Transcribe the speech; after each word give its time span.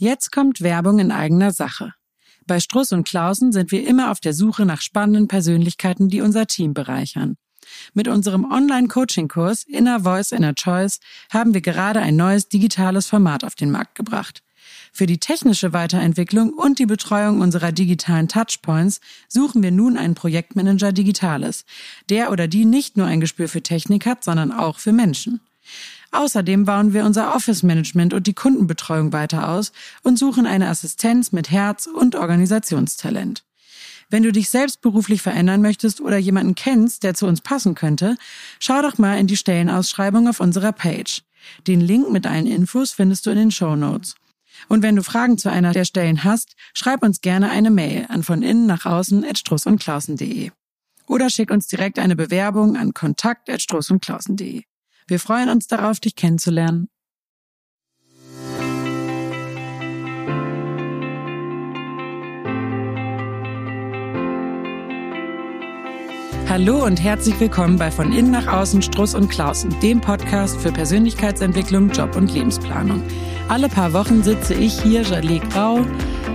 Jetzt 0.00 0.30
kommt 0.30 0.60
Werbung 0.60 1.00
in 1.00 1.10
eigener 1.10 1.50
Sache. 1.50 1.92
Bei 2.46 2.60
Struss 2.60 2.92
und 2.92 3.06
Klausen 3.06 3.50
sind 3.50 3.72
wir 3.72 3.84
immer 3.84 4.12
auf 4.12 4.20
der 4.20 4.32
Suche 4.32 4.64
nach 4.64 4.80
spannenden 4.80 5.26
Persönlichkeiten, 5.26 6.08
die 6.08 6.20
unser 6.20 6.46
Team 6.46 6.72
bereichern. 6.72 7.36
Mit 7.94 8.06
unserem 8.06 8.44
Online-Coaching-Kurs 8.44 9.64
Inner 9.64 10.04
Voice, 10.04 10.30
Inner 10.30 10.54
Choice 10.54 11.00
haben 11.30 11.52
wir 11.52 11.62
gerade 11.62 11.98
ein 11.98 12.14
neues 12.14 12.48
digitales 12.48 13.08
Format 13.08 13.42
auf 13.42 13.56
den 13.56 13.72
Markt 13.72 13.96
gebracht. 13.96 14.44
Für 14.92 15.06
die 15.06 15.18
technische 15.18 15.72
Weiterentwicklung 15.72 16.52
und 16.52 16.78
die 16.78 16.86
Betreuung 16.86 17.40
unserer 17.40 17.72
digitalen 17.72 18.28
Touchpoints 18.28 19.00
suchen 19.26 19.64
wir 19.64 19.72
nun 19.72 19.98
einen 19.98 20.14
Projektmanager 20.14 20.92
Digitales, 20.92 21.64
der 22.08 22.30
oder 22.30 22.46
die 22.46 22.64
nicht 22.64 22.96
nur 22.96 23.08
ein 23.08 23.20
Gespür 23.20 23.48
für 23.48 23.62
Technik 23.62 24.06
hat, 24.06 24.22
sondern 24.22 24.52
auch 24.52 24.78
für 24.78 24.92
Menschen. 24.92 25.40
Außerdem 26.10 26.64
bauen 26.64 26.92
wir 26.94 27.04
unser 27.04 27.34
Office-Management 27.34 28.14
und 28.14 28.26
die 28.26 28.34
Kundenbetreuung 28.34 29.12
weiter 29.12 29.50
aus 29.50 29.72
und 30.02 30.18
suchen 30.18 30.46
eine 30.46 30.68
Assistenz 30.68 31.32
mit 31.32 31.50
Herz 31.50 31.86
und 31.86 32.16
Organisationstalent. 32.16 33.44
Wenn 34.10 34.22
du 34.22 34.32
dich 34.32 34.48
selbst 34.48 34.80
beruflich 34.80 35.20
verändern 35.20 35.60
möchtest 35.60 36.00
oder 36.00 36.16
jemanden 36.16 36.54
kennst, 36.54 37.02
der 37.02 37.12
zu 37.12 37.26
uns 37.26 37.42
passen 37.42 37.74
könnte, 37.74 38.16
schau 38.58 38.80
doch 38.80 38.96
mal 38.96 39.18
in 39.18 39.26
die 39.26 39.36
Stellenausschreibung 39.36 40.28
auf 40.28 40.40
unserer 40.40 40.72
Page. 40.72 41.22
Den 41.66 41.80
Link 41.80 42.10
mit 42.10 42.26
allen 42.26 42.46
Infos 42.46 42.92
findest 42.92 43.26
du 43.26 43.30
in 43.30 43.36
den 43.36 43.50
Show 43.50 43.76
Notes. 43.76 44.14
Und 44.66 44.82
wenn 44.82 44.96
du 44.96 45.02
Fragen 45.02 45.36
zu 45.36 45.50
einer 45.50 45.72
der 45.72 45.84
Stellen 45.84 46.24
hast, 46.24 46.54
schreib 46.74 47.02
uns 47.02 47.20
gerne 47.20 47.50
eine 47.50 47.70
Mail 47.70 48.06
an 48.08 48.22
von 48.22 48.42
innen 48.42 48.66
nach 48.66 48.86
außen 48.86 49.24
at 49.24 49.38
strussundklausen.de. 49.38 50.50
Oder 51.06 51.30
schick 51.30 51.50
uns 51.50 51.68
direkt 51.68 51.98
eine 51.98 52.16
Bewerbung 52.16 52.76
an 52.76 52.92
kontakt 52.94 53.48
at 53.50 53.62
strussundklausen.de. 53.62 54.64
Wir 55.08 55.18
freuen 55.18 55.48
uns 55.48 55.66
darauf, 55.66 56.00
dich 56.00 56.16
kennenzulernen. 56.16 56.88
Hallo 66.46 66.84
und 66.84 67.02
herzlich 67.02 67.40
willkommen 67.40 67.78
bei 67.78 67.90
Von 67.90 68.12
innen 68.12 68.32
nach 68.32 68.46
außen 68.52 68.82
Struss 68.82 69.14
und 69.14 69.30
Klausen, 69.30 69.74
dem 69.80 70.00
Podcast 70.02 70.60
für 70.60 70.72
Persönlichkeitsentwicklung, 70.72 71.90
Job 71.90 72.14
und 72.14 72.30
Lebensplanung. 72.32 73.02
Alle 73.48 73.70
paar 73.70 73.94
Wochen 73.94 74.22
sitze 74.22 74.52
ich 74.52 74.78
hier, 74.82 75.02
Jalee 75.02 75.38
Grau, 75.38 75.86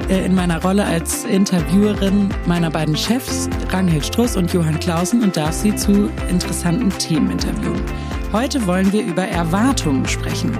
äh, 0.10 0.26
in 0.26 0.34
meiner 0.34 0.62
Rolle 0.64 0.84
als 0.84 1.26
Interviewerin 1.26 2.30
meiner 2.48 2.72
beiden 2.72 2.98
Chefs, 2.98 3.50
Ranghild 3.70 4.06
Struss 4.06 4.36
und 4.36 4.52
Johann 4.52 4.80
Klausen, 4.80 5.22
und 5.22 5.38
darf 5.38 5.54
sie 5.54 5.76
zu 5.76 6.10
interessanten 6.30 6.90
Themen 6.90 7.32
interviewen. 7.32 7.82
Heute 8.34 8.66
wollen 8.66 8.92
wir 8.92 9.06
über 9.06 9.28
Erwartungen 9.28 10.08
sprechen. 10.08 10.58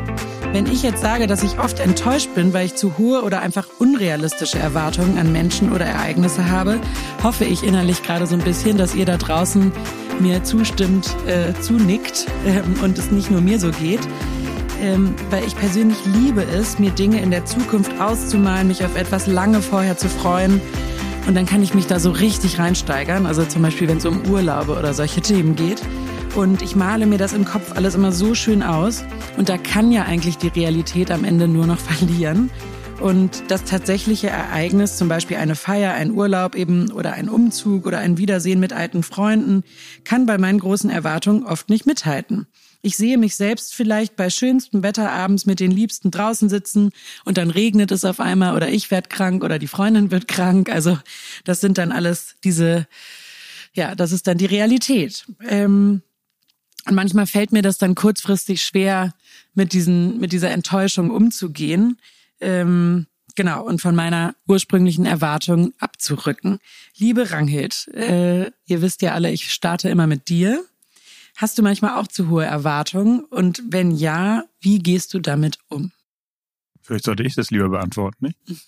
Wenn 0.52 0.68
ich 0.68 0.84
jetzt 0.84 1.02
sage, 1.02 1.26
dass 1.26 1.42
ich 1.42 1.58
oft 1.58 1.80
enttäuscht 1.80 2.30
bin, 2.36 2.54
weil 2.54 2.68
ich 2.68 2.76
zu 2.76 3.00
hohe 3.00 3.24
oder 3.24 3.42
einfach 3.42 3.68
unrealistische 3.80 4.60
Erwartungen 4.60 5.18
an 5.18 5.32
Menschen 5.32 5.72
oder 5.72 5.86
Ereignisse 5.86 6.52
habe, 6.52 6.80
hoffe 7.24 7.46
ich 7.46 7.64
innerlich 7.64 8.04
gerade 8.04 8.28
so 8.28 8.36
ein 8.36 8.44
bisschen, 8.44 8.78
dass 8.78 8.94
ihr 8.94 9.06
da 9.06 9.18
draußen 9.18 9.72
mir 10.20 10.44
zustimmt, 10.44 11.16
äh, 11.26 11.60
zunickt 11.62 12.28
ähm, 12.46 12.76
und 12.84 13.00
es 13.00 13.10
nicht 13.10 13.32
nur 13.32 13.42
mir 13.42 13.60
so 13.60 13.72
geht. 13.72 14.02
Ähm, 14.80 15.16
weil 15.32 15.44
ich 15.44 15.56
persönlich 15.58 15.98
liebe 16.06 16.44
es, 16.44 16.78
mir 16.78 16.92
Dinge 16.92 17.22
in 17.22 17.32
der 17.32 17.46
Zukunft 17.46 18.00
auszumalen, 18.00 18.68
mich 18.68 18.86
auf 18.86 18.96
etwas 18.96 19.26
lange 19.26 19.64
vorher 19.64 19.98
zu 19.98 20.10
freuen. 20.10 20.62
Und 21.26 21.34
dann 21.34 21.48
kann 21.48 21.64
ich 21.64 21.74
mich 21.74 21.88
da 21.88 22.00
so 22.00 22.12
richtig 22.12 22.60
reinsteigern. 22.60 23.26
Also 23.26 23.44
zum 23.46 23.64
Beispiel, 23.64 23.88
wenn 23.88 23.98
es 23.98 24.06
um 24.06 24.30
Urlaube 24.30 24.78
oder 24.78 24.94
solche 24.94 25.22
Themen 25.22 25.56
geht. 25.56 25.82
Und 26.36 26.64
ich 26.64 26.76
male 26.76 27.06
mir 27.06 27.20
das 27.20 27.34
im 27.34 27.46
Kopf 27.46 27.74
alles 27.76 27.94
immer 27.94 28.12
so 28.12 28.34
schön 28.34 28.64
aus. 28.64 29.04
Und 29.38 29.50
da 29.50 29.60
kann 29.60 29.92
ja 29.92 30.06
eigentlich 30.06 30.38
die 30.38 30.48
Realität 30.48 31.12
am 31.12 31.26
Ende 31.26 31.48
nur 31.48 31.68
noch 31.68 31.80
verlieren. 31.92 32.50
Und 33.00 33.52
das 33.52 33.66
tatsächliche 33.66 34.30
Ereignis, 34.30 34.98
zum 34.98 35.10
Beispiel 35.10 35.38
eine 35.38 35.56
Feier, 35.56 35.94
ein 35.94 36.12
Urlaub 36.12 36.56
eben 36.56 36.92
oder 36.92 37.14
ein 37.14 37.30
Umzug 37.30 37.86
oder 37.86 38.00
ein 38.00 38.18
Wiedersehen 38.18 38.60
mit 38.60 38.74
alten 38.74 39.04
Freunden, 39.04 39.64
kann 40.06 40.26
bei 40.26 40.40
meinen 40.40 40.60
großen 40.60 40.90
Erwartungen 40.90 41.44
oft 41.44 41.70
nicht 41.70 41.86
mithalten. 41.86 42.48
Ich 42.82 42.98
sehe 42.98 43.18
mich 43.20 43.36
selbst 43.36 43.76
vielleicht 43.76 44.16
bei 44.16 44.30
schönstem 44.30 44.82
Wetter 44.82 45.12
abends 45.12 45.46
mit 45.46 45.60
den 45.60 45.72
Liebsten 45.72 46.12
draußen 46.12 46.50
sitzen 46.50 46.90
und 47.26 47.38
dann 47.38 47.52
regnet 47.52 47.92
es 47.92 48.06
auf 48.06 48.20
einmal 48.20 48.56
oder 48.56 48.70
ich 48.70 48.90
werde 48.90 49.08
krank 49.08 49.44
oder 49.44 49.60
die 49.60 49.68
Freundin 49.68 50.10
wird 50.10 50.28
krank. 50.28 50.70
Also 50.70 50.98
das 51.44 51.62
sind 51.62 51.78
dann 51.78 51.92
alles 51.92 52.36
diese, 52.44 52.88
ja, 53.74 53.96
das 53.96 54.12
ist 54.12 54.28
dann 54.28 54.38
die 54.38 54.46
Realität. 54.46 55.26
Ähm, 55.48 56.02
und 56.86 56.96
manchmal 56.96 57.28
fällt 57.28 57.52
mir 57.52 57.62
das 57.62 57.78
dann 57.78 57.96
kurzfristig 57.96 58.64
schwer, 58.64 59.14
mit 59.54 59.74
diesen, 59.74 60.20
mit 60.20 60.32
dieser 60.32 60.52
Enttäuschung 60.52 61.12
umzugehen. 61.12 61.98
Ähm, 62.42 63.08
genau, 63.36 63.64
und 63.64 63.82
von 63.82 63.96
meiner 63.96 64.36
ursprünglichen 64.48 65.06
Erwartung 65.06 65.74
abzurücken. 65.80 66.60
Liebe 66.98 67.32
Ranghild, 67.32 67.88
äh, 67.94 68.52
ihr 68.66 68.82
wisst 68.82 69.02
ja 69.02 69.14
alle, 69.14 69.32
ich 69.32 69.54
starte 69.54 69.90
immer 69.90 70.08
mit 70.08 70.30
dir. 70.30 70.64
Hast 71.36 71.58
du 71.58 71.64
manchmal 71.64 72.00
auch 72.00 72.08
zu 72.08 72.30
hohe 72.30 72.46
Erwartungen? 72.46 73.24
Und 73.24 73.64
wenn 73.70 73.92
ja, 73.92 74.44
wie 74.60 74.80
gehst 74.80 75.14
du 75.14 75.20
damit 75.20 75.58
um? 75.70 75.92
Vielleicht 76.82 77.06
sollte 77.06 77.24
ich 77.24 77.36
das 77.36 77.50
lieber 77.50 77.70
beantworten, 77.70 78.28
nicht? 78.28 78.38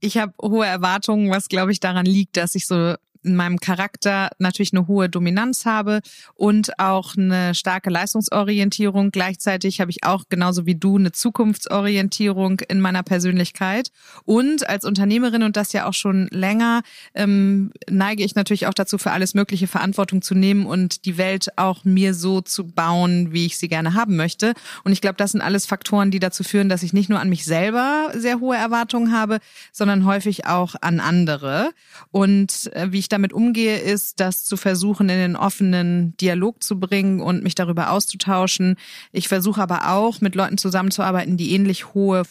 ich 0.00 0.18
habe 0.18 0.34
hohe 0.42 0.66
Erwartungen, 0.66 1.30
was 1.30 1.48
glaube 1.48 1.72
ich 1.72 1.80
daran 1.80 2.06
liegt, 2.06 2.36
dass 2.36 2.54
ich 2.54 2.66
so 2.66 2.96
in 3.24 3.36
meinem 3.36 3.58
Charakter 3.58 4.30
natürlich 4.38 4.72
eine 4.72 4.86
hohe 4.86 5.08
Dominanz 5.08 5.64
habe 5.64 6.00
und 6.34 6.78
auch 6.78 7.16
eine 7.16 7.54
starke 7.54 7.90
Leistungsorientierung. 7.90 9.10
Gleichzeitig 9.10 9.80
habe 9.80 9.90
ich 9.90 10.04
auch 10.04 10.24
genauso 10.28 10.66
wie 10.66 10.74
du 10.74 10.96
eine 10.96 11.12
Zukunftsorientierung 11.12 12.60
in 12.60 12.80
meiner 12.80 13.02
Persönlichkeit. 13.02 13.90
Und 14.24 14.68
als 14.68 14.84
Unternehmerin 14.84 15.42
und 15.42 15.56
das 15.56 15.72
ja 15.72 15.86
auch 15.86 15.94
schon 15.94 16.28
länger, 16.30 16.82
ähm, 17.14 17.72
neige 17.88 18.24
ich 18.24 18.34
natürlich 18.34 18.66
auch 18.66 18.74
dazu, 18.74 18.98
für 18.98 19.12
alles 19.12 19.34
mögliche 19.34 19.66
Verantwortung 19.66 20.22
zu 20.22 20.34
nehmen 20.34 20.66
und 20.66 21.04
die 21.04 21.18
Welt 21.18 21.48
auch 21.56 21.84
mir 21.84 22.14
so 22.14 22.40
zu 22.40 22.66
bauen, 22.66 23.32
wie 23.32 23.46
ich 23.46 23.58
sie 23.58 23.68
gerne 23.68 23.94
haben 23.94 24.16
möchte. 24.16 24.54
Und 24.84 24.92
ich 24.92 25.00
glaube, 25.00 25.16
das 25.16 25.32
sind 25.32 25.40
alles 25.40 25.66
Faktoren, 25.66 26.10
die 26.10 26.20
dazu 26.20 26.42
führen, 26.44 26.68
dass 26.68 26.82
ich 26.82 26.92
nicht 26.92 27.08
nur 27.08 27.20
an 27.20 27.28
mich 27.28 27.44
selber 27.44 28.10
sehr 28.14 28.40
hohe 28.40 28.56
Erwartungen 28.56 29.12
habe, 29.12 29.38
sondern 29.72 30.04
häufig 30.04 30.46
auch 30.46 30.74
an 30.80 31.00
andere. 31.00 31.70
Und 32.10 32.72
äh, 32.74 32.90
wie 32.90 32.98
ich 32.98 33.08
damit 33.12 33.32
umgehe, 33.32 33.78
ist, 33.78 34.20
das 34.20 34.44
zu 34.44 34.56
versuchen, 34.56 35.08
in 35.08 35.18
den 35.18 35.36
offenen 35.36 36.16
Dialog 36.16 36.62
zu 36.62 36.80
bringen 36.80 37.20
und 37.20 37.42
mich 37.42 37.54
darüber 37.54 37.90
auszutauschen. 37.90 38.76
Ich 39.12 39.28
versuche 39.28 39.62
aber 39.62 39.90
auch, 39.90 40.20
mit 40.20 40.34
Leuten 40.34 40.58
zusammenzuarbeiten, 40.58 41.36
die 41.36 41.52
ähnlich 41.52 41.94
hohe 41.94 42.22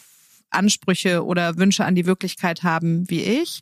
Ansprüche 0.49 1.25
oder 1.25 1.57
Wünsche 1.57 1.85
an 1.85 1.95
die 1.95 2.05
Wirklichkeit 2.05 2.63
haben 2.63 3.09
wie 3.09 3.21
ich. 3.21 3.61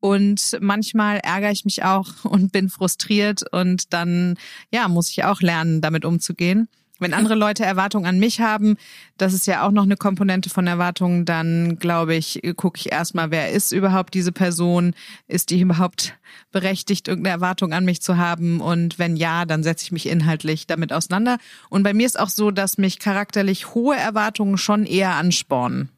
Und 0.00 0.56
manchmal 0.60 1.18
ärgere 1.18 1.50
ich 1.50 1.64
mich 1.64 1.84
auch 1.84 2.06
und 2.24 2.52
bin 2.52 2.68
frustriert 2.68 3.42
und 3.52 3.92
dann, 3.92 4.36
ja, 4.72 4.88
muss 4.88 5.10
ich 5.10 5.24
auch 5.24 5.40
lernen, 5.40 5.80
damit 5.80 6.04
umzugehen. 6.04 6.68
Wenn 7.00 7.14
andere 7.14 7.34
Leute 7.34 7.64
Erwartungen 7.64 8.06
an 8.06 8.20
mich 8.20 8.40
haben, 8.40 8.76
das 9.16 9.32
ist 9.32 9.46
ja 9.46 9.66
auch 9.66 9.70
noch 9.70 9.84
eine 9.84 9.96
Komponente 9.96 10.50
von 10.50 10.66
Erwartungen, 10.66 11.24
dann 11.24 11.78
glaube 11.78 12.14
ich, 12.14 12.42
gucke 12.56 12.78
ich 12.78 12.92
erstmal, 12.92 13.30
wer 13.30 13.50
ist 13.50 13.72
überhaupt 13.72 14.12
diese 14.14 14.32
Person? 14.32 14.94
Ist 15.26 15.50
die 15.50 15.60
überhaupt 15.60 16.14
berechtigt, 16.52 17.08
irgendeine 17.08 17.34
Erwartung 17.34 17.72
an 17.72 17.86
mich 17.86 18.02
zu 18.02 18.18
haben? 18.18 18.60
Und 18.60 18.98
wenn 18.98 19.16
ja, 19.16 19.46
dann 19.46 19.62
setze 19.62 19.84
ich 19.84 19.92
mich 19.92 20.06
inhaltlich 20.06 20.66
damit 20.66 20.92
auseinander. 20.92 21.38
Und 21.70 21.82
bei 21.82 21.94
mir 21.94 22.04
ist 22.06 22.20
auch 22.20 22.28
so, 22.28 22.50
dass 22.50 22.76
mich 22.78 22.98
charakterlich 22.98 23.74
hohe 23.74 23.96
Erwartungen 23.96 24.58
schon 24.58 24.84
eher 24.84 25.14
anspornen. 25.14 25.88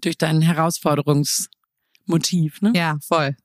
Durch 0.00 0.16
dein 0.16 0.40
Herausforderungsmotiv, 0.40 2.62
ne? 2.62 2.72
Ja, 2.74 2.98
voll. 3.06 3.36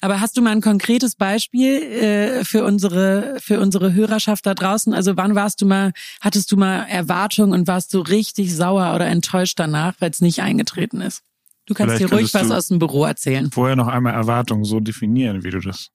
Aber 0.00 0.20
hast 0.20 0.36
du 0.36 0.42
mal 0.42 0.50
ein 0.50 0.62
konkretes 0.62 1.14
Beispiel 1.14 1.82
äh, 1.82 2.44
für 2.44 2.64
unsere 2.64 3.36
für 3.40 3.60
unsere 3.60 3.92
Hörerschaft 3.92 4.46
da 4.46 4.54
draußen? 4.54 4.94
Also 4.94 5.16
wann 5.16 5.34
warst 5.34 5.60
du 5.60 5.66
mal, 5.66 5.92
hattest 6.20 6.50
du 6.52 6.56
mal 6.56 6.84
Erwartungen 6.84 7.52
und 7.52 7.66
warst 7.66 7.92
du 7.92 8.00
richtig 8.00 8.54
sauer 8.54 8.94
oder 8.94 9.06
enttäuscht 9.06 9.58
danach, 9.58 9.94
weil 10.00 10.10
es 10.10 10.20
nicht 10.20 10.40
eingetreten 10.40 11.02
ist? 11.02 11.22
Du 11.66 11.74
kannst 11.74 11.96
Vielleicht 11.96 12.12
dir 12.12 12.16
ruhig 12.16 12.34
was 12.34 12.50
aus 12.50 12.68
dem 12.68 12.78
Büro 12.78 13.04
erzählen. 13.04 13.50
Vorher 13.50 13.76
noch 13.76 13.88
einmal 13.88 14.14
Erwartungen 14.14 14.64
so 14.64 14.80
definieren, 14.80 15.44
wie 15.44 15.50
du 15.50 15.60
das 15.60 15.90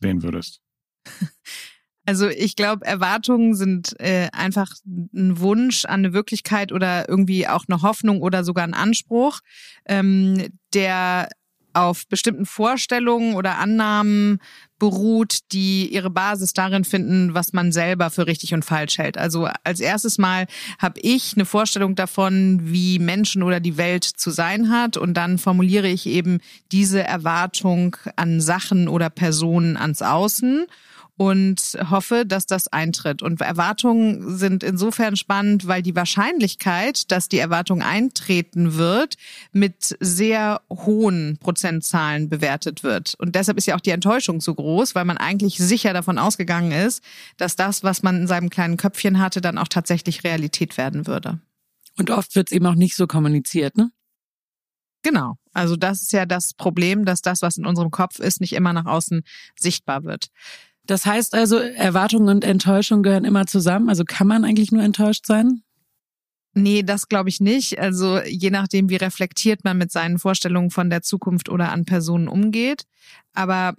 sehen 0.00 0.22
würdest. 0.22 0.60
Also 2.08 2.26
ich 2.26 2.56
glaube, 2.56 2.86
Erwartungen 2.86 3.54
sind 3.54 3.94
äh, 4.00 4.28
einfach 4.32 4.72
ein 4.86 5.40
Wunsch 5.40 5.84
an 5.84 6.06
eine 6.06 6.14
Wirklichkeit 6.14 6.72
oder 6.72 7.06
irgendwie 7.06 7.46
auch 7.46 7.66
eine 7.68 7.82
Hoffnung 7.82 8.22
oder 8.22 8.44
sogar 8.44 8.64
ein 8.64 8.72
Anspruch, 8.72 9.40
ähm, 9.84 10.48
der 10.72 11.28
auf 11.78 12.06
bestimmten 12.08 12.46
Vorstellungen 12.46 13.34
oder 13.34 13.58
Annahmen 13.58 14.40
beruht, 14.78 15.38
die 15.52 15.88
ihre 15.92 16.10
Basis 16.10 16.52
darin 16.52 16.84
finden, 16.84 17.34
was 17.34 17.52
man 17.52 17.72
selber 17.72 18.10
für 18.10 18.26
richtig 18.26 18.54
und 18.54 18.64
falsch 18.64 18.98
hält. 18.98 19.18
Also 19.18 19.48
als 19.64 19.80
erstes 19.80 20.18
Mal 20.18 20.46
habe 20.78 21.00
ich 21.00 21.34
eine 21.34 21.44
Vorstellung 21.44 21.94
davon, 21.94 22.60
wie 22.62 22.98
Menschen 22.98 23.42
oder 23.42 23.60
die 23.60 23.76
Welt 23.76 24.04
zu 24.04 24.30
sein 24.30 24.70
hat 24.70 24.96
und 24.96 25.14
dann 25.14 25.38
formuliere 25.38 25.88
ich 25.88 26.06
eben 26.06 26.38
diese 26.70 27.02
Erwartung 27.02 27.96
an 28.16 28.40
Sachen 28.40 28.88
oder 28.88 29.10
Personen 29.10 29.76
ans 29.76 30.02
Außen 30.02 30.66
und 31.18 31.76
hoffe, 31.90 32.24
dass 32.24 32.46
das 32.46 32.68
eintritt. 32.68 33.22
Und 33.22 33.40
Erwartungen 33.40 34.38
sind 34.38 34.62
insofern 34.62 35.16
spannend, 35.16 35.66
weil 35.66 35.82
die 35.82 35.96
Wahrscheinlichkeit, 35.96 37.10
dass 37.10 37.28
die 37.28 37.40
Erwartung 37.40 37.82
eintreten 37.82 38.74
wird, 38.76 39.16
mit 39.50 39.96
sehr 39.98 40.62
hohen 40.70 41.36
Prozentzahlen 41.40 42.28
bewertet 42.28 42.84
wird. 42.84 43.14
Und 43.18 43.34
deshalb 43.34 43.58
ist 43.58 43.66
ja 43.66 43.74
auch 43.74 43.80
die 43.80 43.90
Enttäuschung 43.90 44.40
so 44.40 44.54
groß, 44.54 44.94
weil 44.94 45.04
man 45.04 45.18
eigentlich 45.18 45.58
sicher 45.58 45.92
davon 45.92 46.18
ausgegangen 46.18 46.70
ist, 46.70 47.02
dass 47.36 47.56
das, 47.56 47.82
was 47.82 48.04
man 48.04 48.20
in 48.22 48.26
seinem 48.28 48.48
kleinen 48.48 48.76
Köpfchen 48.76 49.18
hatte, 49.18 49.40
dann 49.40 49.58
auch 49.58 49.68
tatsächlich 49.68 50.22
Realität 50.22 50.78
werden 50.78 51.08
würde. 51.08 51.40
Und 51.98 52.12
oft 52.12 52.36
wird 52.36 52.48
es 52.48 52.52
eben 52.52 52.66
auch 52.66 52.76
nicht 52.76 52.94
so 52.94 53.08
kommuniziert, 53.08 53.76
ne? 53.76 53.90
Genau. 55.02 55.36
Also 55.52 55.74
das 55.74 56.02
ist 56.02 56.12
ja 56.12 56.26
das 56.26 56.54
Problem, 56.54 57.04
dass 57.04 57.22
das, 57.22 57.42
was 57.42 57.56
in 57.56 57.66
unserem 57.66 57.90
Kopf 57.90 58.20
ist, 58.20 58.40
nicht 58.40 58.52
immer 58.52 58.72
nach 58.72 58.86
außen 58.86 59.22
sichtbar 59.56 60.04
wird. 60.04 60.28
Das 60.88 61.04
heißt 61.04 61.34
also, 61.34 61.58
Erwartungen 61.58 62.30
und 62.30 62.44
Enttäuschung 62.44 63.02
gehören 63.02 63.26
immer 63.26 63.46
zusammen. 63.46 63.90
Also 63.90 64.04
kann 64.04 64.26
man 64.26 64.44
eigentlich 64.44 64.72
nur 64.72 64.82
enttäuscht 64.82 65.26
sein? 65.26 65.62
Nee, 66.54 66.82
das 66.82 67.08
glaube 67.08 67.28
ich 67.28 67.40
nicht. 67.40 67.78
Also 67.78 68.20
je 68.22 68.48
nachdem, 68.48 68.88
wie 68.88 68.96
reflektiert 68.96 69.64
man 69.64 69.76
mit 69.76 69.92
seinen 69.92 70.18
Vorstellungen 70.18 70.70
von 70.70 70.88
der 70.88 71.02
Zukunft 71.02 71.50
oder 71.50 71.72
an 71.72 71.84
Personen 71.84 72.26
umgeht. 72.26 72.84
Aber 73.34 73.74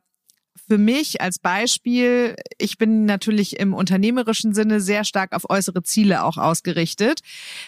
für 0.67 0.77
mich 0.77 1.21
als 1.21 1.39
Beispiel, 1.39 2.35
ich 2.57 2.77
bin 2.77 3.05
natürlich 3.05 3.59
im 3.59 3.73
unternehmerischen 3.73 4.53
Sinne 4.53 4.81
sehr 4.81 5.03
stark 5.03 5.33
auf 5.33 5.49
äußere 5.49 5.83
Ziele 5.83 6.23
auch 6.23 6.37
ausgerichtet. 6.37 7.21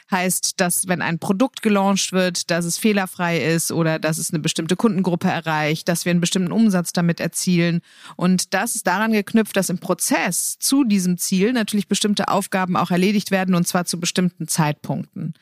Heißt, 0.09 0.59
dass 0.59 0.88
wenn 0.88 1.01
ein 1.01 1.19
Produkt 1.19 1.61
gelauncht 1.61 2.13
wird, 2.13 2.51
dass 2.51 2.65
es 2.65 2.77
fehlerfrei 2.77 3.39
ist 3.39 3.71
oder 3.71 3.99
dass 3.99 4.17
es 4.17 4.31
eine 4.31 4.39
bestimmte 4.39 4.75
Kundengruppe 4.75 5.27
erreicht, 5.27 5.88
dass 5.88 6.05
wir 6.05 6.11
einen 6.11 6.21
bestimmten 6.21 6.51
Umsatz 6.51 6.93
damit 6.93 7.19
erzielen. 7.19 7.81
Und 8.15 8.53
das 8.53 8.75
ist 8.75 8.88
daran 8.88 9.13
geknüpft, 9.13 9.55
dass 9.55 9.69
im 9.69 9.79
Prozess 9.79 10.57
zu 10.59 10.83
diesem 10.83 11.17
Ziel 11.17 11.53
natürlich 11.53 11.87
bestimmte 11.87 12.27
Aufgaben 12.27 12.75
auch 12.75 12.91
erledigt 12.91 13.31
werden 13.31 13.55
und 13.55 13.67
zwar 13.67 13.85
zu 13.85 13.99
bestimmten 13.99 14.47
Zeitpunkten. 14.47 15.33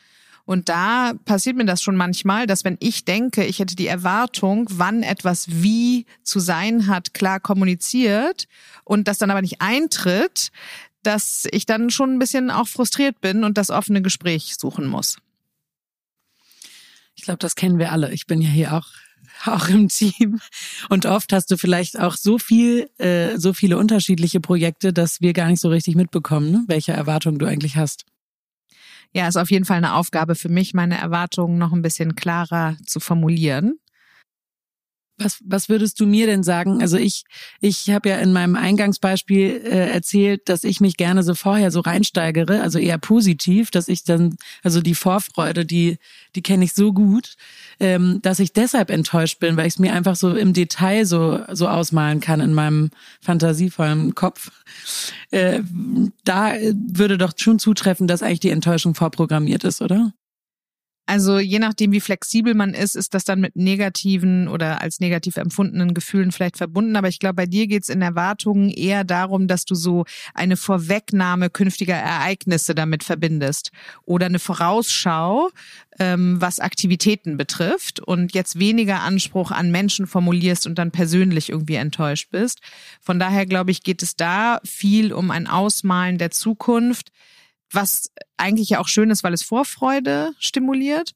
Und 0.50 0.68
da 0.68 1.12
passiert 1.26 1.54
mir 1.54 1.64
das 1.64 1.80
schon 1.80 1.94
manchmal, 1.94 2.48
dass 2.48 2.64
wenn 2.64 2.76
ich 2.80 3.04
denke, 3.04 3.44
ich 3.44 3.60
hätte 3.60 3.76
die 3.76 3.86
Erwartung, 3.86 4.66
wann 4.68 5.04
etwas 5.04 5.46
wie 5.48 6.06
zu 6.24 6.40
sein 6.40 6.88
hat, 6.88 7.14
klar 7.14 7.38
kommuniziert 7.38 8.48
und 8.82 9.06
das 9.06 9.18
dann 9.18 9.30
aber 9.30 9.42
nicht 9.42 9.60
eintritt, 9.60 10.50
dass 11.04 11.46
ich 11.52 11.66
dann 11.66 11.88
schon 11.90 12.14
ein 12.14 12.18
bisschen 12.18 12.50
auch 12.50 12.66
frustriert 12.66 13.20
bin 13.20 13.44
und 13.44 13.58
das 13.58 13.70
offene 13.70 14.02
Gespräch 14.02 14.56
suchen 14.58 14.88
muss. 14.88 15.18
Ich 17.14 17.22
glaube, 17.22 17.38
das 17.38 17.54
kennen 17.54 17.78
wir 17.78 17.92
alle. 17.92 18.12
Ich 18.12 18.26
bin 18.26 18.42
ja 18.42 18.48
hier 18.48 18.74
auch 18.74 18.88
auch 19.44 19.68
im 19.68 19.86
Team. 19.86 20.40
Und 20.88 21.06
oft 21.06 21.32
hast 21.32 21.52
du 21.52 21.58
vielleicht 21.58 21.96
auch 22.00 22.16
so 22.16 22.38
viel, 22.38 22.90
äh, 22.98 23.38
so 23.38 23.52
viele 23.52 23.78
unterschiedliche 23.78 24.40
Projekte, 24.40 24.92
dass 24.92 25.20
wir 25.20 25.32
gar 25.32 25.46
nicht 25.46 25.60
so 25.60 25.68
richtig 25.68 25.94
mitbekommen, 25.94 26.50
ne? 26.50 26.64
welche 26.66 26.90
Erwartungen 26.90 27.38
du 27.38 27.46
eigentlich 27.46 27.76
hast 27.76 28.09
ja, 29.12 29.28
ist 29.28 29.36
auf 29.36 29.50
jeden 29.50 29.64
Fall 29.64 29.78
eine 29.78 29.94
Aufgabe 29.94 30.34
für 30.34 30.48
mich, 30.48 30.74
meine 30.74 30.98
Erwartungen 30.98 31.58
noch 31.58 31.72
ein 31.72 31.82
bisschen 31.82 32.14
klarer 32.14 32.76
zu 32.86 33.00
formulieren. 33.00 33.78
Was, 35.20 35.38
was 35.44 35.68
würdest 35.68 36.00
du 36.00 36.06
mir 36.06 36.26
denn 36.26 36.42
sagen? 36.42 36.80
Also 36.80 36.96
ich, 36.96 37.24
ich 37.60 37.90
habe 37.90 38.08
ja 38.08 38.16
in 38.18 38.32
meinem 38.32 38.56
Eingangsbeispiel 38.56 39.60
äh, 39.64 39.90
erzählt, 39.90 40.48
dass 40.48 40.64
ich 40.64 40.80
mich 40.80 40.96
gerne 40.96 41.22
so 41.22 41.34
vorher 41.34 41.70
so 41.70 41.80
reinsteigere, 41.80 42.62
also 42.62 42.78
eher 42.78 42.96
positiv, 42.96 43.70
dass 43.70 43.88
ich 43.88 44.02
dann, 44.04 44.36
also 44.62 44.80
die 44.80 44.94
Vorfreude, 44.94 45.66
die, 45.66 45.98
die 46.34 46.42
kenne 46.42 46.64
ich 46.64 46.72
so 46.72 46.94
gut, 46.94 47.34
ähm, 47.80 48.20
dass 48.22 48.38
ich 48.38 48.54
deshalb 48.54 48.88
enttäuscht 48.90 49.40
bin, 49.40 49.58
weil 49.58 49.66
ich 49.66 49.74
es 49.74 49.78
mir 49.78 49.92
einfach 49.92 50.16
so 50.16 50.34
im 50.34 50.54
Detail 50.54 51.04
so, 51.04 51.40
so 51.52 51.68
ausmalen 51.68 52.20
kann 52.20 52.40
in 52.40 52.54
meinem 52.54 52.90
fantasievollen 53.20 54.14
Kopf. 54.14 54.50
Äh, 55.30 55.60
da 56.24 56.54
würde 56.54 57.18
doch 57.18 57.34
schon 57.36 57.58
zutreffen, 57.58 58.06
dass 58.06 58.22
eigentlich 58.22 58.40
die 58.40 58.50
Enttäuschung 58.50 58.94
vorprogrammiert 58.94 59.64
ist, 59.64 59.82
oder? 59.82 60.14
Also 61.10 61.40
je 61.40 61.58
nachdem, 61.58 61.90
wie 61.90 61.98
flexibel 61.98 62.54
man 62.54 62.72
ist, 62.72 62.94
ist 62.94 63.14
das 63.14 63.24
dann 63.24 63.40
mit 63.40 63.56
negativen 63.56 64.46
oder 64.46 64.80
als 64.80 65.00
negativ 65.00 65.38
empfundenen 65.38 65.92
Gefühlen 65.92 66.30
vielleicht 66.30 66.56
verbunden. 66.56 66.94
Aber 66.94 67.08
ich 67.08 67.18
glaube, 67.18 67.34
bei 67.34 67.46
dir 67.46 67.66
geht 67.66 67.82
es 67.82 67.88
in 67.88 68.00
Erwartungen 68.00 68.70
eher 68.70 69.02
darum, 69.02 69.48
dass 69.48 69.64
du 69.64 69.74
so 69.74 70.04
eine 70.34 70.56
Vorwegnahme 70.56 71.50
künftiger 71.50 71.96
Ereignisse 71.96 72.76
damit 72.76 73.02
verbindest 73.02 73.72
oder 74.04 74.26
eine 74.26 74.38
Vorausschau, 74.38 75.50
ähm, 75.98 76.40
was 76.40 76.60
Aktivitäten 76.60 77.36
betrifft 77.36 77.98
und 77.98 78.32
jetzt 78.32 78.60
weniger 78.60 79.00
Anspruch 79.00 79.50
an 79.50 79.72
Menschen 79.72 80.06
formulierst 80.06 80.68
und 80.68 80.78
dann 80.78 80.92
persönlich 80.92 81.48
irgendwie 81.48 81.74
enttäuscht 81.74 82.28
bist. 82.30 82.60
Von 83.00 83.18
daher 83.18 83.46
glaube 83.46 83.72
ich, 83.72 83.82
geht 83.82 84.04
es 84.04 84.14
da 84.14 84.60
viel 84.64 85.12
um 85.12 85.32
ein 85.32 85.48
Ausmalen 85.48 86.18
der 86.18 86.30
Zukunft 86.30 87.10
was 87.72 88.10
eigentlich 88.36 88.70
ja 88.70 88.80
auch 88.80 88.88
schön 88.88 89.10
ist, 89.10 89.24
weil 89.24 89.34
es 89.34 89.42
Vorfreude 89.42 90.32
stimuliert. 90.38 91.14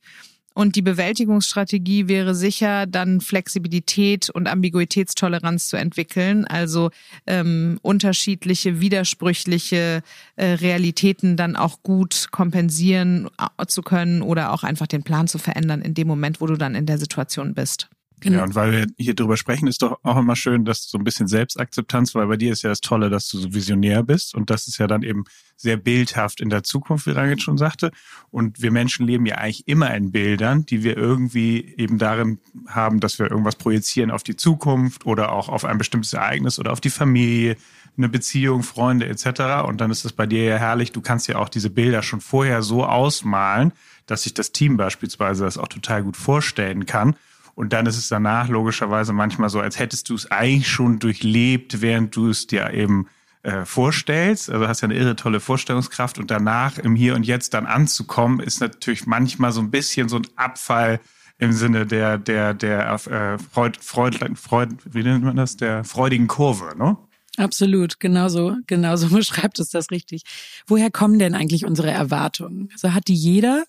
Und 0.57 0.77
die 0.77 0.83
Bewältigungsstrategie 0.83 2.07
wäre 2.07 2.37
sicher, 2.37 2.87
dann 2.87 3.21
Flexibilität 3.21 4.31
und 4.31 4.47
Ambiguitätstoleranz 4.47 5.67
zu 5.67 5.77
entwickeln, 5.77 6.45
also 6.45 6.91
ähm, 7.27 7.81
unterschiedliche, 7.83 8.79
widersprüchliche 8.79 10.03
äh, 10.37 10.45
Realitäten 10.45 11.37
dann 11.37 11.57
auch 11.57 11.83
gut 11.83 12.29
kompensieren 12.31 13.29
äh, 13.59 13.67
zu 13.67 13.83
können 13.83 14.23
oder 14.23 14.53
auch 14.53 14.63
einfach 14.63 14.87
den 14.87 15.03
Plan 15.03 15.27
zu 15.27 15.39
verändern 15.39 15.83
in 15.83 15.95
dem 15.95 16.07
Moment, 16.07 16.41
wo 16.41 16.47
du 16.47 16.57
dann 16.57 16.77
in 16.77 16.87
der 16.87 16.99
Situation 16.99 17.55
bist. 17.55 17.89
Genau. 18.25 18.39
Ja, 18.39 18.45
und 18.45 18.55
weil 18.55 18.73
wir 18.73 18.87
hier 18.97 19.15
drüber 19.15 19.37
sprechen, 19.37 19.69
ist 19.69 19.83
doch 19.83 19.99
auch 20.03 20.17
immer 20.17 20.35
schön, 20.35 20.65
dass 20.65 20.89
so 20.89 20.97
ein 20.97 21.05
bisschen 21.05 21.29
Selbstakzeptanz, 21.29 22.15
weil 22.15 22.27
bei 22.27 22.39
dir 22.39 22.53
ist 22.53 22.63
ja 22.63 22.71
das 22.71 22.81
Tolle, 22.81 23.11
dass 23.11 23.29
du 23.29 23.37
so 23.39 23.53
visionär 23.53 24.03
bist 24.03 24.35
und 24.35 24.49
das 24.49 24.67
ist 24.67 24.79
ja 24.79 24.87
dann 24.87 25.03
eben 25.03 25.25
sehr 25.57 25.77
bildhaft 25.77 26.41
in 26.41 26.49
der 26.49 26.63
Zukunft, 26.63 27.07
wie 27.07 27.11
Rangit 27.11 27.43
schon 27.43 27.59
sagte. 27.59 27.91
Und 28.31 28.63
wir 28.63 28.71
Menschen 28.71 29.07
leben 29.07 29.27
ja 29.27 29.37
eigentlich 29.37 29.69
immer 29.69 29.95
in 29.95 30.11
Bildern, 30.11 30.65
die 30.65 30.83
wir 30.83 30.97
irgendwie 30.97 31.75
eben 31.77 31.99
darin 31.99 32.39
haben, 32.67 32.99
dass 32.99 33.19
wir 33.19 33.31
irgendwas 33.31 33.57
projizieren 33.57 34.11
auf 34.11 34.23
die 34.23 34.37
Zukunft 34.37 35.05
oder 35.05 35.33
auch 35.33 35.51
auf 35.51 35.67
ein 35.67 35.77
bestimmtes 35.77 36.15
Ereignis 36.15 36.59
oder 36.59 36.73
auf 36.73 36.81
die 36.81 36.91
Familie, 36.91 37.57
eine 37.97 38.09
Beziehung, 38.09 38.63
Freunde 38.63 39.07
etc. 39.07 39.67
Und 39.69 39.81
dann 39.81 39.91
ist 39.91 40.05
es 40.05 40.13
bei 40.13 40.27
dir 40.27 40.45
ja 40.45 40.57
herrlich, 40.57 40.93
du 40.93 41.03
kannst 41.03 41.29
ja 41.29 41.37
auch 41.37 41.51
diese 41.51 41.71
Bilder 41.71 42.03
schon 42.03 42.21
vorher 42.21 42.63
so 42.63 42.85
ausmalen, 42.85 43.73
dass 44.07 44.23
sich 44.25 44.35
das 44.35 44.51
Team 44.51 44.77
beispielsweise 44.77 45.45
das 45.45 45.59
auch 45.59 45.69
total 45.69 46.03
gut 46.03 46.17
vorstellen 46.17 46.87
kann. 46.87 47.17
Und 47.55 47.73
dann 47.73 47.87
ist 47.87 47.97
es 47.97 48.09
danach 48.09 48.49
logischerweise 48.49 49.13
manchmal 49.13 49.49
so, 49.49 49.61
als 49.61 49.79
hättest 49.79 50.09
du 50.11 50.15
es 50.15 50.31
eigentlich 50.31 50.69
schon 50.69 50.99
durchlebt, 50.99 51.81
während 51.81 52.15
du 52.17 52.29
es 52.29 52.47
dir 52.47 52.73
eben 52.73 53.07
äh, 53.45 53.65
vorstellst. 53.65 54.51
Also 54.51 54.67
hast 54.67 54.81
ja 54.81 54.89
eine 54.89 54.97
irre 54.97 55.17
tolle 55.17 55.39
Vorstellungskraft 55.39 56.19
und 56.19 56.31
danach 56.31 56.79
im 56.79 56.97
Hier 56.97 57.15
und 57.15 57.27
Jetzt 57.27 57.55
dann 57.55 57.67
anzukommen, 57.67 58.41
ist 58.41 58.61
natürlich 58.61 59.07
manchmal 59.07 59.53
so 59.53 59.61
ein 59.61 59.71
bisschen 59.71 60.09
so 60.09 60.17
ein 60.17 60.27
Abfall 60.37 61.01
im 61.39 61.53
Sinne 61.53 61.85
der 61.87 62.17
der 62.19 62.55
der 62.55 62.93
äh, 62.93 63.39
Freud, 63.39 63.79
Freud, 63.81 64.17
Freud, 64.37 64.77
wie 64.85 65.03
nennt 65.03 65.25
man 65.25 65.37
das, 65.37 65.57
der 65.57 65.85
freudigen 65.85 66.27
Kurve, 66.27 66.77
ne? 66.77 66.97
Absolut, 67.37 67.99
genauso, 67.99 68.57
genauso 68.67 69.09
beschreibt 69.15 69.59
es 69.59 69.69
das 69.69 69.91
richtig. 69.91 70.23
Woher 70.67 70.91
kommen 70.91 71.19
denn 71.19 71.35
eigentlich 71.35 71.65
unsere 71.65 71.91
Erwartungen? 71.91 72.69
Also 72.73 72.95
hat 72.95 73.09
die 73.09 73.15
jeder? 73.15 73.65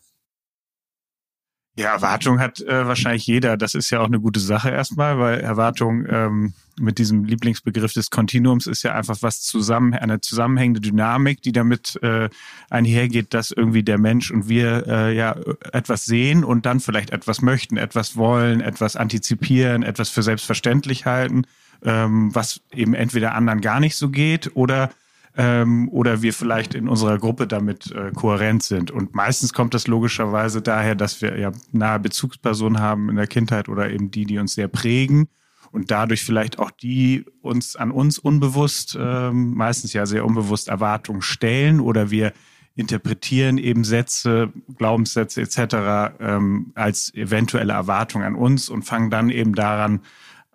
Ja, 1.78 1.92
Erwartung 1.92 2.40
hat 2.40 2.62
äh, 2.62 2.88
wahrscheinlich 2.88 3.28
jeder. 3.28 3.58
Das 3.58 3.76
ist 3.76 3.90
ja 3.90 4.00
auch 4.00 4.06
eine 4.06 4.22
gute 4.22 4.40
Sache 4.40 4.70
erstmal, 4.70 5.20
weil 5.20 5.42
Erwartung 5.42 6.06
ähm, 6.10 6.54
mit 6.80 6.98
diesem 7.00 7.26
Lieblingsbegriff 7.26 7.92
des 7.92 8.10
Kontinuums 8.10 8.66
ist 8.66 8.84
ja 8.84 8.96
einfach 8.96 9.18
was 9.22 9.42
zusammen, 9.42 9.94
eine 9.94 10.22
zusammenhängende 10.22 10.80
Dynamik, 10.80 11.42
die 11.42 11.52
damit 11.52 12.00
äh, 12.02 12.30
einhergeht, 12.70 13.34
dass 13.34 13.52
irgendwie 13.52 13.84
der 13.84 13.98
Mensch 13.98 14.32
und 14.32 14.48
wir 14.48 14.88
äh, 14.88 15.16
ja 15.16 15.36
etwas 15.74 16.06
sehen 16.06 16.46
und 16.46 16.66
dann 16.66 16.80
vielleicht 16.80 17.10
etwas 17.10 17.42
möchten, 17.42 17.76
etwas 17.76 18.16
wollen, 18.16 18.62
etwas 18.62 18.96
antizipieren, 18.96 19.84
etwas 19.84 20.10
für 20.10 20.24
selbstverständlich 20.24 21.06
halten, 21.06 21.44
ähm, 21.84 22.34
was 22.34 22.62
eben 22.72 22.94
entweder 22.94 23.36
anderen 23.36 23.60
gar 23.60 23.82
nicht 23.82 23.98
so 23.98 24.10
geht 24.10 24.56
oder 24.56 24.92
ähm, 25.38 25.90
oder 25.90 26.22
wir 26.22 26.34
vielleicht 26.34 26.76
in 26.76 26.88
unserer 26.88 27.18
Gruppe 27.18 27.48
damit 27.48 27.92
äh, 27.92 28.12
kohärent 28.12 28.64
sind. 28.64 28.92
Und 28.92 29.16
meistens 29.16 29.54
kommt 29.54 29.74
das 29.74 29.88
logischerweise 29.88 30.62
daher, 30.62 30.96
dass 30.96 31.22
wir 31.22 31.38
ja 31.38 31.52
nahe 31.72 32.00
Bezugspersonen 32.00 32.80
haben 32.80 33.10
in 33.10 33.16
der 33.16 33.28
Kindheit 33.28 33.70
oder 33.70 33.90
eben 33.92 34.12
die, 34.12 34.26
die 34.26 34.38
uns 34.38 34.54
sehr 34.54 34.68
prägen 34.68 35.28
und 35.72 35.92
dadurch 35.92 36.24
vielleicht 36.24 36.58
auch 36.58 36.72
die 36.72 37.26
uns 37.42 37.76
an 37.76 37.92
uns 37.92 38.18
unbewusst, 38.18 38.98
ähm, 39.00 39.54
meistens 39.56 39.92
ja 39.92 40.06
sehr 40.06 40.26
unbewusst 40.26 40.70
Erwartungen 40.70 41.22
stellen 41.22 41.82
oder 41.82 42.12
wir 42.12 42.32
interpretieren 42.76 43.58
eben 43.58 43.84
Sätze, 43.84 44.52
Glaubenssätze 44.78 45.42
etc. 45.42 46.16
Ähm, 46.20 46.72
als 46.76 47.14
eventuelle 47.14 47.74
Erwartung 47.74 48.24
an 48.24 48.36
uns 48.36 48.70
und 48.70 48.84
fangen 48.84 49.10
dann 49.10 49.30
eben 49.30 49.54
daran 49.54 50.02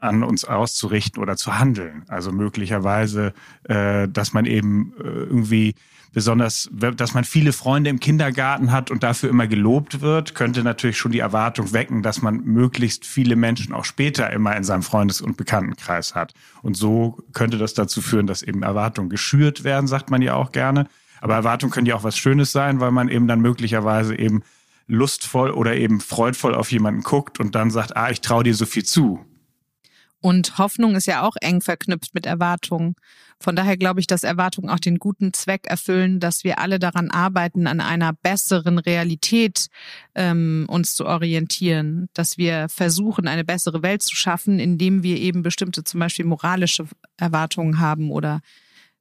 an 0.01 0.23
uns 0.23 0.45
auszurichten 0.45 1.23
oder 1.23 1.37
zu 1.37 1.59
handeln. 1.59 2.05
Also 2.09 2.33
möglicherweise, 2.33 3.33
äh, 3.65 4.09
dass 4.09 4.33
man 4.33 4.47
eben 4.47 4.93
äh, 4.99 5.03
irgendwie 5.03 5.75
besonders, 6.13 6.69
dass 6.73 7.15
man 7.15 7.25
viele 7.25 7.53
Freunde 7.53 7.91
im 7.91 8.01
Kindergarten 8.01 8.73
hat 8.73 8.91
und 8.91 9.03
dafür 9.03 9.31
immer 9.31 9.47
gelobt 9.47 10.01
wird, 10.01 10.35
könnte 10.35 10.65
natürlich 10.65 10.99
schon 10.99 11.13
die 11.13 11.21
Erwartung 11.21 11.73
wecken, 11.73 12.03
dass 12.03 12.21
man 12.21 12.43
möglichst 12.45 13.07
viele 13.07 13.37
Menschen 13.37 13.73
auch 13.73 13.85
später 13.85 14.31
immer 14.31 14.57
in 14.57 14.65
seinem 14.65 14.83
Freundes- 14.83 15.21
und 15.21 15.37
Bekanntenkreis 15.37 16.15
hat. 16.15 16.35
Und 16.63 16.77
so 16.77 17.19
könnte 17.33 17.59
das 17.59 17.75
dazu 17.75 18.01
führen, 18.03 18.27
dass 18.27 18.43
eben 18.43 18.63
Erwartungen 18.63 19.09
geschürt 19.09 19.63
werden, 19.63 19.87
sagt 19.87 20.11
man 20.11 20.23
ja 20.23 20.35
auch 20.35 20.51
gerne. 20.51 20.89
Aber 21.21 21.35
Erwartungen 21.35 21.73
können 21.73 21.87
ja 21.87 21.95
auch 21.95 22.05
was 22.05 22.19
Schönes 22.19 22.51
sein, 22.51 22.81
weil 22.81 22.91
man 22.91 23.09
eben 23.09 23.29
dann 23.29 23.41
möglicherweise 23.41 24.19
eben 24.19 24.43
lustvoll 24.89 25.51
oder 25.51 25.77
eben 25.77 26.01
freudvoll 26.01 26.55
auf 26.55 26.73
jemanden 26.73 27.03
guckt 27.03 27.39
und 27.39 27.55
dann 27.55 27.71
sagt, 27.71 27.97
ah, 27.97 28.11
ich 28.11 28.21
traue 28.21 28.43
dir 28.43 28.55
so 28.55 28.67
viel 28.67 28.85
zu. 28.85 29.25
Und 30.21 30.59
Hoffnung 30.59 30.97
ist 30.97 31.07
ja 31.07 31.23
auch 31.23 31.37
eng 31.41 31.63
verknüpft 31.63 32.15
mit 32.15 32.27
Erwartungen. 32.27 32.95
Von 33.43 33.57
daher 33.57 33.79
glaube 33.79 34.01
ich, 34.01 34.07
dass 34.07 34.23
Erwartungen 34.23 34.69
auch 34.69 34.79
den 34.79 34.99
guten 34.99 35.33
Zweck 35.33 35.67
erfüllen, 35.67 36.21
dass 36.21 36.45
wir 36.45 36.59
alle 36.59 36.79
daran 36.79 37.11
arbeiten, 37.11 37.67
an 37.67 37.81
einer 37.81 38.13
besseren 38.13 38.79
Realität 38.79 39.69
ähm, 40.15 40.67
uns 40.69 40.95
zu 40.95 41.07
orientieren, 41.07 42.11
dass 42.13 42.37
wir 42.37 42.69
versuchen, 42.69 43.29
eine 43.29 43.45
bessere 43.45 43.83
Welt 43.83 44.03
zu 44.03 44.15
schaffen, 44.15 44.59
indem 44.59 45.03
wir 45.03 45.17
eben 45.17 45.41
bestimmte 45.43 45.85
zum 45.85 46.01
Beispiel 46.01 46.27
moralische 46.27 46.87
Erwartungen 47.17 47.81
haben 47.81 48.11
oder 48.11 48.41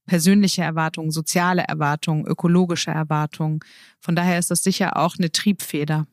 persönliche 0.06 0.62
Erwartungen, 0.62 1.12
soziale 1.12 1.64
Erwartungen, 1.64 2.26
ökologische 2.26 2.92
Erwartungen. 2.92 3.60
Von 4.00 4.16
daher 4.16 4.40
ist 4.40 4.52
das 4.52 4.64
sicher 4.64 4.96
auch 4.96 5.16
eine 5.18 5.32
Triebfeder. 5.32 6.08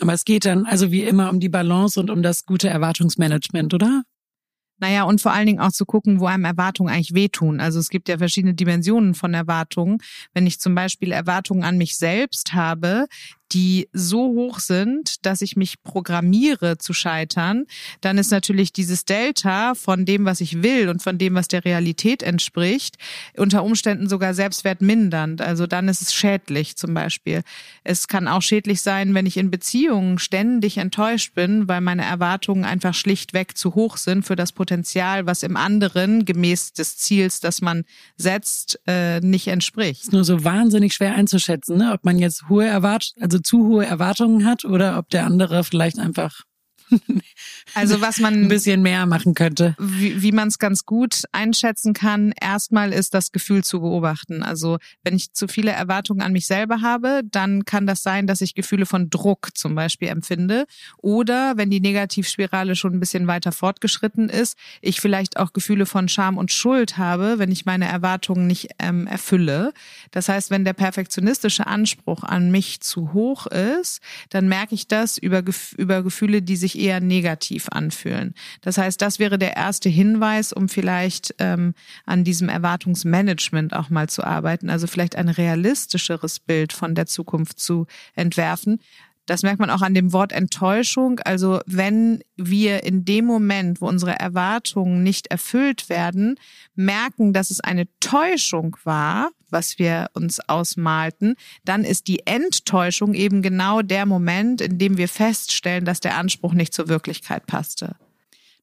Aber 0.00 0.12
es 0.12 0.24
geht 0.24 0.44
dann 0.44 0.66
also 0.66 0.90
wie 0.90 1.02
immer 1.02 1.30
um 1.30 1.40
die 1.40 1.48
Balance 1.48 1.98
und 1.98 2.10
um 2.10 2.22
das 2.22 2.44
gute 2.44 2.68
Erwartungsmanagement, 2.68 3.72
oder? 3.72 4.02
Naja, 4.78 5.04
und 5.04 5.20
vor 5.20 5.32
allen 5.32 5.46
Dingen 5.46 5.60
auch 5.60 5.72
zu 5.72 5.84
gucken, 5.84 6.20
wo 6.20 6.26
einem 6.26 6.44
Erwartungen 6.44 6.92
eigentlich 6.92 7.14
wehtun. 7.14 7.60
Also 7.60 7.78
es 7.78 7.88
gibt 7.88 8.08
ja 8.08 8.18
verschiedene 8.18 8.54
Dimensionen 8.54 9.14
von 9.14 9.32
Erwartungen. 9.32 9.98
Wenn 10.32 10.46
ich 10.46 10.58
zum 10.58 10.74
Beispiel 10.74 11.12
Erwartungen 11.12 11.64
an 11.64 11.78
mich 11.78 11.96
selbst 11.96 12.54
habe, 12.54 13.06
die 13.54 13.88
so 13.92 14.26
hoch 14.34 14.58
sind, 14.58 15.24
dass 15.24 15.40
ich 15.40 15.56
mich 15.56 15.82
programmiere 15.82 16.76
zu 16.76 16.92
scheitern, 16.92 17.66
dann 18.00 18.18
ist 18.18 18.32
natürlich 18.32 18.72
dieses 18.72 19.04
Delta 19.04 19.74
von 19.74 20.04
dem, 20.04 20.24
was 20.24 20.40
ich 20.40 20.62
will 20.62 20.88
und 20.88 21.02
von 21.02 21.18
dem, 21.18 21.34
was 21.34 21.46
der 21.46 21.64
Realität 21.64 22.24
entspricht, 22.24 22.96
unter 23.36 23.62
Umständen 23.62 24.08
sogar 24.08 24.34
selbstwertmindernd. 24.34 25.40
Also 25.40 25.68
dann 25.68 25.88
ist 25.88 26.02
es 26.02 26.12
schädlich 26.12 26.76
zum 26.76 26.94
Beispiel. 26.94 27.42
Es 27.84 28.08
kann 28.08 28.26
auch 28.26 28.42
schädlich 28.42 28.82
sein, 28.82 29.14
wenn 29.14 29.26
ich 29.26 29.36
in 29.36 29.52
Beziehungen 29.52 30.18
ständig 30.18 30.78
enttäuscht 30.78 31.34
bin, 31.34 31.68
weil 31.68 31.80
meine 31.80 32.04
Erwartungen 32.04 32.64
einfach 32.64 32.94
schlichtweg 32.94 33.56
zu 33.56 33.76
hoch 33.76 33.98
sind 33.98 34.24
für 34.24 34.36
das 34.36 34.50
Potenzial, 34.50 35.26
was 35.26 35.44
im 35.44 35.56
anderen 35.56 36.24
gemäß 36.24 36.72
des 36.72 36.96
Ziels, 36.96 37.38
das 37.38 37.60
man 37.60 37.84
setzt, 38.16 38.80
äh, 38.88 39.20
nicht 39.20 39.46
entspricht. 39.46 40.02
ist 40.02 40.12
nur 40.12 40.24
so 40.24 40.42
wahnsinnig 40.42 40.94
schwer 40.94 41.14
einzuschätzen, 41.14 41.78
ne? 41.78 41.92
ob 41.92 42.04
man 42.04 42.18
jetzt 42.18 42.48
hohe 42.48 42.66
Erwartungen, 42.66 43.22
also 43.22 43.38
zu 43.44 43.66
hohe 43.66 43.86
Erwartungen 43.86 44.46
hat 44.46 44.64
oder 44.64 44.98
ob 44.98 45.08
der 45.10 45.24
andere 45.24 45.64
vielleicht 45.64 45.98
einfach 45.98 46.42
also 47.74 48.00
was 48.00 48.18
man 48.18 48.34
ein 48.34 48.48
bisschen 48.48 48.82
mehr 48.82 49.06
machen 49.06 49.34
könnte. 49.34 49.74
Wie, 49.78 50.22
wie 50.22 50.32
man 50.32 50.48
es 50.48 50.58
ganz 50.58 50.84
gut 50.84 51.24
einschätzen 51.32 51.92
kann, 51.92 52.32
erstmal 52.40 52.92
ist 52.92 53.14
das 53.14 53.32
Gefühl 53.32 53.64
zu 53.64 53.80
beobachten. 53.80 54.42
Also 54.42 54.78
wenn 55.02 55.16
ich 55.16 55.32
zu 55.32 55.48
viele 55.48 55.72
Erwartungen 55.72 56.22
an 56.22 56.32
mich 56.32 56.46
selber 56.46 56.80
habe, 56.80 57.22
dann 57.30 57.64
kann 57.64 57.86
das 57.86 58.02
sein, 58.02 58.26
dass 58.26 58.40
ich 58.40 58.54
Gefühle 58.54 58.86
von 58.86 59.10
Druck 59.10 59.50
zum 59.54 59.74
Beispiel 59.74 60.08
empfinde. 60.08 60.66
Oder 60.98 61.56
wenn 61.56 61.70
die 61.70 61.80
Negativspirale 61.80 62.76
schon 62.76 62.94
ein 62.94 63.00
bisschen 63.00 63.26
weiter 63.26 63.52
fortgeschritten 63.52 64.28
ist, 64.28 64.56
ich 64.80 65.00
vielleicht 65.00 65.36
auch 65.38 65.52
Gefühle 65.52 65.86
von 65.86 66.08
Scham 66.08 66.38
und 66.38 66.52
Schuld 66.52 66.98
habe, 66.98 67.38
wenn 67.38 67.50
ich 67.50 67.64
meine 67.64 67.86
Erwartungen 67.86 68.46
nicht 68.46 68.70
ähm, 68.78 69.06
erfülle. 69.06 69.72
Das 70.10 70.28
heißt, 70.28 70.50
wenn 70.50 70.64
der 70.64 70.72
perfektionistische 70.72 71.66
Anspruch 71.66 72.22
an 72.24 72.50
mich 72.50 72.80
zu 72.80 73.12
hoch 73.12 73.46
ist, 73.46 74.00
dann 74.30 74.48
merke 74.48 74.74
ich 74.74 74.86
das 74.86 75.18
über, 75.18 75.42
über 75.76 76.02
Gefühle, 76.02 76.42
die 76.42 76.56
sich 76.56 76.73
eher 76.76 77.00
negativ 77.00 77.68
anfühlen. 77.70 78.34
Das 78.60 78.78
heißt, 78.78 79.00
das 79.00 79.18
wäre 79.18 79.38
der 79.38 79.56
erste 79.56 79.88
Hinweis, 79.88 80.52
um 80.52 80.68
vielleicht 80.68 81.34
ähm, 81.38 81.74
an 82.04 82.24
diesem 82.24 82.48
Erwartungsmanagement 82.48 83.74
auch 83.74 83.90
mal 83.90 84.08
zu 84.08 84.24
arbeiten, 84.24 84.70
also 84.70 84.86
vielleicht 84.86 85.16
ein 85.16 85.28
realistischeres 85.28 86.40
Bild 86.40 86.72
von 86.72 86.94
der 86.94 87.06
Zukunft 87.06 87.58
zu 87.60 87.86
entwerfen. 88.14 88.80
Das 89.26 89.42
merkt 89.42 89.58
man 89.58 89.70
auch 89.70 89.80
an 89.80 89.94
dem 89.94 90.12
Wort 90.12 90.32
Enttäuschung. 90.32 91.18
Also 91.20 91.60
wenn 91.66 92.22
wir 92.36 92.84
in 92.84 93.04
dem 93.04 93.24
Moment, 93.24 93.80
wo 93.80 93.88
unsere 93.88 94.18
Erwartungen 94.18 95.02
nicht 95.02 95.28
erfüllt 95.28 95.88
werden, 95.88 96.38
merken, 96.74 97.32
dass 97.32 97.50
es 97.50 97.60
eine 97.60 97.88
Täuschung 98.00 98.76
war, 98.84 99.30
was 99.54 99.78
wir 99.78 100.10
uns 100.12 100.40
ausmalten, 100.40 101.36
dann 101.64 101.84
ist 101.84 102.08
die 102.08 102.26
Enttäuschung 102.26 103.14
eben 103.14 103.40
genau 103.40 103.80
der 103.80 104.04
Moment, 104.04 104.60
in 104.60 104.76
dem 104.76 104.98
wir 104.98 105.08
feststellen, 105.08 105.86
dass 105.86 106.00
der 106.00 106.18
Anspruch 106.18 106.52
nicht 106.52 106.74
zur 106.74 106.88
Wirklichkeit 106.88 107.46
passte. 107.46 107.96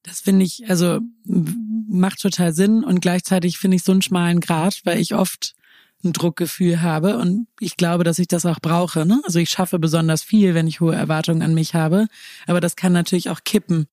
Das 0.03 0.21
finde 0.21 0.45
ich, 0.45 0.69
also 0.69 1.00
macht 1.25 2.21
total 2.21 2.53
Sinn 2.53 2.83
und 2.83 3.01
gleichzeitig 3.01 3.57
finde 3.57 3.77
ich 3.77 3.83
so 3.83 3.91
einen 3.91 4.01
schmalen 4.01 4.39
Grat, 4.39 4.81
weil 4.83 5.00
ich 5.00 5.15
oft 5.15 5.55
ein 6.03 6.13
Druckgefühl 6.13 6.81
habe 6.81 7.17
und 7.17 7.48
ich 7.60 7.77
glaube, 7.77 8.03
dass 8.03 8.19
ich 8.19 8.27
das 8.27 8.45
auch 8.45 8.60
brauche. 8.60 9.05
Ne? 9.05 9.21
Also 9.24 9.39
ich 9.39 9.50
schaffe 9.50 9.79
besonders 9.79 10.24
viel, 10.24 10.53
wenn 10.53 10.67
ich 10.67 10.79
hohe 10.79 10.95
Erwartungen 10.95 11.43
an 11.43 11.53
mich 11.53 11.75
habe, 11.75 12.07
aber 12.48 12.60
das 12.60 12.75
kann 12.75 12.93
natürlich 12.93 13.29
auch 13.29 13.43
kippen. 13.43 13.88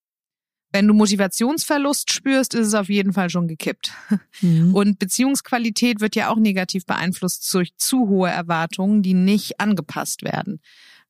Wenn 0.71 0.87
du 0.87 0.95
Motivationsverlust 0.95 2.13
spürst, 2.13 2.55
ist 2.55 2.69
es 2.69 2.75
auf 2.75 2.89
jeden 2.89 3.13
Fall 3.13 3.31
schon 3.31 3.49
gekippt. 3.49 3.93
Mhm. 4.41 4.75
Und 4.75 4.99
Beziehungsqualität 4.99 6.01
wird 6.01 6.15
ja 6.15 6.31
auch 6.31 6.37
negativ 6.37 6.87
beeinflusst 6.87 7.53
durch 7.53 7.75
zu 7.77 8.09
hohe 8.09 8.29
Erwartungen, 8.29 9.03
die 9.03 9.15
nicht 9.15 9.61
angepasst 9.61 10.23
werden. 10.23 10.61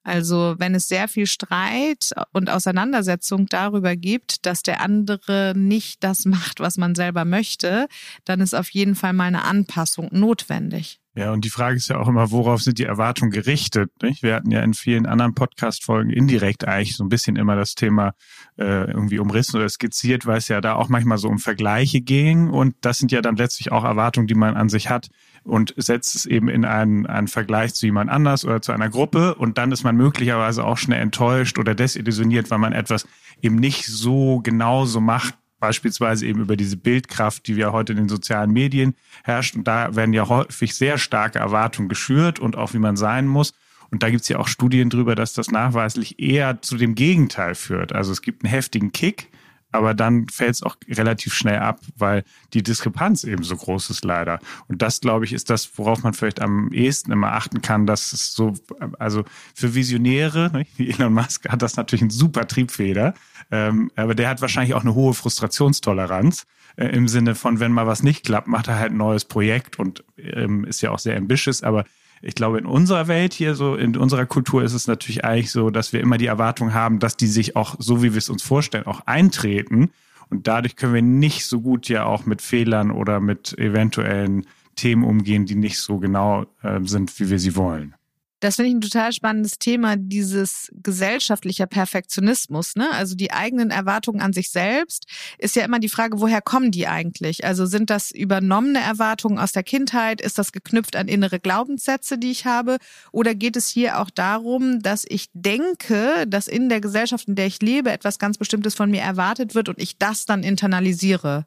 Also 0.03 0.55
wenn 0.59 0.75
es 0.75 0.89
sehr 0.89 1.09
viel 1.09 1.27
Streit 1.27 2.13
und 2.33 2.51
Auseinandersetzung 2.51 3.47
darüber 3.47 3.97
gibt, 3.97 4.47
dass 4.47 4.63
der 4.63 4.81
andere 4.81 5.53
nicht 5.57 6.03
das 6.03 6.25
macht, 6.25 6.61
was 6.61 6.79
man 6.79 6.95
selber 6.95 7.25
möchte, 7.25 7.89
dann 8.25 8.41
ist 8.41 8.55
auf 8.55 8.71
jeden 8.71 8.95
Fall 8.95 9.13
mal 9.13 9.25
eine 9.25 9.45
Anpassung 9.45 10.09
notwendig. 10.13 11.01
Ja, 11.19 11.33
und 11.33 11.45
die 11.45 11.51
Frage 11.51 11.77
ist 11.77 11.89
ja 11.89 11.99
auch 11.99 12.07
immer, 12.07 12.31
worauf 12.31 12.63
sind 12.63 12.79
die 12.79 12.85
Erwartungen 12.85 13.33
gerichtet? 13.33 13.91
Nicht? 14.03 14.23
Wir 14.23 14.37
hatten 14.37 14.53
ja 14.53 14.61
in 14.61 14.73
vielen 14.73 15.05
anderen 15.05 15.35
Podcast-Folgen 15.35 16.11
indirekt 16.11 16.65
eigentlich 16.65 16.97
so 16.97 17.03
ein 17.03 17.09
bisschen 17.09 17.35
immer 17.35 17.57
das 17.57 17.75
Thema 17.75 18.15
äh, 18.57 18.89
irgendwie 18.89 19.19
umrissen 19.19 19.57
oder 19.57 19.69
skizziert, 19.69 20.27
weil 20.27 20.39
es 20.39 20.47
ja 20.47 20.61
da 20.61 20.75
auch 20.75 20.89
manchmal 20.89 21.19
so 21.19 21.29
um 21.29 21.41
Vergleiche 21.41 22.03
ging. 22.03 22.51
Und 22.51 22.77
das 22.83 22.99
sind 22.99 23.11
ja 23.11 23.21
dann 23.21 23.35
letztlich 23.35 23.73
auch 23.73 23.83
Erwartungen, 23.83 24.29
die 24.29 24.37
man 24.37 24.57
an 24.57 24.69
sich 24.69 24.91
hat 24.91 25.09
und 25.49 25.75
setzt 25.77 26.15
es 26.15 26.27
eben 26.27 26.49
in 26.49 26.65
einen, 26.65 27.07
einen 27.07 27.29
Vergleich 27.29 27.75
zu 27.75 27.87
jemand 27.87 28.11
anders 28.11 28.45
oder 28.45 28.61
zu 28.63 28.73
einer 28.73 28.89
Gruppe. 28.89 29.35
Und 29.35 29.59
dann 29.59 29.73
ist 29.73 29.85
man 29.85 29.97
möglicherweise 29.97 30.65
auch 30.65 30.79
schnell 30.79 31.01
enttäuscht 31.01 31.59
oder 31.59 31.75
desillusioniert, 31.75 32.51
weil 32.51 32.59
man 32.59 32.73
etwas 32.73 33.07
eben 33.43 33.57
nicht 33.57 33.87
so 33.87 34.41
genauso 34.41 35.01
macht, 35.01 35.35
beispielsweise 35.61 36.27
eben 36.27 36.41
über 36.41 36.57
diese 36.57 36.77
Bildkraft, 36.77 37.47
die 37.47 37.57
wir 37.57 37.73
heute 37.73 37.93
in 37.93 37.99
den 37.99 38.09
sozialen 38.09 38.53
Medien 38.53 38.95
herrscht. 39.25 39.57
Und 39.57 39.67
da 39.67 39.97
werden 39.97 40.13
ja 40.13 40.29
häufig 40.29 40.75
sehr 40.75 40.99
starke 40.99 41.39
Erwartungen 41.39 41.89
geschürt 41.89 42.39
und 42.39 42.57
auch 42.57 42.75
wie 42.75 42.79
man 42.79 42.97
sein 42.97 43.27
muss. 43.27 43.55
Und 43.91 44.03
da 44.03 44.11
gibt 44.11 44.23
es 44.23 44.29
ja 44.29 44.39
auch 44.39 44.49
Studien 44.49 44.91
drüber, 44.91 45.15
dass 45.15 45.33
das 45.33 45.51
nachweislich 45.51 46.21
eher 46.21 46.61
zu 46.61 46.77
dem 46.77 46.95
Gegenteil 46.95 47.55
führt. 47.55 47.95
Also 47.95 48.13
es 48.13 48.23
gibt 48.23 48.45
einen 48.45 48.53
heftigen 48.53 48.93
Kick, 48.93 49.31
aber 49.71 49.95
dann 49.95 50.29
fällt 50.29 50.55
es 50.55 50.63
auch 50.63 50.77
relativ 50.89 51.35
schnell 51.35 51.59
ab, 51.59 51.81
weil 51.97 52.25
die 52.55 52.63
Diskrepanz 52.63 53.25
eben 53.25 53.43
so 53.43 53.57
groß 53.57 53.91
ist 53.91 54.05
leider. 54.05 54.39
Und 54.67 54.83
das, 54.83 55.01
glaube 55.01 55.25
ich, 55.25 55.33
ist 55.33 55.51
das, 55.51 55.71
worauf 55.77 56.03
man 56.03 56.15
vielleicht 56.15 56.41
am 56.41 56.73
ehesten 56.73 57.13
immer 57.13 57.33
achten 57.33 57.61
kann, 57.61 57.87
dass 57.87 58.13
es 58.13 58.33
so, 58.33 58.55
also 58.99 59.25
für 59.55 59.75
Visionäre, 59.75 60.51
ne, 60.53 60.67
wie 60.77 60.91
Elon 60.99 61.13
Musk 61.13 61.49
hat 61.49 61.63
das 61.63 61.77
natürlich 61.77 62.03
ein 62.03 62.11
super 62.11 62.47
Triebfeder, 62.47 63.15
ähm, 63.51 63.91
aber 63.97 64.15
der 64.15 64.29
hat 64.29 64.41
wahrscheinlich 64.41 64.75
auch 64.75 64.83
eine 64.83 64.95
hohe 64.95 65.15
Frustrationstoleranz 65.15 66.47
äh, 66.77 66.87
im 66.87 67.09
Sinne 67.09 67.35
von, 67.35 67.61
wenn 67.61 67.73
mal 67.73 67.87
was 67.87 68.03
nicht 68.03 68.25
klappt, 68.25 68.49
macht 68.49 68.69
er 68.69 68.79
halt 68.79 68.93
ein 68.93 68.99
neues 68.99 69.25
Projekt 69.25 69.79
und 69.79 70.05
ähm, 70.17 70.65
ist 70.65 70.81
ja 70.81 70.91
auch 70.91 70.99
sehr 70.99 71.17
ambitious, 71.17 71.63
aber 71.63 71.85
ich 72.23 72.35
glaube, 72.35 72.59
in 72.59 72.67
unserer 72.67 73.09
Welt 73.09 73.33
hier, 73.33 73.55
so 73.55 73.75
in 73.75 73.97
unserer 73.97 74.27
Kultur 74.27 74.63
ist 74.63 74.75
es 74.75 74.87
natürlich 74.87 75.25
eigentlich 75.25 75.51
so, 75.51 75.71
dass 75.71 75.93
wir 75.93 76.01
immer 76.01 76.19
die 76.19 76.27
Erwartung 76.27 76.75
haben, 76.75 76.99
dass 76.99 77.17
die 77.17 77.27
sich 77.27 77.57
auch, 77.57 77.77
so 77.79 78.03
wie 78.03 78.13
wir 78.13 78.19
es 78.19 78.31
uns 78.31 78.43
vorstellen, 78.43 78.87
auch 78.87 79.03
eintreten. 79.07 79.91
Und 80.31 80.47
dadurch 80.47 80.77
können 80.77 80.95
wir 80.95 81.03
nicht 81.03 81.47
so 81.47 81.61
gut 81.61 81.89
ja 81.89 82.05
auch 82.05 82.27
mit 82.27 82.43
Fehlern 82.43 82.91
oder 82.91 83.21
mit 83.21 83.57
eventuellen 83.59 84.47
Themen 84.77 85.05
umgehen, 85.05 85.47
die 85.47 85.55
nicht 85.55 85.79
so 85.79 85.99
genau 85.99 86.47
äh, 86.63 86.81
sind, 86.83 87.19
wie 87.19 87.31
wir 87.31 87.39
sie 87.39 87.57
wollen. 87.57 87.95
Das 88.41 88.55
finde 88.57 88.69
ich 88.69 88.77
ein 88.77 88.81
total 88.81 89.13
spannendes 89.13 89.59
Thema, 89.59 89.97
dieses 89.97 90.71
gesellschaftlicher 90.73 91.67
Perfektionismus. 91.67 92.77
Ne? 92.77 92.89
Also 92.93 93.17
die 93.17 93.33
eigenen 93.33 93.71
Erwartungen 93.71 94.21
an 94.21 94.33
sich 94.33 94.51
selbst 94.51 95.07
ist 95.39 95.57
ja 95.57 95.65
immer 95.65 95.81
die 95.81 95.89
Frage, 95.89 96.21
woher 96.21 96.41
kommen 96.41 96.71
die 96.71 96.87
eigentlich? 96.87 97.45
Also 97.45 97.67
sind 97.67 97.91
das 97.91 98.13
übernommene 98.13 98.81
Erwartungen 98.81 99.39
aus 99.39 99.51
der 99.51 99.65
Kindheit? 99.65 100.21
Ist 100.21 100.39
das 100.39 100.53
geknüpft 100.53 100.95
an 100.95 101.09
innere 101.09 101.41
Glaubenssätze, 101.41 102.17
die 102.17 102.31
ich 102.31 102.45
habe? 102.45 102.79
Oder 103.11 103.35
geht 103.35 103.57
es 103.57 103.69
hier 103.69 103.99
auch 103.99 104.11
darum, 104.11 104.83
dass 104.83 105.05
ich 105.09 105.27
denke, 105.33 106.27
dass 106.29 106.47
in 106.47 106.69
der 106.69 106.81
Gesellschaft, 106.81 107.27
in 107.27 107.35
der 107.35 107.47
ich 107.47 107.61
lebe, 107.61 107.91
etwas 107.91 108.21
ganz 108.21 108.39
Bestimmtes 108.39 108.77
von 108.77 108.89
mir 108.91 109.01
erwartet 109.01 109.57
wird 109.57 109.69
und 109.69 109.81
ich 109.81 109.99
das 109.99 110.27
dann 110.27 110.45
internalisiere? 110.45 111.45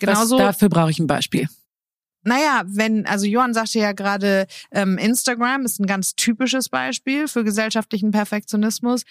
Genauso. 0.00 0.38
Was, 0.38 0.44
dafür 0.44 0.68
brauche 0.70 0.90
ich 0.90 0.98
ein 0.98 1.06
Beispiel. 1.06 1.48
Naja, 2.24 2.62
wenn, 2.66 3.06
also 3.06 3.26
Johann 3.26 3.54
sagte 3.54 3.78
ja 3.78 3.92
gerade, 3.92 4.46
ähm, 4.70 4.98
Instagram 4.98 5.64
ist 5.64 5.80
ein 5.80 5.86
ganz 5.86 6.14
typisches 6.16 6.68
Beispiel 6.68 7.28
für 7.28 7.44
gesellschaftlichen 7.44 8.10
Perfektionismus. 8.10 9.02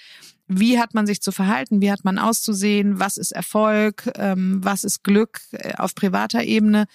Wie 0.47 0.79
hat 0.79 0.93
man 0.93 1.07
sich 1.07 1.21
zu 1.21 1.31
verhalten? 1.31 1.81
Wie 1.81 1.91
hat 1.91 2.03
man 2.03 2.19
auszusehen? 2.19 2.99
Was 2.99 3.17
ist 3.17 3.31
Erfolg? 3.31 4.11
Ähm, 4.17 4.59
was 4.63 4.83
ist 4.83 5.03
Glück 5.03 5.39
äh, 5.51 5.73
auf 5.77 5.95
privater 5.95 6.43
Ebene? 6.43 6.85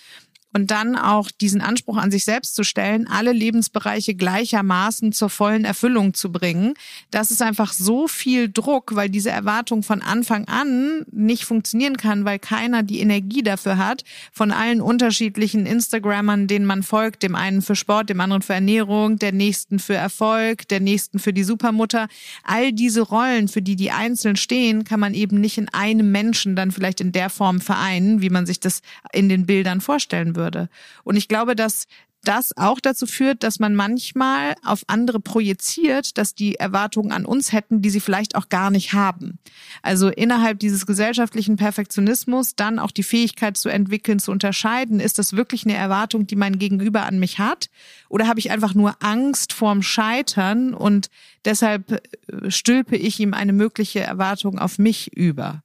Und 0.54 0.70
dann 0.70 0.96
auch 0.96 1.30
diesen 1.30 1.60
Anspruch 1.60 1.98
an 1.98 2.10
sich 2.10 2.24
selbst 2.24 2.54
zu 2.54 2.64
stellen, 2.64 3.06
alle 3.06 3.32
Lebensbereiche 3.32 4.14
gleichermaßen 4.14 5.12
zur 5.12 5.28
vollen 5.28 5.64
Erfüllung 5.64 6.14
zu 6.14 6.32
bringen. 6.32 6.74
Das 7.10 7.30
ist 7.30 7.42
einfach 7.42 7.72
so 7.72 8.08
viel 8.08 8.50
Druck, 8.50 8.94
weil 8.94 9.10
diese 9.10 9.30
Erwartung 9.30 9.82
von 9.82 10.00
Anfang 10.00 10.46
an 10.46 11.04
nicht 11.10 11.44
funktionieren 11.44 11.96
kann, 11.96 12.24
weil 12.24 12.38
keiner 12.38 12.82
die 12.82 13.00
Energie 13.00 13.42
dafür 13.42 13.76
hat, 13.76 14.04
von 14.32 14.50
allen 14.50 14.80
unterschiedlichen 14.80 15.66
Instagrammern, 15.66 16.46
denen 16.46 16.64
man 16.64 16.82
folgt, 16.82 17.22
dem 17.22 17.34
einen 17.34 17.60
für 17.60 17.76
Sport, 17.76 18.08
dem 18.08 18.20
anderen 18.20 18.42
für 18.42 18.54
Ernährung, 18.54 19.18
der 19.18 19.32
nächsten 19.32 19.78
für 19.78 19.94
Erfolg, 19.94 20.66
der 20.68 20.80
nächsten 20.80 21.18
für 21.18 21.34
die 21.34 21.44
Supermutter. 21.44 22.08
All 22.42 22.72
diese 22.72 23.02
Rollen, 23.02 23.48
für 23.48 23.62
die 23.62 23.76
die 23.76 23.90
einzeln 23.90 24.36
stehen, 24.36 24.84
kann 24.84 25.00
man 25.00 25.12
eben 25.12 25.40
nicht 25.40 25.58
in 25.58 25.68
einem 25.68 26.10
Menschen 26.10 26.56
dann 26.56 26.72
vielleicht 26.72 27.02
in 27.02 27.12
der 27.12 27.28
Form 27.28 27.60
vereinen, 27.60 28.22
wie 28.22 28.30
man 28.30 28.46
sich 28.46 28.60
das 28.60 28.80
in 29.12 29.28
den 29.28 29.44
Bildern 29.44 29.82
vorstellen 29.82 30.36
würde 30.36 30.37
würde. 30.38 30.70
Und 31.04 31.16
ich 31.16 31.28
glaube, 31.28 31.54
dass 31.54 31.86
das 32.24 32.56
auch 32.56 32.80
dazu 32.80 33.06
führt, 33.06 33.42
dass 33.42 33.58
man 33.58 33.74
manchmal 33.74 34.54
auf 34.64 34.82
andere 34.88 35.20
projiziert, 35.20 36.18
dass 36.18 36.34
die 36.34 36.56
Erwartungen 36.56 37.12
an 37.12 37.24
uns 37.24 37.52
hätten, 37.52 37.80
die 37.80 37.90
sie 37.90 38.00
vielleicht 38.00 38.34
auch 38.34 38.48
gar 38.48 38.70
nicht 38.70 38.92
haben. 38.92 39.38
Also 39.82 40.08
innerhalb 40.08 40.58
dieses 40.58 40.84
gesellschaftlichen 40.84 41.56
Perfektionismus 41.56 42.56
dann 42.56 42.78
auch 42.78 42.90
die 42.90 43.02
Fähigkeit 43.02 43.56
zu 43.56 43.68
entwickeln, 43.68 44.18
zu 44.18 44.32
unterscheiden, 44.32 45.00
ist 45.00 45.18
das 45.18 45.34
wirklich 45.34 45.64
eine 45.64 45.76
Erwartung, 45.76 46.26
die 46.26 46.36
mein 46.36 46.58
Gegenüber 46.58 47.06
an 47.06 47.18
mich 47.18 47.38
hat? 47.38 47.70
Oder 48.08 48.26
habe 48.26 48.40
ich 48.40 48.50
einfach 48.50 48.74
nur 48.74 48.96
Angst 49.00 49.52
vorm 49.52 49.82
Scheitern 49.82 50.74
und 50.74 51.08
deshalb 51.44 51.92
äh, 51.92 52.50
stülpe 52.50 52.96
ich 52.96 53.20
ihm 53.20 53.32
eine 53.32 53.52
mögliche 53.52 54.00
Erwartung 54.00 54.58
auf 54.58 54.78
mich 54.78 55.16
über? 55.16 55.62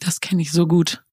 Das 0.00 0.20
kenne 0.20 0.42
ich 0.42 0.52
so 0.52 0.66
gut. 0.66 1.05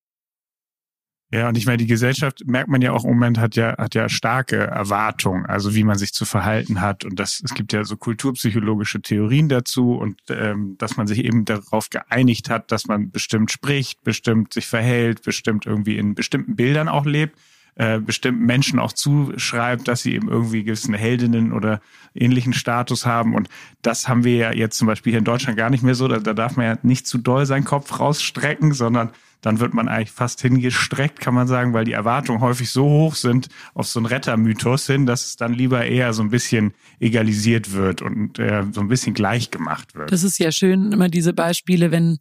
Ja, 1.34 1.50
und 1.50 1.58
ich 1.58 1.66
meine, 1.66 1.78
die 1.78 1.88
Gesellschaft, 1.88 2.44
merkt 2.46 2.70
man 2.70 2.84
ja 2.84 2.92
auch 2.92 3.06
im 3.06 3.10
Moment, 3.10 3.40
hat 3.40 3.56
ja, 3.56 3.76
hat 3.80 3.96
ja 3.96 4.08
starke 4.08 4.56
Erwartungen, 4.56 5.48
also 5.48 5.74
wie 5.74 5.84
man 5.84 5.98
sich 5.98 6.14
zu 6.14 6.26
verhalten 6.26 6.80
hat. 6.80 7.06
Und 7.06 7.20
das, 7.20 7.42
es 7.44 7.56
gibt 7.56 7.74
ja 7.74 7.84
so 7.84 7.98
kulturpsychologische 7.98 9.02
Theorien 9.02 9.50
dazu 9.50 9.96
und 9.96 10.20
ähm, 10.30 10.76
dass 10.78 10.96
man 10.96 11.08
sich 11.08 11.26
eben 11.26 11.44
darauf 11.44 11.90
geeinigt 11.90 12.52
hat, 12.52 12.72
dass 12.72 12.86
man 12.86 13.10
bestimmt 13.10 13.52
spricht, 13.52 14.04
bestimmt 14.04 14.54
sich 14.54 14.68
verhält, 14.68 15.24
bestimmt 15.24 15.66
irgendwie 15.66 15.98
in 15.98 16.14
bestimmten 16.14 16.56
Bildern 16.56 16.88
auch 16.88 17.08
lebt, 17.08 17.36
äh, 17.78 17.98
bestimmten 17.98 18.46
Menschen 18.46 18.78
auch 18.78 18.94
zuschreibt, 18.94 19.88
dass 19.88 20.04
sie 20.04 20.14
eben 20.14 20.30
irgendwie 20.30 20.64
gewissen 20.64 20.94
Heldinnen 20.94 21.52
oder 21.52 21.82
ähnlichen 22.14 22.54
Status 22.54 23.08
haben. 23.08 23.34
Und 23.34 23.50
das 23.82 24.08
haben 24.08 24.24
wir 24.24 24.36
ja 24.36 24.54
jetzt 24.54 24.78
zum 24.78 24.86
Beispiel 24.86 25.14
hier 25.14 25.20
in 25.20 25.26
Deutschland 25.26 25.58
gar 25.58 25.72
nicht 25.72 25.84
mehr 25.84 25.96
so. 25.96 26.08
Da, 26.08 26.20
da 26.20 26.36
darf 26.36 26.58
man 26.58 26.66
ja 26.68 26.78
nicht 26.84 27.08
zu 27.08 27.18
doll 27.18 27.48
seinen 27.48 27.66
Kopf 27.66 28.00
rausstrecken, 28.00 28.74
sondern 28.74 29.10
dann 29.44 29.60
wird 29.60 29.74
man 29.74 29.90
eigentlich 29.90 30.12
fast 30.12 30.42
hingestreckt, 30.42 31.20
kann 31.20 31.34
man 31.34 31.48
sagen, 31.48 31.74
weil 31.74 31.84
die 31.84 31.92
Erwartungen 31.92 32.40
häufig 32.40 32.70
so 32.70 32.86
hoch 32.86 33.16
sind 33.16 33.50
auf 33.74 33.88
so 33.88 34.00
einen 34.00 34.06
Rettermythos 34.06 34.88
hin, 34.88 35.06
dass 35.06 35.26
es 35.26 35.36
dann 35.36 35.54
lieber 35.54 35.86
eher 35.86 36.14
so 36.14 36.24
ein 36.24 36.30
bisschen 36.30 36.74
egalisiert 37.00 37.74
wird 37.74 38.02
und 38.02 38.40
äh, 38.40 38.64
so 38.72 38.80
ein 38.80 38.88
bisschen 38.88 39.14
gleich 39.14 39.52
gemacht 39.52 39.96
wird. 39.96 40.12
Das 40.12 40.24
ist 40.24 40.40
ja 40.40 40.52
schön, 40.52 40.94
immer 40.94 41.10
diese 41.10 41.34
Beispiele, 41.34 41.92
wenn 41.92 42.20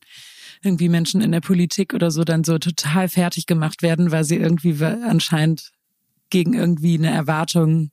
irgendwie 0.65 0.89
Menschen 0.89 1.21
in 1.21 1.31
der 1.33 1.41
Politik 1.41 1.95
oder 1.95 2.11
so 2.11 2.25
dann 2.25 2.43
so 2.43 2.59
total 2.59 3.09
fertig 3.09 3.47
gemacht 3.47 3.83
werden, 3.83 4.11
weil 4.11 4.25
sie 4.25 4.37
irgendwie 4.37 4.85
anscheinend 4.85 5.71
gegen 6.29 6.55
irgendwie 6.55 6.99
eine 6.99 7.11
Erwartung 7.11 7.91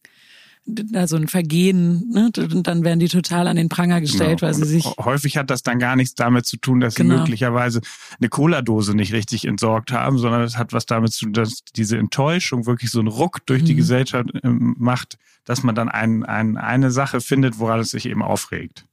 also 0.94 1.16
ein 1.16 1.28
Vergehen, 1.28 2.10
ne? 2.12 2.32
und 2.38 2.68
dann 2.68 2.84
werden 2.84 3.00
die 3.00 3.08
total 3.08 3.48
an 3.48 3.56
den 3.56 3.70
Pranger 3.70 4.02
gestellt, 4.02 4.40
genau. 4.40 4.42
weil 4.42 4.54
sie 4.54 4.66
sich. 4.66 4.86
Häufig 4.86 5.38
hat 5.38 5.50
das 5.50 5.64
dann 5.64 5.80
gar 5.80 5.96
nichts 5.96 6.16
damit 6.16 6.46
zu 6.46 6.58
tun, 6.58 6.80
dass 6.80 6.96
genau. 6.96 7.16
sie 7.16 7.20
möglicherweise 7.22 7.82
eine 8.20 8.30
Cola-Dose 8.30 8.96
nicht 8.96 9.14
richtig 9.14 9.46
entsorgt 9.46 9.92
haben, 9.92 10.18
sondern 10.18 10.42
es 10.42 10.58
hat 10.58 10.74
was 10.74 10.86
damit 10.86 11.12
zu 11.14 11.26
tun, 11.26 11.34
dass 11.34 11.64
diese 11.76 11.98
Enttäuschung 11.98 12.66
wirklich 12.66 12.92
so 12.92 13.00
einen 13.00 13.08
Ruck 13.08 13.46
durch 13.46 13.64
die 13.64 13.74
mhm. 13.74 13.78
Gesellschaft 13.78 14.30
ähm, 14.44 14.76
macht, 14.78 15.18
dass 15.46 15.64
man 15.64 15.76
dann 15.76 15.90
ein, 15.90 16.24
ein, 16.24 16.58
eine 16.58 16.92
Sache 16.92 17.22
findet, 17.22 17.60
woran 17.60 17.80
es 17.80 17.92
sich 17.92 18.06
eben 18.06 18.22
aufregt. 18.22 18.86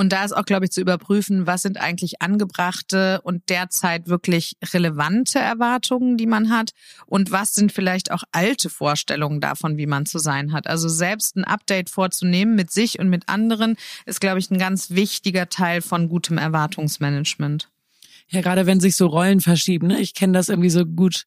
Und 0.00 0.14
da 0.14 0.24
ist 0.24 0.32
auch, 0.32 0.46
glaube 0.46 0.64
ich, 0.64 0.70
zu 0.70 0.80
überprüfen, 0.80 1.46
was 1.46 1.60
sind 1.60 1.78
eigentlich 1.78 2.22
angebrachte 2.22 3.20
und 3.22 3.50
derzeit 3.50 4.08
wirklich 4.08 4.56
relevante 4.72 5.38
Erwartungen, 5.38 6.16
die 6.16 6.24
man 6.24 6.48
hat 6.48 6.70
und 7.04 7.32
was 7.32 7.52
sind 7.52 7.70
vielleicht 7.70 8.10
auch 8.10 8.22
alte 8.32 8.70
Vorstellungen 8.70 9.42
davon, 9.42 9.76
wie 9.76 9.84
man 9.84 10.06
zu 10.06 10.18
sein 10.18 10.54
hat. 10.54 10.68
Also 10.68 10.88
selbst 10.88 11.36
ein 11.36 11.44
Update 11.44 11.90
vorzunehmen 11.90 12.54
mit 12.54 12.70
sich 12.70 12.98
und 12.98 13.10
mit 13.10 13.28
anderen 13.28 13.76
ist, 14.06 14.22
glaube 14.22 14.38
ich, 14.38 14.50
ein 14.50 14.56
ganz 14.56 14.88
wichtiger 14.88 15.50
Teil 15.50 15.82
von 15.82 16.08
gutem 16.08 16.38
Erwartungsmanagement. 16.38 17.68
Ja, 18.30 18.40
gerade 18.40 18.64
wenn 18.64 18.80
sich 18.80 18.96
so 18.96 19.06
Rollen 19.06 19.42
verschieben. 19.42 19.88
Ne? 19.88 20.00
Ich 20.00 20.14
kenne 20.14 20.32
das 20.32 20.48
irgendwie 20.48 20.70
so 20.70 20.86
gut, 20.86 21.26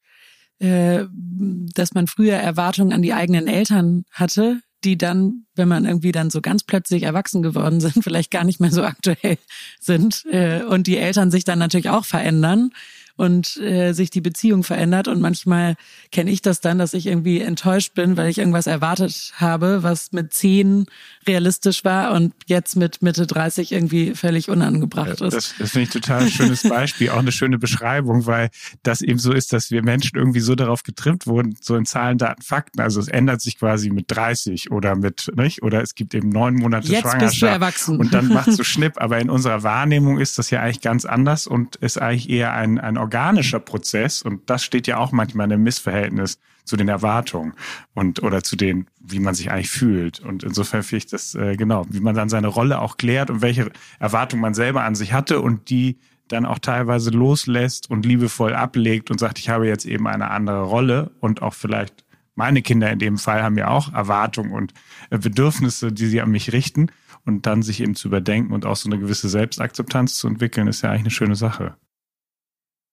äh, 0.57 1.05
dass 1.11 1.93
man 1.93 2.07
früher 2.07 2.37
Erwartungen 2.37 2.91
an 2.91 3.03
die 3.03 3.13
eigenen 3.13 3.45
Eltern 3.45 4.05
hatte, 4.09 4.61
die 4.83 4.97
dann, 4.97 5.45
wenn 5.55 5.67
man 5.67 5.85
irgendwie 5.85 6.11
dann 6.11 6.29
so 6.29 6.41
ganz 6.41 6.63
plötzlich 6.63 7.03
erwachsen 7.03 7.41
geworden 7.41 7.79
sind, 7.79 7.93
vielleicht 8.03 8.31
gar 8.31 8.43
nicht 8.43 8.59
mehr 8.59 8.71
so 8.71 8.83
aktuell 8.83 9.37
sind 9.79 10.25
äh, 10.29 10.63
und 10.63 10.87
die 10.87 10.97
Eltern 10.97 11.31
sich 11.31 11.43
dann 11.43 11.59
natürlich 11.59 11.89
auch 11.89 12.05
verändern 12.05 12.71
und 13.15 13.57
äh, 13.57 13.93
sich 13.93 14.09
die 14.09 14.21
Beziehung 14.21 14.63
verändert. 14.63 15.07
Und 15.07 15.21
manchmal 15.21 15.75
kenne 16.11 16.31
ich 16.31 16.41
das 16.41 16.61
dann, 16.61 16.79
dass 16.79 16.93
ich 16.93 17.05
irgendwie 17.05 17.41
enttäuscht 17.41 17.93
bin, 17.93 18.17
weil 18.17 18.29
ich 18.29 18.39
irgendwas 18.39 18.67
erwartet 18.67 19.33
habe, 19.35 19.83
was 19.83 20.11
mit 20.11 20.33
zehn 20.33 20.85
realistisch 21.27 21.85
war 21.85 22.11
und 22.13 22.33
jetzt 22.47 22.75
mit 22.75 23.01
Mitte 23.01 23.27
30 23.27 23.71
irgendwie 23.71 24.15
völlig 24.15 24.49
unangebracht 24.49 25.21
ist. 25.21 25.33
Das, 25.33 25.53
das 25.57 25.71
finde 25.71 25.83
ich 25.83 25.89
total 25.89 26.23
ein 26.23 26.29
schönes 26.31 26.63
Beispiel, 26.69 27.09
auch 27.09 27.19
eine 27.19 27.31
schöne 27.31 27.59
Beschreibung, 27.59 28.25
weil 28.25 28.49
das 28.81 29.01
eben 29.01 29.19
so 29.19 29.31
ist, 29.31 29.53
dass 29.53 29.69
wir 29.69 29.83
Menschen 29.83 30.17
irgendwie 30.17 30.39
so 30.39 30.55
darauf 30.55 30.83
getrimmt 30.83 31.27
wurden, 31.27 31.55
so 31.61 31.75
in 31.75 31.85
Zahlen, 31.85 32.17
Daten, 32.17 32.41
Fakten. 32.41 32.81
Also 32.81 32.99
es 32.99 33.07
ändert 33.07 33.41
sich 33.41 33.59
quasi 33.59 33.91
mit 33.91 34.05
30 34.07 34.71
oder 34.71 34.95
mit, 34.95 35.31
nicht? 35.35 35.61
Oder 35.61 35.81
es 35.81 35.93
gibt 35.93 36.15
eben 36.15 36.29
neun 36.29 36.55
Monate 36.55 36.87
jetzt 36.87 37.01
Schwangerschaft. 37.01 37.31
Bist 37.31 37.41
du 37.41 37.45
erwachsen. 37.45 37.99
Und 37.99 38.13
dann 38.13 38.27
macht 38.29 38.51
so 38.51 38.63
Schnipp. 38.63 38.93
Aber 38.97 39.19
in 39.19 39.29
unserer 39.29 39.63
Wahrnehmung 39.63 40.19
ist 40.19 40.37
das 40.39 40.49
ja 40.49 40.61
eigentlich 40.61 40.81
ganz 40.81 41.05
anders 41.05 41.45
und 41.45 41.75
ist 41.77 42.01
eigentlich 42.01 42.29
eher 42.29 42.53
ein, 42.53 42.79
ein 42.79 42.97
organischer 43.03 43.59
Prozess 43.59 44.21
und 44.21 44.49
das 44.49 44.63
steht 44.63 44.87
ja 44.87 44.97
auch 44.97 45.11
manchmal 45.11 45.47
in 45.47 45.53
einem 45.53 45.63
Missverhältnis 45.63 46.39
zu 46.65 46.77
den 46.77 46.87
Erwartungen 46.87 47.53
und 47.93 48.23
oder 48.23 48.41
zu 48.41 48.55
den, 48.55 48.87
wie 49.01 49.19
man 49.19 49.35
sich 49.35 49.51
eigentlich 49.51 49.69
fühlt. 49.69 50.19
Und 50.21 50.43
insofern 50.43 50.83
finde 50.83 51.05
ich 51.05 51.11
das 51.11 51.35
äh, 51.35 51.55
genau, 51.57 51.85
wie 51.89 51.99
man 51.99 52.15
dann 52.15 52.29
seine 52.29 52.47
Rolle 52.47 52.79
auch 52.79 52.97
klärt 52.97 53.29
und 53.29 53.41
welche 53.41 53.71
Erwartungen 53.99 54.41
man 54.41 54.53
selber 54.53 54.83
an 54.83 54.95
sich 54.95 55.13
hatte 55.13 55.41
und 55.41 55.69
die 55.69 55.99
dann 56.29 56.45
auch 56.45 56.59
teilweise 56.59 57.09
loslässt 57.09 57.89
und 57.89 58.05
liebevoll 58.05 58.55
ablegt 58.55 59.11
und 59.11 59.19
sagt, 59.19 59.39
ich 59.39 59.49
habe 59.49 59.67
jetzt 59.67 59.85
eben 59.85 60.07
eine 60.07 60.31
andere 60.31 60.63
Rolle 60.63 61.11
und 61.19 61.41
auch 61.41 61.53
vielleicht 61.53 62.05
meine 62.35 62.61
Kinder 62.61 62.89
in 62.89 62.99
dem 62.99 63.17
Fall 63.17 63.43
haben 63.43 63.57
ja 63.57 63.67
auch 63.67 63.93
Erwartungen 63.93 64.51
und 64.51 64.73
äh, 65.09 65.17
Bedürfnisse, 65.17 65.91
die 65.91 66.07
sie 66.07 66.21
an 66.21 66.31
mich 66.31 66.53
richten 66.53 66.87
und 67.25 67.45
dann 67.45 67.61
sich 67.61 67.81
eben 67.81 67.95
zu 67.95 68.07
überdenken 68.07 68.53
und 68.53 68.65
auch 68.65 68.75
so 68.75 68.89
eine 68.89 68.99
gewisse 68.99 69.29
Selbstakzeptanz 69.29 70.15
zu 70.15 70.27
entwickeln, 70.27 70.67
ist 70.67 70.81
ja 70.81 70.89
eigentlich 70.89 71.03
eine 71.03 71.11
schöne 71.11 71.35
Sache. 71.35 71.75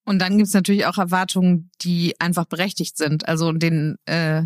Und 0.04 0.20
dann 0.20 0.38
gibt's 0.38 0.54
natürlich 0.54 0.86
auch 0.86 0.98
Erwartungen, 0.98 1.70
die 1.82 2.18
einfach 2.20 2.46
berechtigt 2.46 2.96
sind. 2.96 3.28
Also 3.28 3.52
den 3.52 3.96
äh, 4.06 4.44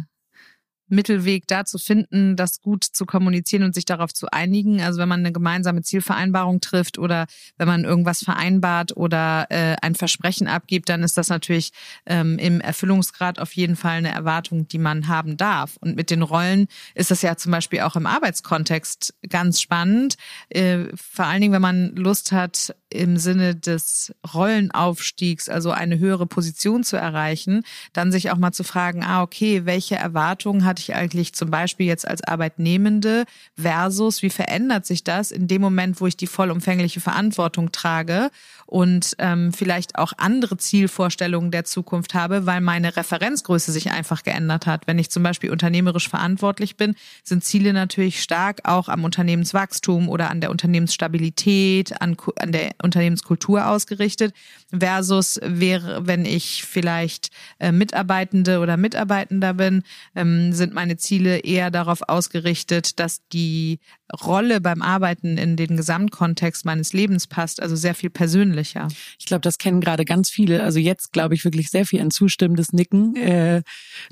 Mittelweg 0.89 1.47
da 1.47 1.65
zu 1.65 1.79
finden, 1.79 2.37
das 2.37 2.61
gut 2.61 2.85
zu 2.85 3.07
kommunizieren 3.07 3.65
und 3.65 3.75
sich 3.75 3.85
darauf 3.85 4.13
zu 4.13 4.31
einigen. 4.31 4.81
Also 4.81 5.01
wenn 5.01 5.09
man 5.09 5.21
eine 5.21 5.33
gemeinsame 5.33 5.83
Zielvereinbarung 5.83 6.61
trifft 6.61 6.99
oder 6.99 7.27
wenn 7.57 7.67
man 7.67 7.85
irgendwas 7.85 8.23
vereinbart 8.23 8.97
oder 8.97 9.47
äh, 9.51 9.77
ein 9.83 9.95
Versprechen 9.95 10.49
abgibt, 10.49 10.89
dann 10.89 11.03
ist 11.03 11.17
das 11.17 11.29
natürlich 11.29 11.71
ähm, 12.07 12.39
im 12.39 12.61
Erfüllungsgrad 12.61 13.39
auf 13.39 13.53
jeden 13.53 13.77
Fall 13.77 13.99
eine 13.99 14.13
Erwartung, 14.13 14.69
die 14.69 14.79
man 14.79 15.09
haben 15.09 15.37
darf. 15.37 15.77
Und 15.81 15.97
mit 15.97 16.11
den 16.11 16.23
Rollen 16.23 16.69
ist 16.95 17.11
das 17.11 17.23
ja 17.23 17.37
zum 17.37 17.53
Beispiel 17.53 17.81
auch 17.81 17.97
im 17.97 18.07
Arbeitskontext 18.07 19.15
ganz 19.29 19.61
spannend. 19.61 20.17
Äh, 20.49 20.87
vor 20.95 21.27
allen 21.27 21.41
Dingen, 21.41 21.55
wenn 21.55 21.63
man 21.63 21.95
Lust 21.97 22.33
hat, 22.33 22.75
im 22.95 23.17
Sinne 23.17 23.57
des 23.57 24.15
Rollenaufstiegs, 24.33 25.49
also 25.49 25.73
eine 25.73 25.99
höhere 25.99 26.27
Position 26.27 26.85
zu 26.85 26.97
erreichen, 26.97 27.65
dann 27.93 28.13
sich 28.13 28.31
auch 28.31 28.39
mal 28.39 28.53
zu 28.53 28.63
fragen, 28.63 29.03
ah, 29.03 29.23
okay, 29.23 29.67
welche 29.67 29.97
Erwartungen 29.97 30.65
hat 30.65 30.74
hatte 30.75 30.83
ich 30.83 30.95
eigentlich 30.97 31.35
zum 31.35 31.51
Beispiel 31.51 31.87
jetzt 31.87 32.07
als 32.07 32.25
Arbeitnehmende 32.25 33.27
versus 33.57 34.23
wie 34.23 34.31
verändert 34.31 34.87
sich 34.87 35.05
das 35.05 35.31
in 35.31 35.47
dem 35.47 35.63
Moment, 35.63 36.01
wo 36.01 36.09
ich 36.09 36.17
die 36.17 36.27
vollumfängliche 36.27 37.01
Verantwortung 37.01 37.71
trage 37.71 38.31
und 38.67 39.15
ähm, 39.19 39.53
vielleicht 39.53 39.99
auch 39.99 40.13
andere 40.17 40.57
Zielvorstellungen 40.57 41.51
der 41.51 41.65
Zukunft 41.65 42.15
habe, 42.15 42.47
weil 42.47 42.61
meine 42.61 42.97
Referenzgröße 42.97 43.73
sich 43.73 43.91
einfach 43.91 44.23
geändert 44.23 44.67
hat. 44.67 44.87
Wenn 44.87 44.99
ich 44.99 45.11
zum 45.11 45.23
Beispiel 45.23 45.51
unternehmerisch 45.51 46.09
verantwortlich 46.09 46.77
bin, 46.77 46.95
sind 47.23 47.45
Ziele 47.45 47.73
natürlich 47.73 48.23
stark 48.23 48.61
auch 48.65 48.89
am 48.89 49.05
Unternehmenswachstum 49.05 50.09
oder 50.09 50.31
an 50.31 50.41
der 50.41 50.51
Unternehmensstabilität, 50.51 52.01
an, 52.01 52.17
an 52.39 52.53
der 52.53 52.73
Unternehmenskultur 52.83 53.67
ausgerichtet, 53.67 54.35
versus 54.77 55.41
wäre, 55.43 56.07
wenn 56.07 56.25
ich 56.25 56.65
vielleicht 56.65 57.31
äh, 57.59 57.73
Mitarbeitende 57.73 58.61
oder 58.61 58.77
Mitarbeitender 58.77 59.55
bin, 59.55 59.83
ähm, 60.15 60.53
sind 60.53 60.75
meine 60.75 60.97
Ziele 60.97 61.39
eher 61.39 61.71
darauf 61.71 62.03
ausgerichtet, 62.09 62.99
dass 62.99 63.27
die 63.29 63.79
Rolle 64.13 64.61
beim 64.61 64.83
Arbeiten 64.83 65.39
in 65.39 65.57
den 65.57 65.77
Gesamtkontext 65.77 66.65
meines 66.65 66.93
Lebens 66.93 67.27
passt, 67.27 67.63
also 67.63 67.75
sehr 67.75 67.95
viel 67.95 68.11
persönlicher. 68.11 68.89
Ich 69.19 69.25
glaube, 69.25 69.41
das 69.41 69.59
kennen 69.59 69.81
gerade 69.81 70.05
ganz 70.05 70.31
viele. 70.31 70.63
Also 70.63 70.79
jetzt 70.79 71.13
glaube 71.13 71.35
ich 71.35 71.45
wirklich 71.45 71.71
sehr 71.71 71.87
viel 71.87 72.01
ein 72.01 72.11
zustimmendes 72.11 72.73
Nicken. 72.73 73.17
Äh, 73.17 73.63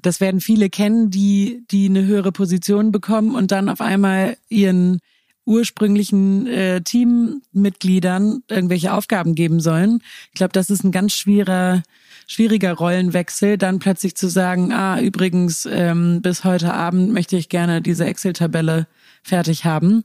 das 0.01 0.21
werden 0.21 0.41
viele 0.41 0.71
kennen, 0.71 1.11
die 1.11 1.65
die 1.71 1.87
eine 1.87 2.07
höhere 2.07 2.33
Position 2.33 2.91
bekommen 2.91 3.35
und 3.35 3.53
dann 3.53 3.69
auf 3.69 3.81
einmal 3.81 4.37
ihren 4.49 5.01
ursprünglichen 5.45 6.47
äh, 6.47 6.81
Teammitgliedern 6.83 8.45
irgendwelche 8.49 8.95
Aufgaben 8.95 9.35
geben 9.35 9.61
sollen. 9.61 10.01
Ich 10.29 10.35
glaube, 10.35 10.53
das 10.53 10.71
ist 10.71 10.85
ein 10.85 10.93
ganz 10.93 11.13
schwieriger 11.13 11.83
schwieriger 12.27 12.73
Rollenwechsel, 12.73 13.59
dann 13.59 13.79
plötzlich 13.79 14.15
zu 14.15 14.29
sagen, 14.29 14.73
ah, 14.73 14.99
übrigens, 15.01 15.67
ähm, 15.71 16.23
bis 16.23 16.45
heute 16.45 16.73
Abend 16.73 17.13
möchte 17.13 17.37
ich 17.37 17.49
gerne 17.49 17.83
diese 17.83 18.07
Excel-Tabelle 18.07 18.87
fertig 19.23 19.65
haben. 19.65 20.05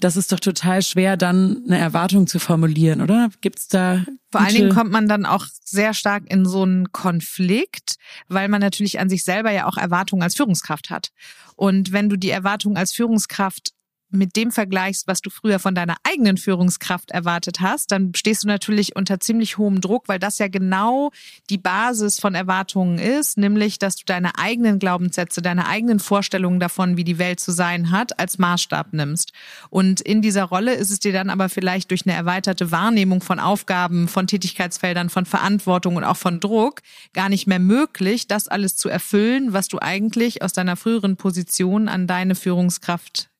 Das 0.00 0.16
ist 0.16 0.32
doch 0.32 0.40
total 0.40 0.82
schwer, 0.82 1.16
dann 1.18 1.62
eine 1.66 1.78
Erwartung 1.78 2.26
zu 2.26 2.38
formulieren, 2.38 3.02
oder? 3.02 3.28
Gibt's 3.42 3.68
da 3.68 4.04
vor 4.32 4.40
allen 4.40 4.54
Dingen 4.54 4.74
kommt 4.74 4.92
man 4.92 5.08
dann 5.08 5.26
auch 5.26 5.44
sehr 5.64 5.92
stark 5.92 6.24
in 6.30 6.46
so 6.46 6.62
einen 6.62 6.92
Konflikt, 6.92 7.96
weil 8.28 8.48
man 8.48 8.60
natürlich 8.60 9.00
an 9.00 9.10
sich 9.10 9.24
selber 9.24 9.50
ja 9.50 9.66
auch 9.66 9.76
Erwartungen 9.76 10.22
als 10.22 10.36
Führungskraft 10.36 10.88
hat. 10.88 11.10
Und 11.56 11.92
wenn 11.92 12.08
du 12.08 12.16
die 12.16 12.30
Erwartung 12.30 12.76
als 12.76 12.92
Führungskraft 12.92 13.72
mit 14.10 14.36
dem 14.36 14.50
vergleichst, 14.50 15.06
was 15.06 15.20
du 15.20 15.30
früher 15.30 15.58
von 15.58 15.74
deiner 15.74 15.96
eigenen 16.04 16.36
Führungskraft 16.36 17.10
erwartet 17.10 17.60
hast, 17.60 17.92
dann 17.92 18.12
stehst 18.14 18.44
du 18.44 18.48
natürlich 18.48 18.96
unter 18.96 19.20
ziemlich 19.20 19.58
hohem 19.58 19.80
Druck, 19.80 20.08
weil 20.08 20.18
das 20.18 20.38
ja 20.38 20.48
genau 20.48 21.10
die 21.48 21.58
Basis 21.58 22.20
von 22.20 22.34
Erwartungen 22.34 22.98
ist, 22.98 23.38
nämlich, 23.38 23.78
dass 23.78 23.96
du 23.96 24.04
deine 24.04 24.38
eigenen 24.38 24.78
Glaubenssätze, 24.78 25.42
deine 25.42 25.66
eigenen 25.66 26.00
Vorstellungen 26.00 26.60
davon, 26.60 26.96
wie 26.96 27.04
die 27.04 27.18
Welt 27.18 27.40
zu 27.40 27.52
sein 27.52 27.90
hat, 27.90 28.18
als 28.18 28.38
Maßstab 28.38 28.92
nimmst. 28.92 29.32
Und 29.70 30.00
in 30.00 30.22
dieser 30.22 30.44
Rolle 30.44 30.74
ist 30.74 30.90
es 30.90 31.00
dir 31.00 31.12
dann 31.12 31.30
aber 31.30 31.48
vielleicht 31.48 31.90
durch 31.90 32.06
eine 32.06 32.14
erweiterte 32.14 32.70
Wahrnehmung 32.70 33.20
von 33.20 33.38
Aufgaben, 33.38 34.08
von 34.08 34.26
Tätigkeitsfeldern, 34.26 35.10
von 35.10 35.26
Verantwortung 35.26 35.96
und 35.96 36.04
auch 36.04 36.16
von 36.16 36.40
Druck 36.40 36.82
gar 37.12 37.28
nicht 37.28 37.46
mehr 37.46 37.58
möglich, 37.58 38.26
das 38.26 38.48
alles 38.48 38.76
zu 38.76 38.88
erfüllen, 38.88 39.52
was 39.52 39.68
du 39.68 39.78
eigentlich 39.80 40.42
aus 40.42 40.52
deiner 40.52 40.76
früheren 40.76 41.16
Position 41.16 41.88
an 41.88 42.06
deine 42.06 42.34
Führungskraft 42.34 43.30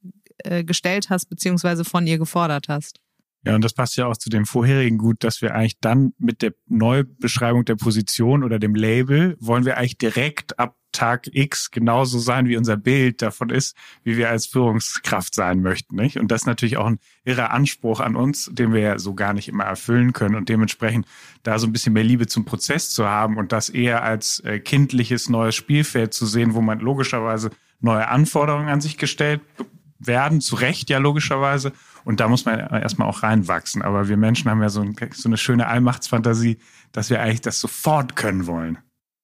äh, 0.45 0.65
gestellt 0.65 1.11
hast, 1.11 1.27
beziehungsweise 1.27 1.85
von 1.85 2.07
ihr 2.07 2.19
gefordert 2.19 2.69
hast. 2.69 3.01
Ja, 3.45 3.55
und 3.55 3.65
das 3.65 3.73
passt 3.73 3.97
ja 3.97 4.07
auch 4.07 4.17
zu 4.17 4.29
dem 4.29 4.45
vorherigen 4.45 4.99
gut, 4.99 5.25
dass 5.25 5.41
wir 5.41 5.55
eigentlich 5.55 5.79
dann 5.81 6.13
mit 6.19 6.43
der 6.43 6.53
Neubeschreibung 6.67 7.65
der 7.65 7.77
Position 7.77 8.45
oder 8.45 8.59
dem 8.59 8.75
Label 8.75 9.37
wollen 9.41 9.65
wir 9.65 9.79
eigentlich 9.79 9.97
direkt 9.97 10.59
ab 10.59 10.77
Tag 10.93 11.29
X 11.33 11.71
genauso 11.71 12.19
sein, 12.19 12.49
wie 12.49 12.57
unser 12.57 12.77
Bild 12.77 13.23
davon 13.23 13.51
ist, 13.51 13.77
wie 14.03 14.17
wir 14.17 14.29
als 14.29 14.47
Führungskraft 14.47 15.35
sein 15.35 15.63
möchten, 15.63 15.95
nicht? 15.95 16.19
Und 16.19 16.31
das 16.31 16.43
ist 16.43 16.47
natürlich 16.47 16.77
auch 16.77 16.87
ein 16.87 16.99
irrer 17.25 17.53
Anspruch 17.53 18.01
an 18.01 18.17
uns, 18.17 18.51
den 18.53 18.73
wir 18.73 18.81
ja 18.81 18.99
so 18.99 19.15
gar 19.15 19.33
nicht 19.33 19.49
immer 19.49 19.65
erfüllen 19.65 20.13
können 20.13 20.35
und 20.35 20.49
dementsprechend 20.49 21.07
da 21.43 21.59
so 21.59 21.67
ein 21.67 21.73
bisschen 21.73 21.93
mehr 21.93 22.05
Liebe 22.05 22.27
zum 22.27 22.45
Prozess 22.45 22.91
zu 22.91 23.09
haben 23.09 23.37
und 23.37 23.53
das 23.53 23.69
eher 23.69 24.03
als 24.03 24.41
äh, 24.41 24.59
kindliches 24.59 25.29
neues 25.29 25.55
Spielfeld 25.55 26.13
zu 26.13 26.27
sehen, 26.27 26.55
wo 26.55 26.61
man 26.61 26.81
logischerweise 26.81 27.51
neue 27.81 28.09
Anforderungen 28.09 28.69
an 28.69 28.81
sich 28.81 28.99
gestellt 28.99 29.41
werden, 30.01 30.41
zu 30.41 30.57
Recht 30.57 30.91
ja 30.91 30.99
logischerweise. 30.99 31.73
Und 32.05 32.21
da 32.21 32.29
muss 32.29 32.45
man 32.45 32.59
erstmal 32.59 33.09
auch 33.09 33.23
reinwachsen. 33.23 33.83
Aber 33.83 34.09
wir 34.09 34.17
Menschen 34.17 34.51
haben 34.51 34.63
ja 34.63 34.71
so, 34.71 34.81
ein, 34.81 34.97
so 35.15 35.29
eine 35.29 35.37
schöne 35.37 35.67
Allmachtsfantasie, 35.67 36.59
dass 36.93 37.11
wir 37.11 37.21
eigentlich 37.21 37.43
das 37.43 37.61
sofort 37.61 38.17
können 38.17 38.47
wollen. 38.47 38.79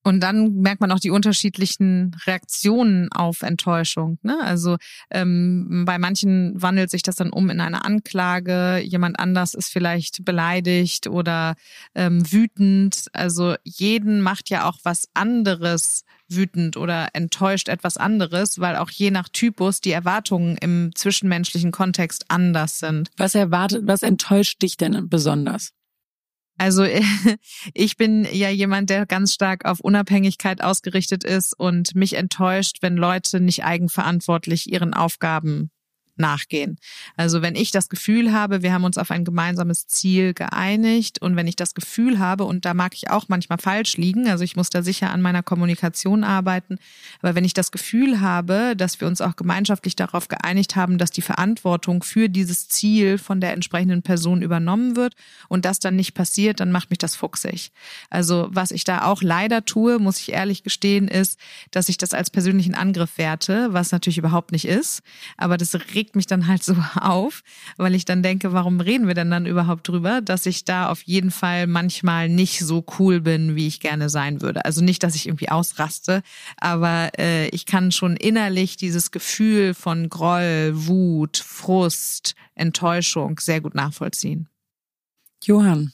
Und 0.07 0.21
dann 0.21 0.61
merkt 0.61 0.81
man 0.81 0.93
auch 0.93 1.01
die 1.01 1.11
unterschiedlichen 1.11 2.17
Reaktionen 2.27 3.11
auf 3.11 3.43
Enttäuschung. 3.43 4.21
Ne? 4.23 4.39
Also 4.41 4.77
ähm, 5.11 5.83
bei 5.85 5.99
manchen 5.99 6.53
wandelt 6.63 6.93
sich 6.93 7.03
das 7.03 7.17
dann 7.17 7.31
um 7.31 7.51
in 7.51 7.61
eine 7.61 7.85
Anklage, 7.85 8.79
jemand 8.85 9.19
anders 9.19 9.55
ist 9.55 9.69
vielleicht 9.69 10.25
beleidigt 10.25 11.09
oder 11.09 11.57
ähm, 11.97 12.23
wütend. 12.31 13.07
Also 13.15 13.57
jeden 13.65 14.21
macht 14.21 14.49
ja 14.49 14.69
auch 14.69 14.79
was 14.85 15.09
anderes 15.15 16.05
wütend 16.29 16.77
oder 16.77 17.09
enttäuscht 17.13 17.69
etwas 17.69 17.97
anderes, 17.97 18.61
weil 18.61 18.77
auch 18.77 18.91
je 18.91 19.11
nach 19.11 19.29
Typus 19.29 19.81
die 19.81 19.91
Erwartungen 19.91 20.57
im 20.59 20.93
zwischenmenschlichen 20.95 21.73
Kontext 21.73 22.27
anders 22.29 22.79
sind. 22.79 23.11
Was 23.17 23.35
erwartet, 23.35 23.83
was 23.89 24.05
enttäuscht 24.05 24.63
dich 24.63 24.77
denn 24.77 25.09
besonders? 25.09 25.73
Also 26.59 26.85
ich 27.75 27.97
bin 27.97 28.27
ja 28.31 28.49
jemand, 28.51 28.91
der 28.91 29.07
ganz 29.07 29.35
stark 29.35 29.65
auf 29.65 29.81
Unabhängigkeit 29.81 30.63
ausgerichtet 30.63 31.25
ist 31.25 31.59
und 31.59 31.95
mich 31.95 32.15
enttäuscht, 32.15 32.79
wenn 32.81 32.97
Leute 32.97 33.41
nicht 33.41 33.65
eigenverantwortlich 33.65 34.71
ihren 34.71 34.95
Aufgaben 34.95 35.71
nachgehen. 36.19 36.79
Also 37.17 37.43
wenn 37.43 37.55
ich 37.55 37.71
das 37.71 37.89
Gefühl 37.89 38.33
habe, 38.33 38.63
wir 38.63 38.73
haben 38.73 38.85
uns 38.85 38.99
auf 38.99 39.11
ein 39.11 39.25
gemeinsames 39.25 39.87
Ziel 39.87 40.35
geeinigt 40.35 41.21
und 41.21 41.37
wenn 41.37 41.47
ich 41.47 41.57
das 41.57 41.75
Gefühl 41.75 42.19
habe, 42.19 42.45
und 42.45 42.65
da 42.65 42.75
mag 42.75 42.95
ich 42.95 43.11
auch 43.11 43.27
manchmal 43.29 43.59
falsch 43.59 43.97
liegen, 43.97 44.29
also 44.29 44.45
ich 44.45 44.57
muss 44.57 44.71
da 44.71 44.83
sicher 44.83 45.11
an 45.11 45.23
meiner 45.23 45.43
Kommunikation 45.43 46.25
arbeiten, 46.25 46.79
aber 47.23 47.35
wenn 47.35 47.45
ich 47.45 47.55
das 47.55 47.73
Gefühl 47.73 48.21
habe, 48.21 48.75
dass 48.77 49.01
wir 49.01 49.09
uns 49.09 49.21
auch 49.21 49.37
gemeinschaftlich 49.37 49.97
darauf 49.97 50.29
geeinigt 50.29 50.77
haben, 50.77 50.99
dass 50.99 51.11
die 51.11 51.23
Verantwortung 51.23 52.03
für 52.03 52.29
dieses 52.29 52.69
Ziel 52.69 53.19
von 53.19 53.41
der 53.41 53.53
entsprechenden 53.53 54.03
Person 54.03 54.43
übernommen 54.43 54.97
wird 54.97 55.15
und 55.49 55.65
das 55.65 55.79
dann 55.79 55.97
nicht 55.97 56.15
passiert, 56.15 56.61
dann 56.61 56.73
macht 56.73 56.91
mich 56.91 56.99
das 56.99 57.17
fuchsig. 57.17 57.71
Also 58.11 58.49
was 58.51 58.71
ich 58.71 58.85
da 58.85 59.05
auch 59.05 59.23
leider 59.23 59.65
tue, 59.65 59.99
muss 59.99 60.21
ich 60.21 60.33
ehrlich 60.33 60.63
gestehen, 60.63 61.09
ist, 61.09 61.39
dass 61.71 61.89
ich 61.89 61.99
das 61.99 62.15
als 62.15 62.31
persönlichen 62.31 62.75
Angriff 62.75 63.19
werte, 63.19 63.73
was 63.73 63.93
natürlich 63.93 64.19
überhaupt 64.19 64.53
nicht 64.53 64.67
ist, 64.67 65.03
aber 65.37 65.57
das 65.57 65.91
regt 66.07 66.15
mich 66.15 66.27
dann 66.27 66.47
halt 66.47 66.63
so 66.63 66.77
auf, 67.01 67.43
weil 67.77 67.95
ich 67.95 68.05
dann 68.05 68.23
denke, 68.23 68.53
warum 68.53 68.81
reden 68.81 69.09
wir 69.09 69.15
denn 69.15 69.31
dann 69.31 69.45
überhaupt 69.45 69.89
drüber, 69.89 70.21
dass 70.21 70.47
ich 70.47 70.65
da 70.65 70.89
auf 70.89 71.03
jeden 71.03 71.33
Fall 71.33 71.67
manchmal 71.67 72.29
nicht 72.29 72.61
so 72.61 72.85
cool 72.99 73.21
bin, 73.21 73.57
wie 73.57 73.67
ich 73.67 73.81
gerne 73.81 74.09
sein 74.09 74.41
würde. 74.41 74.65
Also 74.65 74.85
nicht, 74.85 75.03
dass 75.03 75.17
ich 75.17 75.27
irgendwie 75.27 75.49
ausraste, 75.49 76.23
aber 76.59 77.11
äh, 77.19 77.49
ich 77.49 77.67
kann 77.67 77.91
schon 77.91 78.17
innerlich 78.17 78.77
dieses 78.77 79.11
Gefühl 79.11 79.75
von 79.75 80.09
Groll, 80.09 80.73
Wut, 80.75 81.39
Frust, 81.39 82.37
Enttäuschung 82.55 83.41
sehr 83.41 83.61
gut 83.61 83.75
nachvollziehen. 83.75 84.49
Johann, 85.43 85.93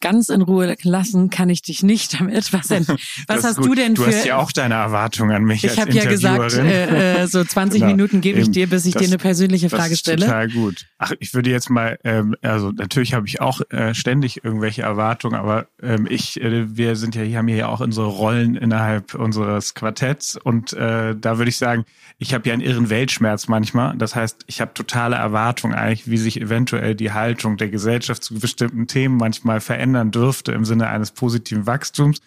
ganz 0.00 0.28
in 0.28 0.42
Ruhe 0.42 0.76
lassen 0.82 1.30
kann 1.30 1.48
ich 1.48 1.62
dich 1.62 1.82
nicht 1.82 2.20
damit. 2.20 2.34
Was, 2.52 2.68
denn, 2.68 2.86
was 3.26 3.44
hast 3.44 3.56
gut. 3.56 3.66
du 3.66 3.74
denn 3.74 3.96
für... 3.96 4.02
Du 4.02 4.08
hast 4.08 4.24
ja 4.24 4.36
auch 4.36 4.52
deine 4.52 4.74
Erwartungen 4.74 5.34
an 5.34 5.44
mich 5.44 5.64
Ich 5.64 5.78
habe 5.78 5.92
ja 5.92 6.04
gesagt, 6.04 6.54
äh, 6.54 7.22
äh, 7.22 7.26
so 7.26 7.42
20 7.44 7.80
genau. 7.80 7.90
Minuten 7.90 8.20
gebe 8.20 8.40
ich 8.40 8.50
dir, 8.50 8.68
bis 8.68 8.86
ich 8.86 8.94
das, 8.94 9.02
dir 9.02 9.08
eine 9.08 9.18
persönliche 9.18 9.70
Frage 9.70 9.96
stelle. 9.96 10.26
Total 10.26 10.48
gut. 10.50 10.86
Ach, 10.98 11.12
ich 11.20 11.34
würde 11.34 11.50
jetzt 11.50 11.70
mal, 11.70 11.98
ähm, 12.04 12.36
also 12.42 12.70
natürlich 12.70 13.14
habe 13.14 13.26
ich 13.26 13.40
auch 13.40 13.60
äh, 13.70 13.94
ständig 13.94 14.44
irgendwelche 14.44 14.82
Erwartungen, 14.82 15.34
aber 15.34 15.68
ähm, 15.82 16.06
ich, 16.08 16.40
äh, 16.40 16.76
wir 16.76 16.96
sind 16.96 17.14
ja 17.14 17.22
hier, 17.22 17.38
haben 17.38 17.48
hier 17.48 17.56
ja 17.56 17.68
auch 17.68 17.80
unsere 17.80 18.06
Rollen 18.06 18.56
innerhalb 18.56 19.14
unseres 19.14 19.74
Quartetts 19.74 20.36
und 20.36 20.72
äh, 20.74 21.16
da 21.16 21.38
würde 21.38 21.48
ich 21.48 21.56
sagen, 21.56 21.84
ich 22.18 22.34
habe 22.34 22.48
ja 22.48 22.52
einen 22.52 22.62
irren 22.62 22.90
Weltschmerz 22.90 23.48
manchmal. 23.48 23.96
Das 23.96 24.14
heißt, 24.14 24.44
ich 24.46 24.60
habe 24.60 24.74
totale 24.74 25.16
Erwartungen 25.16 25.74
eigentlich, 25.74 26.08
wie 26.08 26.18
sich 26.18 26.40
eventuell 26.40 26.94
die 26.94 27.12
Haltung 27.12 27.56
der 27.56 27.68
Gesellschaft 27.68 28.22
zu 28.22 28.34
bestimmten 28.34 28.86
Themen 28.86 29.16
manchmal 29.16 29.60
verändert 29.60 29.83
verändern 29.84 30.10
dürfte 30.10 30.52
im 30.52 30.64
Sinne 30.64 30.88
eines 30.88 31.10
positiven 31.10 31.66
Wachstums. 31.66 32.20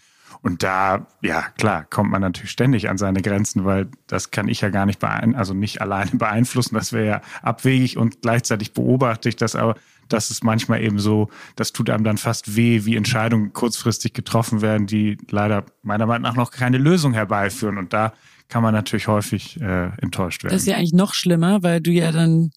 Und 0.44 0.62
da, 0.62 1.08
ja, 1.24 1.42
klar, 1.58 1.86
kommt 1.90 2.12
man 2.12 2.22
natürlich 2.22 2.52
ständig 2.52 2.90
an 2.90 3.00
seine 3.00 3.24
Grenzen, 3.24 3.66
weil 3.66 3.88
das 4.06 4.30
kann 4.30 4.48
ich 4.48 4.62
ja 4.62 4.70
gar 4.70 4.86
nicht 4.86 5.00
beeinflussen, 5.00 5.36
also 5.36 5.54
nicht 5.56 5.82
alleine 5.82 6.12
beeinflussen. 6.14 6.76
Das 6.76 6.94
wäre 6.94 7.08
ja 7.08 7.22
abwegig 7.42 7.98
und 7.98 8.22
gleichzeitig 8.22 8.74
beobachte 8.74 9.30
ich 9.30 9.36
das 9.36 9.56
aber, 9.56 9.76
dass 10.08 10.30
es 10.30 10.44
manchmal 10.44 10.84
eben 10.84 11.00
so, 11.00 11.30
das 11.56 11.74
tut 11.74 11.90
einem 11.90 12.04
dann 12.04 12.18
fast 12.18 12.56
weh, 12.56 12.86
wie 12.86 12.96
Entscheidungen 12.96 13.52
kurzfristig 13.54 14.14
getroffen 14.14 14.62
werden, 14.62 14.86
die 14.86 15.18
leider 15.32 15.66
meiner 15.82 16.06
Meinung 16.06 16.24
nach 16.24 16.36
noch 16.36 16.52
keine 16.52 16.78
Lösung 16.78 17.14
herbeiführen. 17.14 17.80
Und 17.80 17.92
da 17.92 18.14
kann 18.48 18.62
man 18.62 18.76
natürlich 18.76 19.08
häufig 19.08 19.60
äh, 19.60 19.90
enttäuscht 20.00 20.44
werden. 20.44 20.54
Das 20.54 20.62
ist 20.62 20.68
ja 20.68 20.78
eigentlich 20.78 20.94
noch 20.94 21.16
schlimmer, 21.16 21.64
weil 21.64 21.82
du 21.82 21.92
ja 21.92 22.12
dann 22.12 22.52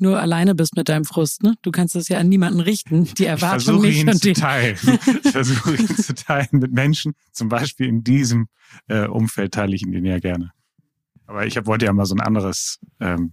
nur 0.00 0.20
alleine 0.20 0.54
bist 0.54 0.76
mit 0.76 0.88
deinem 0.88 1.04
Frust. 1.04 1.42
Ne? 1.42 1.54
Du 1.62 1.70
kannst 1.70 1.94
das 1.94 2.08
ja 2.08 2.18
an 2.18 2.28
niemanden 2.28 2.60
richten. 2.60 3.04
Die 3.04 3.26
Erwartung 3.26 3.84
ich 3.84 4.04
nicht. 4.04 4.24
Ihn 4.24 4.34
zu 4.34 4.40
teilen. 4.40 4.76
ich 5.24 5.32
versuche 5.32 5.76
ihn 5.76 5.96
zu 5.96 6.14
teilen 6.14 6.48
mit 6.52 6.72
Menschen. 6.72 7.14
Zum 7.32 7.48
Beispiel 7.48 7.88
in 7.88 8.04
diesem 8.04 8.48
äh, 8.88 9.06
Umfeld 9.06 9.54
teile 9.54 9.74
ich 9.74 9.82
ihn 9.82 10.04
ja 10.04 10.18
gerne. 10.18 10.52
Aber 11.26 11.46
ich 11.46 11.56
hab, 11.56 11.66
wollte 11.66 11.84
ja 11.84 11.92
mal 11.92 12.06
so 12.06 12.14
ein 12.14 12.20
anderes, 12.20 12.80
ähm, 13.00 13.32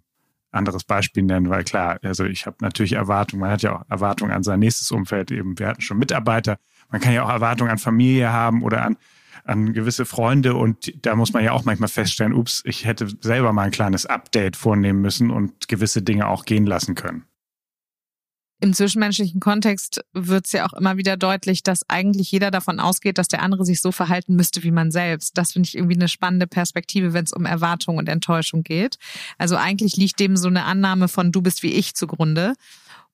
anderes 0.51 0.83
Beispiel 0.83 1.23
nennen, 1.23 1.49
weil 1.49 1.63
klar, 1.63 1.99
also 2.01 2.25
ich 2.25 2.45
habe 2.45 2.57
natürlich 2.61 2.93
Erwartungen. 2.93 3.41
Man 3.41 3.51
hat 3.51 3.61
ja 3.61 3.77
auch 3.77 3.89
Erwartungen 3.89 4.31
an 4.31 4.43
sein 4.43 4.59
nächstes 4.59 4.91
Umfeld. 4.91 5.31
Eben, 5.31 5.57
wir 5.59 5.67
hatten 5.67 5.81
schon 5.81 5.97
Mitarbeiter. 5.97 6.57
Man 6.89 7.01
kann 7.01 7.13
ja 7.13 7.23
auch 7.23 7.29
Erwartungen 7.29 7.71
an 7.71 7.77
Familie 7.77 8.31
haben 8.31 8.63
oder 8.63 8.83
an 8.83 8.97
an 9.45 9.73
gewisse 9.73 10.05
Freunde 10.05 10.55
und 10.55 10.93
da 11.05 11.15
muss 11.15 11.31
man 11.31 11.43
ja 11.43 11.51
auch 11.51 11.65
manchmal 11.65 11.89
feststellen, 11.89 12.33
ups, 12.33 12.61
ich 12.65 12.85
hätte 12.85 13.07
selber 13.21 13.53
mal 13.53 13.63
ein 13.63 13.71
kleines 13.71 14.05
Update 14.05 14.55
vornehmen 14.55 15.01
müssen 15.01 15.29
und 15.29 15.67
gewisse 15.67 16.01
Dinge 16.01 16.27
auch 16.27 16.45
gehen 16.45 16.65
lassen 16.65 16.95
können. 16.95 17.25
Im 18.61 18.73
zwischenmenschlichen 18.73 19.41
Kontext 19.41 20.03
wird 20.13 20.45
es 20.45 20.53
ja 20.53 20.65
auch 20.65 20.73
immer 20.73 20.97
wieder 20.97 21.17
deutlich, 21.17 21.61
dass 21.61 21.87
eigentlich 21.89 22.31
jeder 22.31 22.51
davon 22.51 22.79
ausgeht, 22.79 23.17
dass 23.17 23.27
der 23.27 23.43
andere 23.43 23.65
sich 23.65 23.81
so 23.81 23.91
verhalten 23.91 24.35
müsste 24.35 24.63
wie 24.63 24.71
man 24.71 24.91
selbst. 24.91 25.37
Das 25.37 25.51
finde 25.51 25.67
ich 25.67 25.75
irgendwie 25.75 25.95
eine 25.95 26.07
spannende 26.07 26.47
Perspektive, 26.47 27.13
wenn 27.13 27.25
es 27.25 27.33
um 27.33 27.45
Erwartung 27.45 27.97
und 27.97 28.07
Enttäuschung 28.07 28.63
geht. 28.63 28.97
Also 29.37 29.57
eigentlich 29.57 29.97
liegt 29.97 30.19
dem 30.21 30.37
so 30.37 30.47
eine 30.47 30.63
Annahme 30.63 31.09
von 31.09 31.33
du 31.33 31.41
bist 31.41 31.63
wie 31.63 31.73
ich 31.73 31.95
zugrunde. 31.95 32.53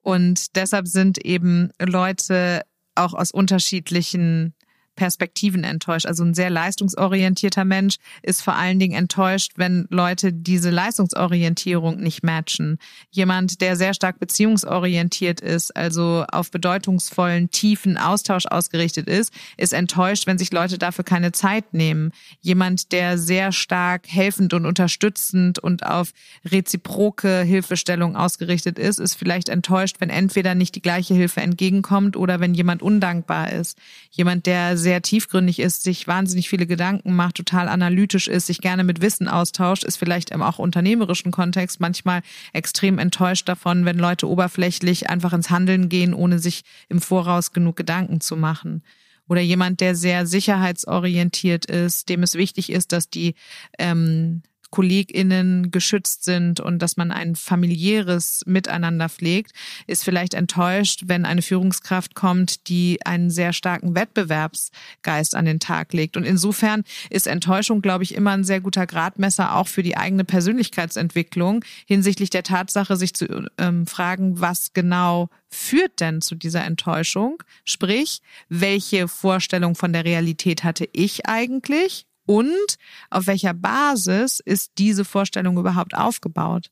Und 0.01 0.55
deshalb 0.55 0.87
sind 0.87 1.17
eben 1.17 1.71
Leute 1.81 2.61
auch 2.95 3.13
aus 3.13 3.31
unterschiedlichen 3.31 4.53
Perspektiven 5.01 5.63
enttäuscht. 5.63 6.05
Also 6.05 6.23
ein 6.23 6.35
sehr 6.35 6.51
leistungsorientierter 6.51 7.65
Mensch 7.65 7.95
ist 8.21 8.43
vor 8.43 8.53
allen 8.53 8.77
Dingen 8.77 8.93
enttäuscht, 8.93 9.53
wenn 9.55 9.87
Leute 9.89 10.31
diese 10.31 10.69
Leistungsorientierung 10.69 11.99
nicht 11.99 12.21
matchen. 12.21 12.77
Jemand, 13.09 13.61
der 13.61 13.75
sehr 13.75 13.95
stark 13.95 14.19
beziehungsorientiert 14.19 15.41
ist, 15.41 15.75
also 15.75 16.23
auf 16.31 16.51
bedeutungsvollen, 16.51 17.49
tiefen 17.49 17.97
Austausch 17.97 18.45
ausgerichtet 18.45 19.07
ist, 19.07 19.33
ist 19.57 19.73
enttäuscht, 19.73 20.27
wenn 20.27 20.37
sich 20.37 20.53
Leute 20.53 20.77
dafür 20.77 21.03
keine 21.03 21.31
Zeit 21.31 21.73
nehmen. 21.73 22.11
Jemand, 22.41 22.91
der 22.91 23.17
sehr 23.17 23.51
stark 23.51 24.03
helfend 24.07 24.53
und 24.53 24.67
unterstützend 24.67 25.57
und 25.57 25.83
auf 25.83 26.11
reziproke 26.45 27.41
Hilfestellung 27.41 28.15
ausgerichtet 28.15 28.77
ist, 28.77 28.99
ist 28.99 29.15
vielleicht 29.15 29.49
enttäuscht, 29.49 29.95
wenn 29.97 30.11
entweder 30.11 30.53
nicht 30.53 30.75
die 30.75 30.81
gleiche 30.83 31.15
Hilfe 31.15 31.41
entgegenkommt 31.41 32.15
oder 32.15 32.39
wenn 32.39 32.53
jemand 32.53 32.83
undankbar 32.83 33.51
ist. 33.51 33.79
Jemand, 34.11 34.45
der 34.45 34.77
sehr 34.77 34.90
tiefgründig 34.99 35.59
ist, 35.59 35.83
sich 35.83 36.07
wahnsinnig 36.07 36.49
viele 36.49 36.67
Gedanken 36.67 37.15
macht, 37.15 37.35
total 37.35 37.69
analytisch 37.69 38.27
ist, 38.27 38.47
sich 38.47 38.59
gerne 38.59 38.83
mit 38.83 39.01
Wissen 39.01 39.27
austauscht, 39.27 39.83
ist 39.83 39.97
vielleicht 39.97 40.31
im 40.31 40.41
auch 40.41 40.59
unternehmerischen 40.59 41.31
Kontext 41.31 41.79
manchmal 41.79 42.21
extrem 42.51 42.99
enttäuscht 42.99 43.47
davon, 43.47 43.85
wenn 43.85 43.97
Leute 43.97 44.27
oberflächlich 44.27 45.09
einfach 45.09 45.33
ins 45.33 45.49
Handeln 45.49 45.87
gehen, 45.87 46.13
ohne 46.13 46.39
sich 46.39 46.63
im 46.89 46.99
Voraus 46.99 47.53
genug 47.53 47.77
Gedanken 47.77 48.19
zu 48.19 48.35
machen. 48.35 48.83
Oder 49.29 49.41
jemand, 49.41 49.79
der 49.79 49.95
sehr 49.95 50.25
sicherheitsorientiert 50.25 51.65
ist, 51.65 52.09
dem 52.09 52.23
es 52.23 52.35
wichtig 52.35 52.69
ist, 52.69 52.91
dass 52.91 53.09
die 53.09 53.35
ähm, 53.79 54.41
KollegInnen 54.71 55.69
geschützt 55.69 56.23
sind 56.23 56.59
und 56.59 56.79
dass 56.79 56.97
man 56.97 57.11
ein 57.11 57.35
familiäres 57.35 58.43
Miteinander 58.45 59.09
pflegt, 59.09 59.51
ist 59.85 60.03
vielleicht 60.03 60.33
enttäuscht, 60.33 61.03
wenn 61.05 61.25
eine 61.25 61.41
Führungskraft 61.41 62.15
kommt, 62.15 62.67
die 62.67 62.99
einen 63.05 63.29
sehr 63.29 63.53
starken 63.53 63.95
Wettbewerbsgeist 63.95 65.35
an 65.35 65.45
den 65.45 65.59
Tag 65.59 65.93
legt. 65.93 66.17
Und 66.17 66.23
insofern 66.23 66.83
ist 67.09 67.27
Enttäuschung, 67.27 67.81
glaube 67.81 68.03
ich, 68.03 68.15
immer 68.15 68.31
ein 68.31 68.43
sehr 68.43 68.61
guter 68.61 68.87
Gradmesser 68.87 69.55
auch 69.55 69.67
für 69.67 69.83
die 69.83 69.97
eigene 69.97 70.23
Persönlichkeitsentwicklung 70.23 71.63
hinsichtlich 71.85 72.29
der 72.29 72.43
Tatsache, 72.43 72.95
sich 72.95 73.13
zu 73.13 73.45
ähm, 73.57 73.85
fragen, 73.85 74.39
was 74.39 74.73
genau 74.73 75.29
führt 75.49 75.99
denn 75.99 76.21
zu 76.21 76.35
dieser 76.35 76.63
Enttäuschung? 76.63 77.43
Sprich, 77.65 78.21
welche 78.47 79.07
Vorstellung 79.07 79.75
von 79.75 79.91
der 79.91 80.05
Realität 80.05 80.63
hatte 80.63 80.87
ich 80.93 81.25
eigentlich 81.25 82.05
und 82.25 82.75
auf 83.09 83.27
welcher 83.27 83.53
Basis 83.53 84.39
ist 84.43 84.71
diese 84.77 85.05
Vorstellung 85.05 85.57
überhaupt 85.57 85.95
aufgebaut? 85.95 86.69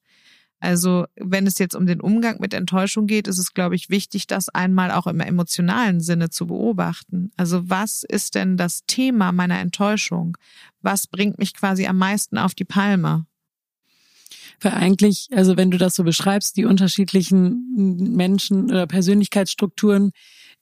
Also 0.60 1.06
wenn 1.16 1.48
es 1.48 1.58
jetzt 1.58 1.76
um 1.76 1.86
den 1.86 2.02
Umgang 2.02 2.40
mit 2.40 2.54
Enttäuschung 2.54 3.08
geht, 3.08 3.28
ist 3.28 3.38
es, 3.38 3.54
glaube 3.54 3.76
ich, 3.76 3.90
wichtig, 3.90 4.28
das 4.28 4.50
einmal 4.50 4.92
auch 4.92 5.08
im 5.08 5.22
emotionalen 5.22 6.02
Sinne 6.02 6.30
zu 6.30 6.48
beobachten. 6.48 7.32
Also 7.38 7.70
was 7.70 8.04
ist 8.04 8.36
denn 8.36 8.58
das 8.58 8.82
Thema 8.86 9.32
meiner 9.32 9.60
Enttäuschung? 9.60 10.38
Was 10.82 11.08
bringt 11.08 11.40
mich 11.40 11.54
quasi 11.54 11.88
am 11.88 11.98
meisten 11.98 12.38
auf 12.38 12.54
die 12.54 12.66
Palme? 12.66 13.26
Weil 14.60 14.74
eigentlich, 14.74 15.30
also 15.34 15.56
wenn 15.56 15.72
du 15.72 15.78
das 15.78 15.96
so 15.96 16.04
beschreibst, 16.04 16.58
die 16.58 16.66
unterschiedlichen 16.66 18.16
Menschen 18.16 18.66
oder 18.66 18.88
Persönlichkeitsstrukturen, 18.88 20.12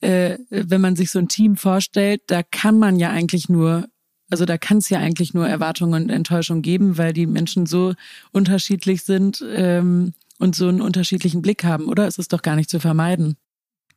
äh, 0.01 0.37
wenn 0.51 0.81
man 0.81 0.95
sich 0.95 1.09
so 1.09 1.17
ein 1.17 1.27
Team 1.27 1.55
vorstellt, 1.55 2.21
da 2.27 2.43
kann 2.43 2.77
man 2.77 2.97
ja 2.97 3.09
eigentlich 3.09 3.49
nur 3.49 3.87
also 4.29 4.45
da 4.45 4.57
kann 4.57 4.77
es 4.77 4.89
ja 4.89 4.99
eigentlich 4.99 5.33
nur 5.33 5.47
Erwartungen 5.47 6.03
und 6.03 6.09
Enttäuschung 6.09 6.61
geben, 6.61 6.97
weil 6.97 7.13
die 7.13 7.25
Menschen 7.25 7.65
so 7.65 7.93
unterschiedlich 8.31 9.03
sind 9.03 9.43
ähm, 9.55 10.13
und 10.39 10.55
so 10.55 10.67
einen 10.67 10.81
unterschiedlichen 10.81 11.41
Blick 11.41 11.63
haben, 11.63 11.85
oder? 11.85 12.07
Es 12.07 12.17
ist 12.17 12.33
doch 12.33 12.41
gar 12.41 12.55
nicht 12.55 12.69
zu 12.69 12.79
vermeiden. 12.79 13.37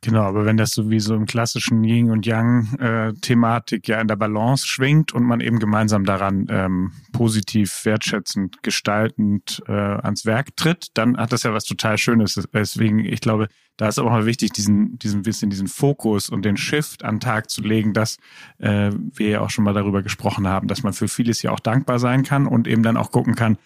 Genau, 0.03 0.23
aber 0.23 0.45
wenn 0.45 0.57
das 0.57 0.71
sowieso 0.71 1.13
im 1.13 1.27
klassischen 1.27 1.83
Yin 1.83 2.09
und 2.09 2.25
Yang 2.25 2.73
äh, 2.79 3.13
Thematik 3.21 3.87
ja 3.87 4.01
in 4.01 4.07
der 4.07 4.15
Balance 4.15 4.65
schwingt 4.65 5.13
und 5.13 5.23
man 5.23 5.41
eben 5.41 5.59
gemeinsam 5.59 6.05
daran 6.05 6.47
ähm, 6.49 6.91
positiv, 7.11 7.85
wertschätzend, 7.85 8.63
gestaltend 8.63 9.61
äh, 9.67 9.71
ans 9.71 10.25
Werk 10.25 10.55
tritt, 10.57 10.87
dann 10.95 11.17
hat 11.17 11.31
das 11.31 11.43
ja 11.43 11.53
was 11.53 11.65
total 11.65 11.99
Schönes. 11.99 12.33
Deswegen, 12.51 13.05
ich 13.05 13.21
glaube, 13.21 13.47
da 13.77 13.89
ist 13.89 13.99
aber 13.99 14.07
auch 14.07 14.13
mal 14.13 14.25
wichtig, 14.25 14.53
diesen, 14.53 14.97
diesen 14.97 15.21
bisschen 15.21 15.51
diesen 15.51 15.67
Fokus 15.67 16.29
und 16.29 16.45
den 16.45 16.57
Shift 16.57 17.05
an 17.05 17.19
Tag 17.19 17.51
zu 17.51 17.61
legen, 17.61 17.93
dass 17.93 18.17
äh, 18.57 18.89
wir 19.13 19.29
ja 19.29 19.41
auch 19.41 19.51
schon 19.51 19.63
mal 19.63 19.75
darüber 19.75 20.01
gesprochen 20.01 20.47
haben, 20.47 20.67
dass 20.67 20.81
man 20.81 20.93
für 20.93 21.09
vieles 21.09 21.43
ja 21.43 21.51
auch 21.51 21.59
dankbar 21.59 21.99
sein 21.99 22.23
kann 22.23 22.47
und 22.47 22.67
eben 22.67 22.81
dann 22.81 22.97
auch 22.97 23.11
gucken 23.11 23.35
kann, 23.35 23.59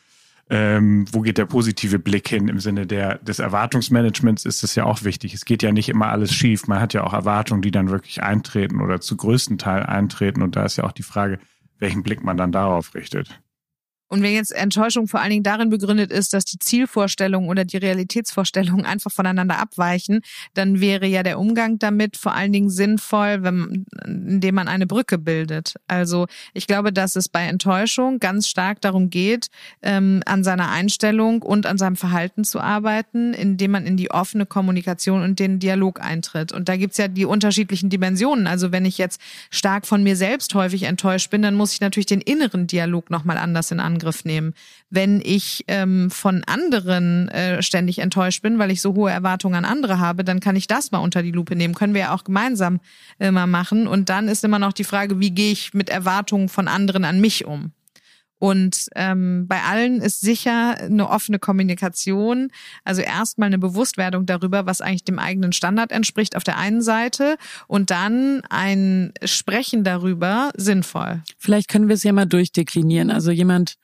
ähm, 0.49 1.05
wo 1.11 1.21
geht 1.21 1.37
der 1.37 1.45
positive 1.45 1.97
Blick 1.97 2.27
hin 2.27 2.47
im 2.49 2.59
Sinne 2.59 2.85
der, 2.85 3.17
des 3.17 3.39
Erwartungsmanagements 3.39 4.45
ist 4.45 4.63
es 4.63 4.75
ja 4.75 4.85
auch 4.85 5.03
wichtig. 5.03 5.33
Es 5.33 5.45
geht 5.45 5.63
ja 5.63 5.71
nicht 5.71 5.89
immer 5.89 6.09
alles 6.09 6.33
schief. 6.33 6.67
Man 6.67 6.79
hat 6.79 6.93
ja 6.93 7.03
auch 7.03 7.13
Erwartungen, 7.13 7.63
die 7.63 7.71
dann 7.71 7.89
wirklich 7.89 8.21
eintreten 8.21 8.81
oder 8.81 9.01
zu 9.01 9.17
größten 9.17 9.57
Teil 9.57 9.83
eintreten. 9.83 10.43
Und 10.43 10.55
da 10.55 10.63
ist 10.63 10.77
ja 10.77 10.83
auch 10.83 10.91
die 10.91 11.03
Frage, 11.03 11.39
welchen 11.79 12.03
Blick 12.03 12.23
man 12.23 12.37
dann 12.37 12.51
darauf 12.51 12.93
richtet. 12.93 13.41
Und 14.07 14.21
wenn 14.21 14.33
jetzt 14.33 14.51
Enttäuschung 14.51 15.07
vor 15.07 15.19
allen 15.19 15.31
Dingen 15.31 15.43
darin 15.43 15.69
begründet 15.69 16.11
ist, 16.11 16.33
dass 16.33 16.45
die 16.45 16.59
Zielvorstellungen 16.59 17.49
oder 17.49 17.65
die 17.65 17.77
Realitätsvorstellungen 17.77 18.85
einfach 18.85 19.11
voneinander 19.11 19.59
abweichen, 19.59 20.21
dann 20.53 20.79
wäre 20.79 21.07
ja 21.07 21.23
der 21.23 21.39
Umgang 21.39 21.79
damit 21.79 22.17
vor 22.17 22.33
allen 22.33 22.53
Dingen 22.53 22.69
sinnvoll, 22.69 23.43
wenn, 23.43 23.85
indem 24.05 24.55
man 24.55 24.67
eine 24.67 24.85
Brücke 24.85 25.17
bildet. 25.17 25.75
Also 25.87 26.27
ich 26.53 26.67
glaube, 26.67 26.93
dass 26.93 27.15
es 27.15 27.29
bei 27.29 27.43
Enttäuschung 27.43 28.19
ganz 28.19 28.47
stark 28.47 28.81
darum 28.81 29.09
geht, 29.09 29.47
ähm, 29.81 30.21
an 30.25 30.43
seiner 30.43 30.69
Einstellung 30.71 31.41
und 31.41 31.65
an 31.65 31.77
seinem 31.77 31.95
Verhalten 31.95 32.43
zu 32.43 32.59
arbeiten, 32.59 33.33
indem 33.33 33.71
man 33.71 33.85
in 33.85 33.97
die 33.97 34.11
offene 34.11 34.45
Kommunikation 34.45 35.23
und 35.23 35.39
den 35.39 35.59
Dialog 35.59 35.99
eintritt. 35.99 36.51
Und 36.51 36.69
da 36.69 36.77
gibt's 36.77 36.97
ja 36.97 37.07
die 37.07 37.25
unterschiedlichen 37.25 37.89
Dimensionen. 37.89 38.47
Also 38.47 38.71
wenn 38.71 38.85
ich 38.85 38.97
jetzt 38.97 39.19
stark 39.49 39.87
von 39.87 40.03
mir 40.03 40.15
selbst 40.15 40.53
häufig 40.53 40.83
enttäuscht 40.83 41.31
bin, 41.31 41.41
dann 41.41 41.55
muss 41.55 41.73
ich 41.73 41.81
natürlich 41.81 42.05
den 42.05 42.21
inneren 42.21 42.67
Dialog 42.67 43.09
nochmal 43.09 43.37
anders 43.37 43.71
in 43.71 43.79
Angriff 43.79 43.94
Angriff 43.95 44.25
nehmen. 44.25 44.53
Wenn 44.89 45.21
ich 45.23 45.63
ähm, 45.67 46.11
von 46.11 46.43
anderen 46.43 47.29
äh, 47.29 47.61
ständig 47.61 47.99
enttäuscht 47.99 48.41
bin, 48.41 48.59
weil 48.59 48.71
ich 48.71 48.81
so 48.81 48.93
hohe 48.93 49.11
Erwartungen 49.11 49.55
an 49.55 49.65
andere 49.65 49.99
habe, 49.99 50.23
dann 50.23 50.41
kann 50.41 50.55
ich 50.55 50.67
das 50.67 50.91
mal 50.91 50.99
unter 50.99 51.23
die 51.23 51.31
Lupe 51.31 51.55
nehmen. 51.55 51.73
Können 51.73 51.93
wir 51.93 52.01
ja 52.01 52.13
auch 52.13 52.25
gemeinsam 52.25 52.79
immer 53.19 53.47
machen. 53.47 53.87
Und 53.87 54.09
dann 54.09 54.27
ist 54.27 54.43
immer 54.43 54.59
noch 54.59 54.73
die 54.73 54.83
Frage, 54.83 55.19
wie 55.19 55.31
gehe 55.31 55.51
ich 55.51 55.73
mit 55.73 55.89
Erwartungen 55.89 56.49
von 56.49 56.67
anderen 56.67 57.05
an 57.05 57.21
mich 57.21 57.45
um? 57.45 57.71
Und 58.45 58.89
ähm, 58.93 59.47
bei 59.47 59.63
allen 59.63 60.01
ist 60.01 60.21
sicher 60.21 60.77
eine 60.77 61.09
offene 61.09 61.39
Kommunikation, 61.39 62.49
also 62.83 63.01
erstmal 63.01 63.47
eine 63.47 63.57
Bewusstwerdung 63.57 64.27
darüber, 64.27 64.67
was 64.67 64.81
eigentlich 64.81 65.03
dem 65.03 65.17
eigenen 65.17 65.51
Standard 65.51 65.91
entspricht 65.91 66.35
auf 66.35 66.43
der 66.43 66.59
einen 66.59 66.83
Seite 66.83 67.37
und 67.65 67.89
dann 67.89 68.41
ein 68.51 69.13
Sprechen 69.23 69.83
darüber 69.83 70.51
sinnvoll. 70.55 71.23
Vielleicht 71.39 71.69
können 71.69 71.87
wir 71.87 71.95
es 71.95 72.03
ja 72.03 72.13
mal 72.13 72.27
durchdeklinieren. 72.27 73.09
Also 73.09 73.31
jemand, 73.31 73.77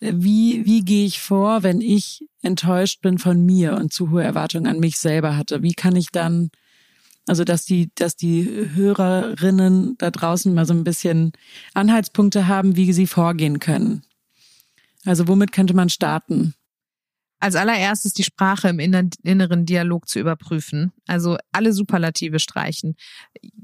wie, 0.00 0.64
wie 0.64 0.80
gehe 0.80 1.04
ich 1.04 1.20
vor, 1.20 1.62
wenn 1.62 1.82
ich 1.82 2.24
enttäuscht 2.40 3.02
bin 3.02 3.18
von 3.18 3.44
mir 3.44 3.74
und 3.74 3.92
zu 3.92 4.08
hohe 4.08 4.22
Erwartungen 4.22 4.68
an 4.68 4.80
mich 4.80 4.96
selber 4.96 5.36
hatte? 5.36 5.62
Wie 5.62 5.74
kann 5.74 5.96
ich 5.96 6.06
dann 6.10 6.48
also, 7.26 7.44
dass 7.44 7.64
die, 7.64 7.90
dass 7.94 8.16
die 8.16 8.68
Hörerinnen 8.74 9.96
da 9.98 10.10
draußen 10.10 10.52
mal 10.52 10.66
so 10.66 10.74
ein 10.74 10.84
bisschen 10.84 11.32
Anhaltspunkte 11.72 12.48
haben, 12.48 12.76
wie 12.76 12.92
sie 12.92 13.06
vorgehen 13.06 13.60
können. 13.60 14.02
Also, 15.04 15.28
womit 15.28 15.52
könnte 15.52 15.74
man 15.74 15.88
starten? 15.88 16.54
Als 17.42 17.56
allererstes 17.56 18.12
die 18.12 18.22
Sprache 18.22 18.68
im 18.68 18.78
inneren 18.78 19.66
Dialog 19.66 20.08
zu 20.08 20.20
überprüfen. 20.20 20.92
Also 21.08 21.38
alle 21.50 21.72
Superlative 21.72 22.38
streichen. 22.38 22.94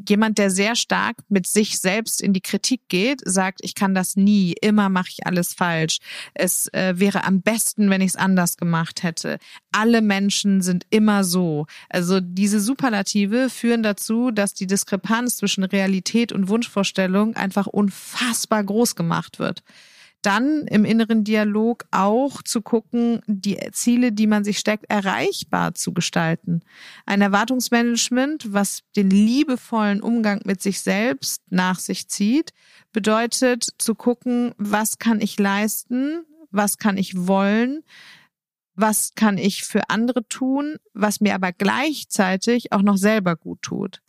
Jemand, 0.09 0.39
der 0.39 0.51
sehr 0.51 0.75
stark 0.75 1.19
mit 1.29 1.47
sich 1.47 1.79
selbst 1.79 2.21
in 2.21 2.33
die 2.33 2.41
Kritik 2.41 2.81
geht, 2.89 3.21
sagt, 3.25 3.61
ich 3.63 3.77
kann 3.77 3.95
das 3.95 4.17
nie, 4.17 4.57
immer 4.61 4.89
mache 4.89 5.11
ich 5.11 5.27
alles 5.29 5.55
falsch. 5.55 5.99
Es 6.35 6.67
äh, 6.75 6.95
wäre 6.97 7.23
am 7.23 7.41
besten, 7.41 7.89
wenn 7.89 8.01
ich 8.01 8.09
es 8.09 8.17
anders 8.17 8.57
gemacht 8.57 9.05
hätte. 9.05 9.39
Alle 9.71 10.03
Menschen 10.03 10.61
sind 10.61 10.85
immer 10.91 11.23
so. 11.23 11.67
Also 11.89 12.19
diese 12.19 12.59
Superlative 12.59 13.49
führen 13.49 13.85
dazu, 13.85 14.33
dass 14.33 14.55
die 14.55 14.67
Diskrepanz 14.67 15.37
zwischen 15.37 15.63
Realität 15.63 16.33
und 16.33 16.49
Wunschvorstellung 16.49 17.37
einfach 17.37 17.69
unfassbar 17.69 18.65
groß 18.65 18.97
gemacht 18.97 19.39
wird 19.39 19.63
dann 20.23 20.67
im 20.67 20.85
inneren 20.85 21.25
Dialog 21.25 21.85
auch 21.91 22.43
zu 22.43 22.61
gucken, 22.61 23.21
die 23.27 23.59
Ziele, 23.73 24.13
die 24.13 24.27
man 24.27 24.45
sich 24.45 24.59
steckt, 24.59 24.87
erreichbar 24.89 25.75
zu 25.75 25.93
gestalten. 25.93 26.61
Ein 27.07 27.21
Erwartungsmanagement, 27.21 28.53
was 28.53 28.83
den 28.97 29.11
liebevollen 29.11 30.03
Umgang 30.03 30.41
mit 30.45 30.61
sich 30.61 30.81
selbst 30.81 31.43
nach 31.51 31.79
sich 31.79 32.09
zieht, 32.09 32.53
bedeutet 32.93 33.69
zu 33.79 33.95
gucken, 33.95 34.55
was 34.59 34.99
kann 34.99 35.21
ich 35.21 35.39
leisten, 35.39 36.25
was 36.51 36.79
kann 36.79 36.97
ich 36.97 37.27
wollen, 37.27 37.85
was 38.75 39.15
kann 39.15 39.39
ich 39.39 39.65
für 39.65 39.91
andere 39.91 40.27
tun, 40.29 40.77
was 40.95 41.21
mir 41.21 41.35
aber 41.35 41.53
gleichzeitig 41.53 42.73
auch 42.73 42.83
noch 42.83 42.97
selber 42.97 43.37
gut 43.37 43.63
tut. 43.63 44.01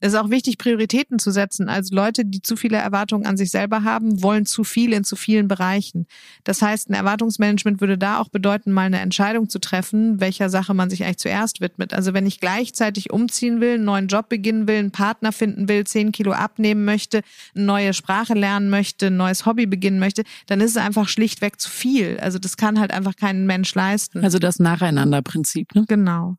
Es 0.00 0.14
ist 0.14 0.18
auch 0.18 0.30
wichtig, 0.30 0.56
Prioritäten 0.58 1.18
zu 1.18 1.30
setzen. 1.30 1.68
Also 1.68 1.94
Leute, 1.94 2.24
die 2.24 2.40
zu 2.40 2.56
viele 2.56 2.78
Erwartungen 2.78 3.26
an 3.26 3.36
sich 3.36 3.50
selber 3.50 3.84
haben, 3.84 4.22
wollen 4.22 4.46
zu 4.46 4.64
viel 4.64 4.92
in 4.92 5.04
zu 5.04 5.14
vielen 5.14 5.46
Bereichen. 5.46 6.06
Das 6.44 6.62
heißt, 6.62 6.88
ein 6.88 6.94
Erwartungsmanagement 6.94 7.80
würde 7.80 7.98
da 7.98 8.18
auch 8.18 8.28
bedeuten, 8.28 8.72
mal 8.72 8.82
eine 8.82 9.00
Entscheidung 9.00 9.50
zu 9.50 9.58
treffen, 9.58 10.18
welcher 10.20 10.48
Sache 10.48 10.72
man 10.72 10.88
sich 10.88 11.04
eigentlich 11.04 11.18
zuerst 11.18 11.60
widmet. 11.60 11.92
Also 11.92 12.14
wenn 12.14 12.26
ich 12.26 12.40
gleichzeitig 12.40 13.12
umziehen 13.12 13.60
will, 13.60 13.74
einen 13.74 13.84
neuen 13.84 14.08
Job 14.08 14.30
beginnen 14.30 14.66
will, 14.66 14.78
einen 14.78 14.90
Partner 14.90 15.32
finden 15.32 15.68
will, 15.68 15.84
zehn 15.84 16.12
Kilo 16.12 16.32
abnehmen 16.32 16.84
möchte, 16.84 17.20
eine 17.54 17.64
neue 17.64 17.92
Sprache 17.92 18.34
lernen 18.34 18.70
möchte, 18.70 19.08
ein 19.08 19.16
neues 19.18 19.44
Hobby 19.44 19.66
beginnen 19.66 19.98
möchte, 19.98 20.24
dann 20.46 20.60
ist 20.60 20.70
es 20.70 20.76
einfach 20.78 21.08
schlichtweg 21.08 21.60
zu 21.60 21.68
viel. 21.68 22.18
Also 22.20 22.38
das 22.38 22.56
kann 22.56 22.80
halt 22.80 22.90
einfach 22.90 23.16
kein 23.16 23.44
Mensch 23.44 23.74
leisten. 23.74 24.24
Also 24.24 24.38
das 24.38 24.58
Nacheinanderprinzip, 24.58 25.74
ne? 25.74 25.84
Genau. 25.86 26.36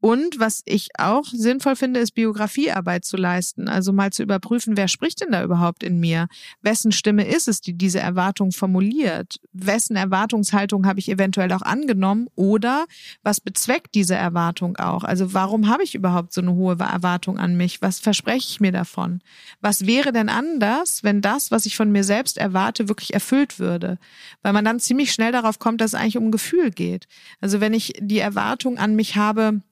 Und 0.00 0.38
was 0.38 0.62
ich 0.66 0.88
auch 0.98 1.24
sinnvoll 1.26 1.74
finde, 1.74 2.00
ist 2.00 2.12
Biografiearbeit 2.12 3.04
zu 3.04 3.16
leisten. 3.16 3.68
Also 3.68 3.92
mal 3.92 4.12
zu 4.12 4.22
überprüfen, 4.22 4.76
wer 4.76 4.88
spricht 4.88 5.22
denn 5.22 5.32
da 5.32 5.42
überhaupt 5.42 5.82
in 5.82 5.98
mir? 5.98 6.28
Wessen 6.60 6.92
Stimme 6.92 7.26
ist 7.26 7.48
es, 7.48 7.60
die 7.62 7.72
diese 7.72 7.98
Erwartung 7.98 8.52
formuliert? 8.52 9.40
Wessen 9.52 9.96
Erwartungshaltung 9.96 10.86
habe 10.86 10.98
ich 10.98 11.08
eventuell 11.08 11.50
auch 11.52 11.62
angenommen? 11.62 12.28
Oder 12.34 12.86
was 13.22 13.40
bezweckt 13.40 13.94
diese 13.94 14.14
Erwartung 14.14 14.76
auch? 14.76 15.02
Also 15.02 15.32
warum 15.32 15.68
habe 15.68 15.82
ich 15.82 15.94
überhaupt 15.94 16.32
so 16.32 16.42
eine 16.42 16.52
hohe 16.52 16.78
Erwartung 16.78 17.38
an 17.38 17.56
mich? 17.56 17.80
Was 17.80 17.98
verspreche 17.98 18.48
ich 18.50 18.60
mir 18.60 18.72
davon? 18.72 19.20
Was 19.62 19.86
wäre 19.86 20.12
denn 20.12 20.28
anders, 20.28 21.04
wenn 21.04 21.22
das, 21.22 21.50
was 21.50 21.64
ich 21.64 21.74
von 21.74 21.90
mir 21.90 22.04
selbst 22.04 22.36
erwarte, 22.36 22.88
wirklich 22.88 23.14
erfüllt 23.14 23.58
würde? 23.58 23.98
Weil 24.42 24.52
man 24.52 24.64
dann 24.64 24.78
ziemlich 24.78 25.12
schnell 25.12 25.32
darauf 25.32 25.58
kommt, 25.58 25.80
dass 25.80 25.94
es 25.94 25.94
eigentlich 25.94 26.18
um 26.18 26.24
ein 26.24 26.32
Gefühl 26.32 26.70
geht. 26.70 27.08
Also 27.40 27.60
wenn 27.60 27.72
ich 27.72 27.94
die 27.98 28.18
Erwartung 28.18 28.76
an 28.76 28.94
mich 28.94 29.16
habe, 29.16 29.62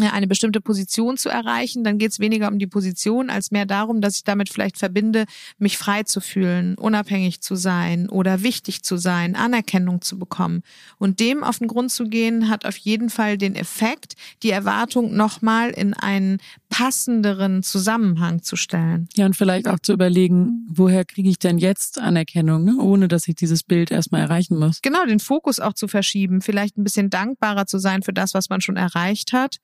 eine 0.00 0.26
bestimmte 0.26 0.60
Position 0.60 1.16
zu 1.16 1.28
erreichen, 1.28 1.84
dann 1.84 1.98
geht 1.98 2.10
es 2.10 2.18
weniger 2.18 2.48
um 2.48 2.58
die 2.58 2.66
Position 2.66 3.30
als 3.30 3.52
mehr 3.52 3.64
darum, 3.64 4.00
dass 4.00 4.16
ich 4.16 4.24
damit 4.24 4.48
vielleicht 4.48 4.76
verbinde, 4.76 5.24
mich 5.58 5.78
frei 5.78 6.02
zu 6.02 6.20
fühlen, 6.20 6.76
unabhängig 6.76 7.40
zu 7.40 7.54
sein 7.54 8.08
oder 8.08 8.42
wichtig 8.42 8.82
zu 8.82 8.96
sein, 8.96 9.36
Anerkennung 9.36 10.00
zu 10.00 10.18
bekommen. 10.18 10.62
Und 10.98 11.20
dem 11.20 11.44
auf 11.44 11.58
den 11.58 11.68
Grund 11.68 11.92
zu 11.92 12.08
gehen, 12.08 12.48
hat 12.48 12.66
auf 12.66 12.76
jeden 12.76 13.08
Fall 13.08 13.38
den 13.38 13.54
Effekt, 13.54 14.14
die 14.42 14.50
Erwartung 14.50 15.14
nochmal 15.16 15.70
in 15.70 15.94
einen 15.94 16.38
passenderen 16.70 17.62
Zusammenhang 17.62 18.42
zu 18.42 18.56
stellen. 18.56 19.08
Ja, 19.14 19.26
und 19.26 19.36
vielleicht 19.36 19.68
auch 19.68 19.78
zu 19.78 19.92
überlegen, 19.92 20.66
woher 20.68 21.04
kriege 21.04 21.28
ich 21.28 21.38
denn 21.38 21.58
jetzt 21.58 22.00
Anerkennung, 22.00 22.64
ne? 22.64 22.76
ohne 22.78 23.06
dass 23.06 23.28
ich 23.28 23.36
dieses 23.36 23.62
Bild 23.62 23.92
erstmal 23.92 24.22
erreichen 24.22 24.58
muss. 24.58 24.82
Genau, 24.82 25.04
den 25.06 25.20
Fokus 25.20 25.60
auch 25.60 25.74
zu 25.74 25.86
verschieben, 25.86 26.40
vielleicht 26.40 26.76
ein 26.76 26.82
bisschen 26.82 27.10
dankbarer 27.10 27.66
zu 27.66 27.78
sein 27.78 28.02
für 28.02 28.12
das, 28.12 28.34
was 28.34 28.48
man 28.48 28.60
schon 28.60 28.76
erreicht 28.76 29.32
hat 29.32 29.60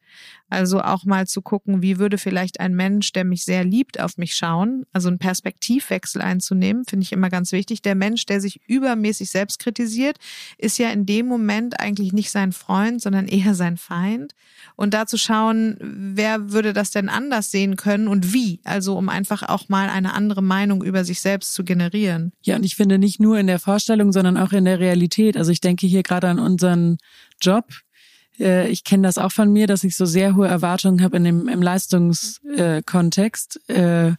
also 0.50 0.80
auch 0.80 1.04
mal 1.04 1.26
zu 1.26 1.42
gucken, 1.42 1.80
wie 1.80 1.98
würde 1.98 2.18
vielleicht 2.18 2.58
ein 2.58 2.74
Mensch, 2.74 3.12
der 3.12 3.24
mich 3.24 3.44
sehr 3.44 3.64
liebt, 3.64 4.00
auf 4.00 4.18
mich 4.18 4.34
schauen. 4.34 4.84
Also 4.92 5.08
einen 5.08 5.18
Perspektivwechsel 5.18 6.20
einzunehmen, 6.20 6.84
finde 6.84 7.04
ich 7.04 7.12
immer 7.12 7.30
ganz 7.30 7.52
wichtig. 7.52 7.82
Der 7.82 7.94
Mensch, 7.94 8.26
der 8.26 8.40
sich 8.40 8.60
übermäßig 8.66 9.30
selbst 9.30 9.60
kritisiert, 9.60 10.18
ist 10.58 10.78
ja 10.78 10.90
in 10.90 11.06
dem 11.06 11.26
Moment 11.26 11.78
eigentlich 11.78 12.12
nicht 12.12 12.32
sein 12.32 12.50
Freund, 12.52 13.00
sondern 13.00 13.28
eher 13.28 13.54
sein 13.54 13.76
Feind. 13.76 14.34
Und 14.74 14.92
da 14.92 15.06
zu 15.06 15.16
schauen, 15.16 15.76
wer 15.80 16.50
würde 16.50 16.72
das 16.72 16.90
denn 16.90 17.08
anders 17.08 17.52
sehen 17.52 17.76
können 17.76 18.08
und 18.08 18.32
wie? 18.32 18.60
Also 18.64 18.98
um 18.98 19.08
einfach 19.08 19.48
auch 19.48 19.68
mal 19.68 19.88
eine 19.88 20.14
andere 20.14 20.42
Meinung 20.42 20.82
über 20.82 21.04
sich 21.04 21.20
selbst 21.20 21.54
zu 21.54 21.62
generieren. 21.62 22.32
Ja, 22.42 22.56
und 22.56 22.64
ich 22.64 22.74
finde 22.74 22.98
nicht 22.98 23.20
nur 23.20 23.38
in 23.38 23.46
der 23.46 23.60
Vorstellung, 23.60 24.12
sondern 24.12 24.36
auch 24.36 24.52
in 24.52 24.64
der 24.64 24.80
Realität. 24.80 25.36
Also 25.36 25.52
ich 25.52 25.60
denke 25.60 25.86
hier 25.86 26.02
gerade 26.02 26.28
an 26.28 26.40
unseren 26.40 26.98
Job, 27.40 27.66
äh, 28.40 28.68
ich 28.68 28.84
kenne 28.84 29.06
das 29.06 29.18
auch 29.18 29.32
von 29.32 29.52
mir, 29.52 29.66
dass 29.66 29.84
ich 29.84 29.96
so 29.96 30.06
sehr 30.06 30.34
hohe 30.34 30.48
Erwartungen 30.48 31.02
habe 31.02 31.18
in 31.18 31.24
dem 31.24 31.48
im 31.48 31.62
Leistungskontext 31.62 33.68
äh, 33.68 34.12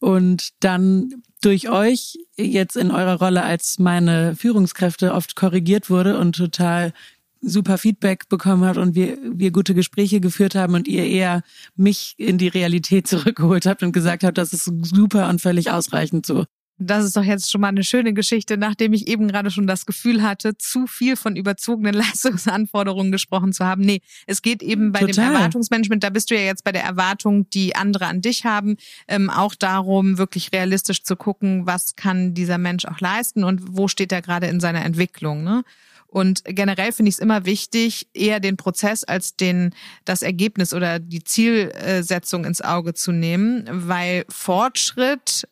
und 0.00 0.50
dann 0.60 1.22
durch 1.40 1.68
euch 1.68 2.18
jetzt 2.36 2.76
in 2.76 2.90
eurer 2.90 3.18
Rolle 3.18 3.42
als 3.42 3.78
meine 3.78 4.36
Führungskräfte 4.36 5.14
oft 5.14 5.36
korrigiert 5.36 5.90
wurde 5.90 6.18
und 6.18 6.36
total 6.36 6.92
super 7.40 7.78
Feedback 7.78 8.28
bekommen 8.28 8.64
hat 8.64 8.78
und 8.78 8.94
wir, 8.94 9.16
wir 9.22 9.52
gute 9.52 9.74
Gespräche 9.74 10.20
geführt 10.20 10.54
haben 10.54 10.74
und 10.74 10.88
ihr 10.88 11.04
eher 11.04 11.42
mich 11.76 12.14
in 12.16 12.38
die 12.38 12.48
Realität 12.48 13.06
zurückgeholt 13.06 13.66
habt 13.66 13.82
und 13.82 13.92
gesagt 13.92 14.24
habt, 14.24 14.38
das 14.38 14.52
ist 14.52 14.70
super 14.82 15.28
und 15.28 15.40
völlig 15.40 15.70
ausreichend 15.70 16.26
so. 16.26 16.44
Das 16.80 17.04
ist 17.04 17.16
doch 17.16 17.24
jetzt 17.24 17.50
schon 17.50 17.60
mal 17.60 17.68
eine 17.68 17.82
schöne 17.82 18.12
Geschichte, 18.14 18.56
nachdem 18.56 18.92
ich 18.92 19.08
eben 19.08 19.26
gerade 19.26 19.50
schon 19.50 19.66
das 19.66 19.84
Gefühl 19.84 20.22
hatte, 20.22 20.56
zu 20.56 20.86
viel 20.86 21.16
von 21.16 21.34
überzogenen 21.34 21.92
Leistungsanforderungen 21.94 23.10
gesprochen 23.10 23.52
zu 23.52 23.64
haben. 23.64 23.82
Nee, 23.82 24.00
es 24.26 24.42
geht 24.42 24.62
eben 24.62 24.92
bei 24.92 25.00
Total. 25.00 25.14
dem 25.14 25.34
Erwartungsmanagement, 25.34 26.04
da 26.04 26.10
bist 26.10 26.30
du 26.30 26.36
ja 26.36 26.42
jetzt 26.42 26.62
bei 26.62 26.70
der 26.70 26.84
Erwartung, 26.84 27.50
die 27.50 27.74
andere 27.74 28.06
an 28.06 28.20
dich 28.20 28.44
haben, 28.44 28.76
ähm, 29.08 29.28
auch 29.28 29.56
darum, 29.56 30.18
wirklich 30.18 30.52
realistisch 30.52 31.02
zu 31.02 31.16
gucken, 31.16 31.66
was 31.66 31.96
kann 31.96 32.34
dieser 32.34 32.58
Mensch 32.58 32.84
auch 32.84 33.00
leisten 33.00 33.42
und 33.42 33.76
wo 33.76 33.88
steht 33.88 34.12
er 34.12 34.22
gerade 34.22 34.46
in 34.46 34.60
seiner 34.60 34.84
Entwicklung. 34.84 35.42
Ne? 35.42 35.64
Und 36.06 36.42
generell 36.46 36.92
finde 36.92 37.10
ich 37.10 37.16
es 37.16 37.20
immer 37.20 37.44
wichtig, 37.44 38.08
eher 38.14 38.40
den 38.40 38.56
Prozess 38.56 39.04
als 39.04 39.36
den, 39.36 39.74
das 40.04 40.22
Ergebnis 40.22 40.72
oder 40.72 40.98
die 40.98 41.22
Zielsetzung 41.22 42.46
ins 42.46 42.62
Auge 42.62 42.94
zu 42.94 43.12
nehmen, 43.12 43.64
weil 43.68 44.24
Fortschritt 44.28 45.46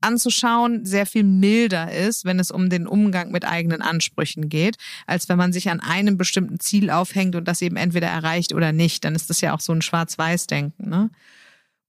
anzuschauen 0.00 0.84
sehr 0.84 1.06
viel 1.06 1.24
milder 1.24 1.92
ist, 1.92 2.24
wenn 2.24 2.38
es 2.38 2.50
um 2.50 2.70
den 2.70 2.86
Umgang 2.86 3.30
mit 3.30 3.44
eigenen 3.44 3.82
Ansprüchen 3.82 4.48
geht, 4.48 4.76
als 5.06 5.28
wenn 5.28 5.38
man 5.38 5.52
sich 5.52 5.70
an 5.70 5.80
einem 5.80 6.16
bestimmten 6.16 6.60
Ziel 6.60 6.90
aufhängt 6.90 7.34
und 7.34 7.46
das 7.46 7.62
eben 7.62 7.76
entweder 7.76 8.08
erreicht 8.08 8.52
oder 8.52 8.72
nicht. 8.72 9.04
Dann 9.04 9.14
ist 9.14 9.30
das 9.30 9.40
ja 9.40 9.54
auch 9.54 9.60
so 9.60 9.72
ein 9.72 9.82
Schwarz-Weiß-Denken. 9.82 10.88
Ne? 10.88 11.10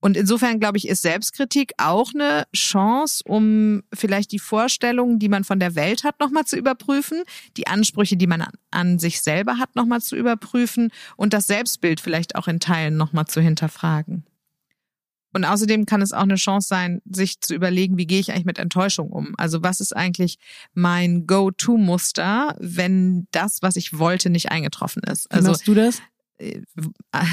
Und 0.01 0.15
insofern, 0.15 0.59
glaube 0.59 0.77
ich, 0.77 0.87
ist 0.87 1.01
Selbstkritik 1.01 1.73
auch 1.77 2.13
eine 2.13 2.47
Chance, 2.55 3.23
um 3.25 3.83
vielleicht 3.93 4.31
die 4.31 4.39
Vorstellungen, 4.39 5.19
die 5.19 5.27
man 5.27 5.43
von 5.43 5.59
der 5.59 5.75
Welt 5.75 6.03
hat, 6.03 6.19
nochmal 6.19 6.45
zu 6.45 6.55
überprüfen, 6.55 7.23
die 7.57 7.67
Ansprüche, 7.67 8.15
die 8.15 8.27
man 8.27 8.45
an 8.71 8.99
sich 8.99 9.21
selber 9.21 9.57
hat, 9.57 9.75
nochmal 9.75 10.01
zu 10.01 10.15
überprüfen 10.15 10.91
und 11.17 11.33
das 11.33 11.47
Selbstbild 11.47 11.99
vielleicht 11.99 12.35
auch 12.35 12.47
in 12.47 12.61
Teilen 12.61 12.95
nochmal 12.95 13.25
zu 13.25 13.41
hinterfragen. 13.41 14.23
Und 15.33 15.45
außerdem 15.45 15.85
kann 15.85 16.01
es 16.01 16.11
auch 16.11 16.23
eine 16.23 16.35
Chance 16.35 16.67
sein, 16.67 17.01
sich 17.05 17.39
zu 17.41 17.53
überlegen, 17.53 17.97
wie 17.97 18.07
gehe 18.07 18.19
ich 18.19 18.31
eigentlich 18.31 18.45
mit 18.45 18.57
Enttäuschung 18.57 19.09
um? 19.09 19.35
Also 19.37 19.61
was 19.61 19.79
ist 19.79 19.95
eigentlich 19.95 20.37
mein 20.73 21.27
Go-To-Muster, 21.27 22.55
wenn 22.59 23.27
das, 23.31 23.61
was 23.61 23.75
ich 23.75 23.97
wollte, 23.97 24.29
nicht 24.29 24.51
eingetroffen 24.51 25.03
ist? 25.03 25.31
Also, 25.31 25.51
machst 25.51 25.67
du 25.67 25.75
das? 25.75 26.01
Äh, 26.37 26.61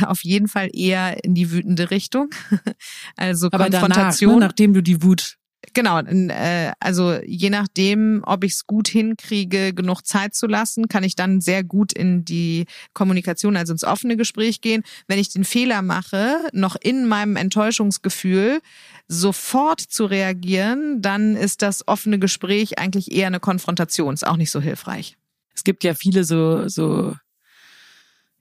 auf 0.07 0.25
jeden 0.25 0.49
Fall 0.49 0.69
eher 0.73 1.25
in 1.25 1.35
die 1.35 1.51
wütende 1.51 1.91
Richtung. 1.91 2.31
Also 3.17 3.49
Aber 3.51 3.71
Konfrontation. 3.71 4.35
Danach, 4.35 4.41
ne, 4.41 4.47
nachdem 4.47 4.75
du 4.75 4.83
die 4.83 5.03
Wut 5.03 5.39
Genau, 5.75 6.01
äh, 6.01 6.73
also 6.81 7.19
je 7.25 7.51
nachdem, 7.51 8.23
ob 8.25 8.45
ich 8.45 8.53
es 8.53 8.67
gut 8.67 8.89
hinkriege, 8.89 9.75
genug 9.75 10.03
Zeit 10.03 10.35
zu 10.35 10.47
lassen, 10.47 10.89
kann 10.89 11.05
ich 11.05 11.17
dann 11.17 11.41
sehr 11.41 11.65
gut 11.65 11.93
in 11.93 12.25
die 12.25 12.67
Kommunikation, 12.95 13.57
also 13.57 13.73
ins 13.73 13.85
offene 13.85 14.17
Gespräch 14.17 14.61
gehen. 14.61 14.85
Wenn 15.07 15.19
ich 15.19 15.31
den 15.31 15.45
Fehler 15.45 15.83
mache, 15.83 16.39
noch 16.53 16.77
in 16.81 17.07
meinem 17.07 17.37
Enttäuschungsgefühl 17.37 18.61
sofort 19.09 19.81
zu 19.81 20.07
reagieren, 20.07 21.03
dann 21.03 21.37
ist 21.37 21.63
das 21.63 21.87
offene 21.87 22.19
Gespräch 22.19 22.79
eigentlich 22.79 23.13
eher 23.13 23.27
eine 23.27 23.41
Konfrontation, 23.41 24.15
ist 24.15 24.27
auch 24.27 24.37
nicht 24.37 24.51
so 24.51 24.61
hilfreich. 24.61 25.17
Es 25.55 25.65
gibt 25.65 25.85
ja 25.85 25.95
viele 25.95 26.25
so, 26.25 26.69
so, 26.69 27.15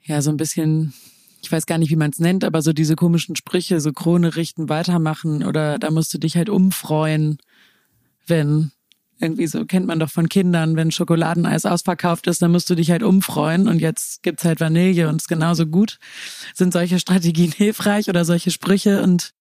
ja, 0.04 0.22
so 0.22 0.30
ein 0.32 0.38
bisschen 0.38 0.94
ich 1.46 1.52
weiß 1.52 1.68
gar 1.68 1.78
nicht, 1.78 1.92
wie 1.92 1.96
man 1.96 2.10
es 2.10 2.18
nennt, 2.20 2.44
aber 2.44 2.64
so 2.64 2.74
diese 2.74 2.96
komischen 2.96 3.36
Sprüche, 3.36 3.80
so 3.80 3.94
Krone 3.94 4.36
richten, 4.36 4.68
weitermachen 4.68 5.44
oder 5.44 5.78
da 5.78 5.92
musst 5.92 6.12
du 6.14 6.18
dich 6.18 6.36
halt 6.38 6.50
umfreuen, 6.50 7.38
wenn 8.26 8.72
Irgendwie 9.20 9.48
so 9.48 9.64
kennt 9.64 9.86
man 9.86 10.00
doch 10.00 10.10
von 10.10 10.28
Kindern, 10.28 10.76
wenn 10.76 10.92
Schokoladeneis 10.92 11.66
ausverkauft 11.66 12.28
ist, 12.28 12.42
dann 12.42 12.52
musst 12.52 12.70
du 12.70 12.76
dich 12.76 12.90
halt 12.92 13.04
umfreuen 13.04 13.68
und 13.68 13.80
jetzt 13.80 14.24
gibt's 14.24 14.44
halt 14.44 14.60
Vanille 14.60 15.08
und 15.08 15.18
ist 15.18 15.28
genauso 15.28 15.68
gut. 15.68 16.00
Sind 16.56 16.74
solche 16.74 17.00
Strategien 17.00 17.52
hilfreich 17.56 18.10
oder 18.10 18.26
solche 18.26 18.50
Sprüche 18.52 19.04
und 19.04 19.35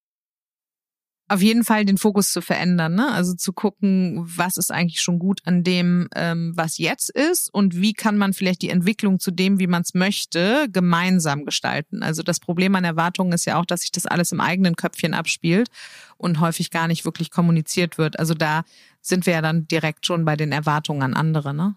auf 1.27 1.41
jeden 1.41 1.63
Fall 1.63 1.85
den 1.85 1.97
Fokus 1.97 2.31
zu 2.31 2.41
verändern, 2.41 2.93
ne? 2.93 3.11
Also 3.11 3.33
zu 3.33 3.51
gucken, 3.51 4.21
was 4.25 4.57
ist 4.57 4.71
eigentlich 4.71 5.01
schon 5.01 5.17
gut 5.17 5.41
an 5.45 5.63
dem, 5.63 6.07
ähm, 6.13 6.53
was 6.55 6.77
jetzt 6.77 7.09
ist 7.09 7.51
und 7.51 7.75
wie 7.75 7.93
kann 7.93 8.17
man 8.17 8.33
vielleicht 8.33 8.61
die 8.61 8.69
Entwicklung 8.69 9.19
zu 9.19 9.31
dem, 9.31 9.59
wie 9.59 9.65
man 9.65 9.81
es 9.81 9.95
möchte, 9.95 10.67
gemeinsam 10.71 11.43
gestalten. 11.43 12.03
Also 12.03 12.21
das 12.21 12.39
Problem 12.39 12.75
an 12.75 12.83
Erwartungen 12.83 13.33
ist 13.33 13.45
ja 13.45 13.59
auch, 13.59 13.65
dass 13.65 13.81
sich 13.81 13.91
das 13.91 14.05
alles 14.05 14.31
im 14.31 14.39
eigenen 14.39 14.75
Köpfchen 14.75 15.15
abspielt 15.15 15.69
und 16.17 16.39
häufig 16.39 16.69
gar 16.69 16.87
nicht 16.87 17.05
wirklich 17.05 17.31
kommuniziert 17.31 17.97
wird. 17.97 18.19
Also 18.19 18.35
da 18.35 18.63
sind 19.01 19.25
wir 19.25 19.33
ja 19.33 19.41
dann 19.41 19.67
direkt 19.67 20.05
schon 20.05 20.25
bei 20.25 20.35
den 20.35 20.51
Erwartungen 20.51 21.01
an 21.01 21.13
andere, 21.15 21.55
ne? 21.55 21.75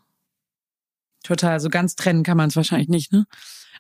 Total, 1.25 1.59
so 1.59 1.71
ganz 1.71 1.97
trennen 1.97 2.23
kann 2.23 2.37
man 2.37 2.49
es 2.49 2.57
wahrscheinlich 2.57 2.89
nicht, 2.89 3.13
ne? 3.13 3.27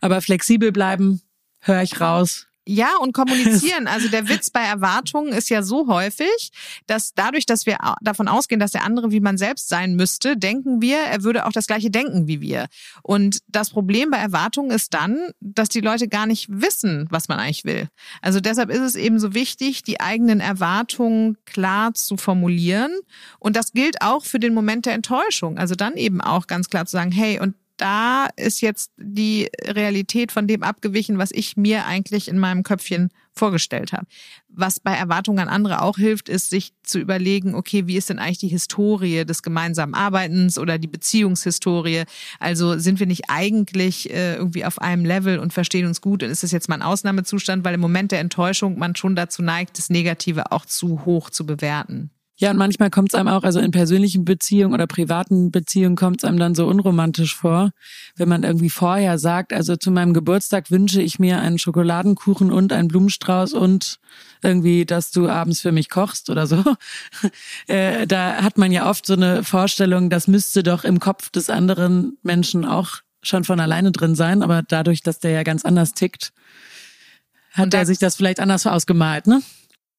Aber 0.00 0.22
flexibel 0.22 0.72
bleiben, 0.72 1.20
höre 1.60 1.82
ich 1.82 2.00
raus, 2.00 2.47
ja, 2.68 2.90
und 3.00 3.12
kommunizieren. 3.12 3.88
Also 3.98 4.08
der 4.08 4.28
Witz 4.28 4.50
bei 4.50 4.60
Erwartungen 4.60 5.32
ist 5.32 5.48
ja 5.48 5.62
so 5.62 5.88
häufig, 5.88 6.50
dass 6.86 7.14
dadurch, 7.14 7.46
dass 7.46 7.64
wir 7.64 7.78
davon 8.02 8.28
ausgehen, 8.28 8.60
dass 8.60 8.72
der 8.72 8.84
andere 8.84 9.10
wie 9.10 9.20
man 9.20 9.38
selbst 9.38 9.68
sein 9.68 9.96
müsste, 9.96 10.36
denken 10.36 10.82
wir, 10.82 10.98
er 10.98 11.22
würde 11.22 11.46
auch 11.46 11.52
das 11.52 11.66
gleiche 11.66 11.90
denken 11.90 12.28
wie 12.28 12.40
wir. 12.40 12.66
Und 13.02 13.38
das 13.48 13.70
Problem 13.70 14.10
bei 14.10 14.18
Erwartungen 14.18 14.70
ist 14.70 14.92
dann, 14.92 15.18
dass 15.40 15.70
die 15.70 15.80
Leute 15.80 16.06
gar 16.08 16.26
nicht 16.26 16.48
wissen, 16.50 17.06
was 17.10 17.28
man 17.28 17.38
eigentlich 17.38 17.64
will. 17.64 17.88
Also 18.20 18.40
deshalb 18.40 18.70
ist 18.70 18.80
es 18.80 18.94
eben 18.94 19.18
so 19.18 19.32
wichtig, 19.32 19.82
die 19.82 20.00
eigenen 20.00 20.40
Erwartungen 20.40 21.38
klar 21.46 21.94
zu 21.94 22.18
formulieren. 22.18 22.92
Und 23.38 23.56
das 23.56 23.72
gilt 23.72 24.02
auch 24.02 24.24
für 24.24 24.38
den 24.38 24.52
Moment 24.52 24.84
der 24.84 24.94
Enttäuschung. 24.94 25.56
Also 25.56 25.74
dann 25.74 25.94
eben 25.94 26.20
auch 26.20 26.46
ganz 26.46 26.68
klar 26.68 26.84
zu 26.84 26.92
sagen, 26.92 27.12
hey, 27.12 27.40
und 27.40 27.54
da 27.78 28.28
ist 28.36 28.60
jetzt 28.60 28.90
die 28.96 29.48
Realität 29.64 30.32
von 30.32 30.46
dem 30.46 30.62
abgewichen, 30.62 31.18
was 31.18 31.30
ich 31.32 31.56
mir 31.56 31.86
eigentlich 31.86 32.28
in 32.28 32.38
meinem 32.38 32.62
Köpfchen 32.62 33.10
vorgestellt 33.32 33.92
habe. 33.92 34.06
Was 34.48 34.80
bei 34.80 34.92
Erwartungen 34.92 35.38
an 35.38 35.48
andere 35.48 35.82
auch 35.82 35.96
hilft, 35.96 36.28
ist, 36.28 36.50
sich 36.50 36.72
zu 36.82 36.98
überlegen, 36.98 37.54
okay, 37.54 37.86
wie 37.86 37.96
ist 37.96 38.10
denn 38.10 38.18
eigentlich 38.18 38.38
die 38.38 38.48
Historie 38.48 39.24
des 39.24 39.42
gemeinsamen 39.42 39.94
Arbeitens 39.94 40.58
oder 40.58 40.78
die 40.78 40.88
Beziehungshistorie? 40.88 42.02
Also 42.40 42.78
sind 42.78 42.98
wir 42.98 43.06
nicht 43.06 43.24
eigentlich 43.28 44.10
äh, 44.10 44.34
irgendwie 44.34 44.64
auf 44.64 44.80
einem 44.80 45.04
Level 45.04 45.38
und 45.38 45.52
verstehen 45.52 45.86
uns 45.86 46.00
gut? 46.00 46.22
Und 46.22 46.30
ist 46.30 46.42
das 46.42 46.52
jetzt 46.52 46.68
mal 46.68 46.74
ein 46.74 46.82
Ausnahmezustand, 46.82 47.64
weil 47.64 47.74
im 47.74 47.80
Moment 47.80 48.10
der 48.10 48.20
Enttäuschung 48.20 48.78
man 48.78 48.96
schon 48.96 49.14
dazu 49.14 49.42
neigt, 49.42 49.78
das 49.78 49.88
Negative 49.88 50.50
auch 50.50 50.66
zu 50.66 51.04
hoch 51.04 51.30
zu 51.30 51.46
bewerten? 51.46 52.10
Ja, 52.40 52.52
und 52.52 52.56
manchmal 52.56 52.88
kommt 52.88 53.12
es 53.12 53.18
einem 53.18 53.26
auch, 53.26 53.42
also 53.42 53.58
in 53.58 53.72
persönlichen 53.72 54.24
Beziehungen 54.24 54.72
oder 54.72 54.86
privaten 54.86 55.50
Beziehungen 55.50 55.96
kommt 55.96 56.22
es 56.22 56.24
einem 56.24 56.38
dann 56.38 56.54
so 56.54 56.68
unromantisch 56.68 57.34
vor, 57.34 57.72
wenn 58.14 58.28
man 58.28 58.44
irgendwie 58.44 58.70
vorher 58.70 59.18
sagt, 59.18 59.52
also 59.52 59.74
zu 59.74 59.90
meinem 59.90 60.14
Geburtstag 60.14 60.70
wünsche 60.70 61.02
ich 61.02 61.18
mir 61.18 61.40
einen 61.40 61.58
Schokoladenkuchen 61.58 62.52
und 62.52 62.72
einen 62.72 62.86
Blumenstrauß 62.86 63.54
und 63.54 63.98
irgendwie, 64.40 64.86
dass 64.86 65.10
du 65.10 65.28
abends 65.28 65.60
für 65.60 65.72
mich 65.72 65.90
kochst 65.90 66.30
oder 66.30 66.46
so. 66.46 66.62
äh, 67.66 68.06
da 68.06 68.36
hat 68.36 68.56
man 68.56 68.70
ja 68.70 68.88
oft 68.88 69.04
so 69.04 69.14
eine 69.14 69.42
Vorstellung, 69.42 70.08
das 70.08 70.28
müsste 70.28 70.62
doch 70.62 70.84
im 70.84 71.00
Kopf 71.00 71.30
des 71.30 71.50
anderen 71.50 72.18
Menschen 72.22 72.64
auch 72.64 72.98
schon 73.20 73.42
von 73.42 73.58
alleine 73.58 73.90
drin 73.90 74.14
sein, 74.14 74.44
aber 74.44 74.62
dadurch, 74.62 75.02
dass 75.02 75.18
der 75.18 75.32
ja 75.32 75.42
ganz 75.42 75.64
anders 75.64 75.92
tickt, 75.92 76.32
hat 77.52 77.74
er 77.74 77.84
sich 77.84 77.98
das 77.98 78.14
vielleicht 78.14 78.38
anders 78.38 78.64
ausgemalt, 78.64 79.26
ne? 79.26 79.42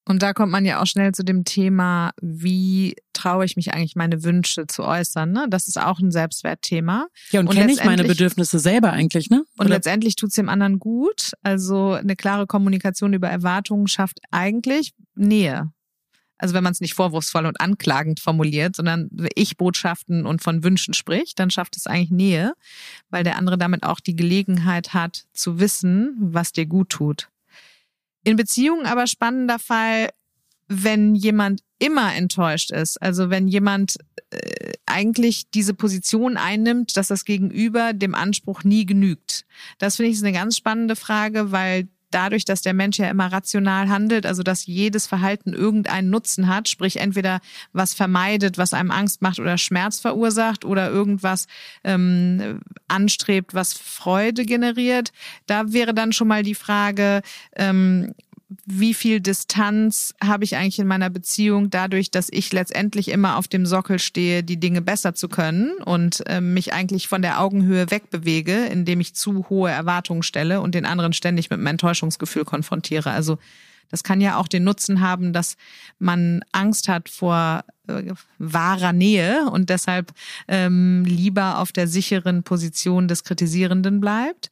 Und 0.09 0.23
da 0.23 0.33
kommt 0.33 0.51
man 0.51 0.65
ja 0.65 0.81
auch 0.81 0.87
schnell 0.87 1.11
zu 1.11 1.23
dem 1.23 1.45
Thema, 1.45 2.13
wie 2.19 2.95
traue 3.13 3.45
ich 3.45 3.55
mich 3.55 3.75
eigentlich, 3.75 3.95
meine 3.95 4.23
Wünsche 4.23 4.65
zu 4.65 4.83
äußern. 4.83 5.31
Ne? 5.31 5.45
Das 5.51 5.67
ist 5.67 5.79
auch 5.79 5.99
ein 5.99 6.09
Selbstwertthema. 6.09 7.05
Ja, 7.29 7.41
und, 7.41 7.47
und 7.47 7.53
kenne 7.53 7.71
ich 7.71 7.83
meine 7.83 8.03
Bedürfnisse 8.03 8.57
selber 8.57 8.91
eigentlich, 8.91 9.29
ne? 9.29 9.43
Und 9.59 9.67
letztendlich 9.67 10.15
tut's 10.15 10.33
dem 10.33 10.49
anderen 10.49 10.79
gut. 10.79 11.33
Also 11.43 11.91
eine 11.91 12.15
klare 12.15 12.47
Kommunikation 12.47 13.13
über 13.13 13.29
Erwartungen 13.29 13.85
schafft 13.85 14.19
eigentlich 14.31 14.93
Nähe. 15.13 15.71
Also 16.39 16.55
wenn 16.55 16.63
man 16.63 16.73
es 16.73 16.81
nicht 16.81 16.95
vorwurfsvoll 16.95 17.45
und 17.45 17.61
anklagend 17.61 18.19
formuliert, 18.19 18.75
sondern 18.75 19.11
Ich-Botschaften 19.35 20.25
und 20.25 20.41
von 20.41 20.63
Wünschen 20.63 20.95
spricht, 20.95 21.37
dann 21.37 21.51
schafft 21.51 21.77
es 21.77 21.85
eigentlich 21.85 22.09
Nähe, 22.09 22.53
weil 23.11 23.23
der 23.23 23.37
andere 23.37 23.59
damit 23.59 23.83
auch 23.83 23.99
die 23.99 24.15
Gelegenheit 24.15 24.95
hat 24.95 25.25
zu 25.33 25.59
wissen, 25.59 26.15
was 26.19 26.51
dir 26.51 26.65
gut 26.65 26.89
tut. 26.89 27.29
In 28.23 28.35
Beziehungen 28.35 28.85
aber 28.85 29.07
spannender 29.07 29.59
Fall, 29.59 30.09
wenn 30.67 31.15
jemand 31.15 31.61
immer 31.79 32.13
enttäuscht 32.13 32.71
ist. 32.71 33.01
Also 33.01 33.29
wenn 33.29 33.47
jemand 33.47 33.97
äh, 34.29 34.73
eigentlich 34.85 35.49
diese 35.49 35.73
Position 35.73 36.37
einnimmt, 36.37 36.95
dass 36.97 37.07
das 37.07 37.25
Gegenüber 37.25 37.93
dem 37.93 38.13
Anspruch 38.13 38.63
nie 38.63 38.85
genügt. 38.85 39.45
Das 39.77 39.95
finde 39.95 40.11
ich 40.11 40.17
ist 40.17 40.23
eine 40.23 40.33
ganz 40.33 40.57
spannende 40.57 40.95
Frage, 40.95 41.51
weil 41.51 41.87
dadurch, 42.11 42.45
dass 42.45 42.61
der 42.61 42.73
Mensch 42.73 42.97
ja 42.97 43.09
immer 43.09 43.31
rational 43.31 43.89
handelt, 43.89 44.25
also 44.25 44.43
dass 44.43 44.65
jedes 44.65 45.07
Verhalten 45.07 45.53
irgendeinen 45.53 46.09
Nutzen 46.09 46.47
hat, 46.47 46.69
sprich 46.69 46.97
entweder 46.97 47.39
was 47.73 47.93
vermeidet, 47.93 48.57
was 48.57 48.73
einem 48.73 48.91
Angst 48.91 49.21
macht 49.21 49.39
oder 49.39 49.57
Schmerz 49.57 49.99
verursacht 49.99 50.65
oder 50.65 50.89
irgendwas 50.89 51.47
ähm, 51.83 52.61
anstrebt, 52.87 53.53
was 53.53 53.73
Freude 53.73 54.45
generiert, 54.45 55.11
da 55.45 55.71
wäre 55.71 55.93
dann 55.93 56.13
schon 56.13 56.27
mal 56.27 56.43
die 56.43 56.55
Frage, 56.55 57.21
ähm, 57.55 58.13
wie 58.65 58.95
viel 58.95 59.19
Distanz 59.19 60.15
habe 60.23 60.43
ich 60.43 60.55
eigentlich 60.55 60.79
in 60.79 60.87
meiner 60.87 61.11
Beziehung 61.11 61.69
dadurch, 61.69 62.09
dass 62.09 62.29
ich 62.31 62.51
letztendlich 62.51 63.09
immer 63.09 63.37
auf 63.37 63.47
dem 63.47 63.65
Sockel 63.67 63.99
stehe, 63.99 64.43
die 64.43 64.59
Dinge 64.59 64.81
besser 64.81 65.13
zu 65.13 65.29
können 65.29 65.73
und 65.85 66.25
äh, 66.27 66.41
mich 66.41 66.73
eigentlich 66.73 67.07
von 67.07 67.21
der 67.21 67.41
Augenhöhe 67.41 67.91
wegbewege, 67.91 68.65
indem 68.65 69.01
ich 69.01 69.13
zu 69.13 69.47
hohe 69.49 69.69
Erwartungen 69.69 70.23
stelle 70.23 70.61
und 70.61 70.73
den 70.73 70.85
anderen 70.85 71.13
ständig 71.13 71.51
mit 71.51 71.57
einem 71.57 71.67
Enttäuschungsgefühl 71.67 72.43
konfrontiere. 72.43 73.11
Also 73.11 73.37
das 73.91 74.03
kann 74.03 74.19
ja 74.19 74.37
auch 74.37 74.47
den 74.47 74.63
Nutzen 74.63 75.01
haben, 75.01 75.31
dass 75.31 75.55
man 75.99 76.41
Angst 76.51 76.87
hat 76.87 77.07
vor 77.07 77.63
äh, 77.87 78.13
wahrer 78.39 78.93
Nähe 78.93 79.47
und 79.51 79.69
deshalb 79.69 80.11
ähm, 80.47 81.05
lieber 81.05 81.59
auf 81.59 81.71
der 81.71 81.87
sicheren 81.87 82.41
Position 82.41 83.07
des 83.07 83.23
Kritisierenden 83.23 83.99
bleibt 83.99 84.49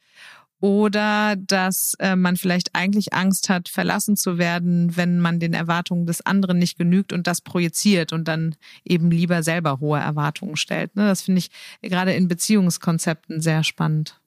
oder 0.60 1.36
dass 1.36 1.94
äh, 2.00 2.16
man 2.16 2.36
vielleicht 2.36 2.74
eigentlich 2.74 3.14
Angst 3.14 3.48
hat, 3.48 3.68
verlassen 3.68 4.16
zu 4.16 4.38
werden, 4.38 4.96
wenn 4.96 5.20
man 5.20 5.38
den 5.38 5.54
Erwartungen 5.54 6.06
des 6.06 6.24
anderen 6.24 6.58
nicht 6.58 6.78
genügt 6.78 7.12
und 7.12 7.26
das 7.26 7.40
projiziert 7.40 8.12
und 8.12 8.26
dann 8.26 8.56
eben 8.84 9.10
lieber 9.10 9.42
selber 9.42 9.80
hohe 9.80 10.00
Erwartungen 10.00 10.56
stellt. 10.56 10.96
Ne? 10.96 11.06
Das 11.06 11.22
finde 11.22 11.38
ich 11.40 11.50
gerade 11.82 12.12
in 12.12 12.28
Beziehungskonzepten 12.28 13.40
sehr 13.40 13.62
spannend. 13.62 14.20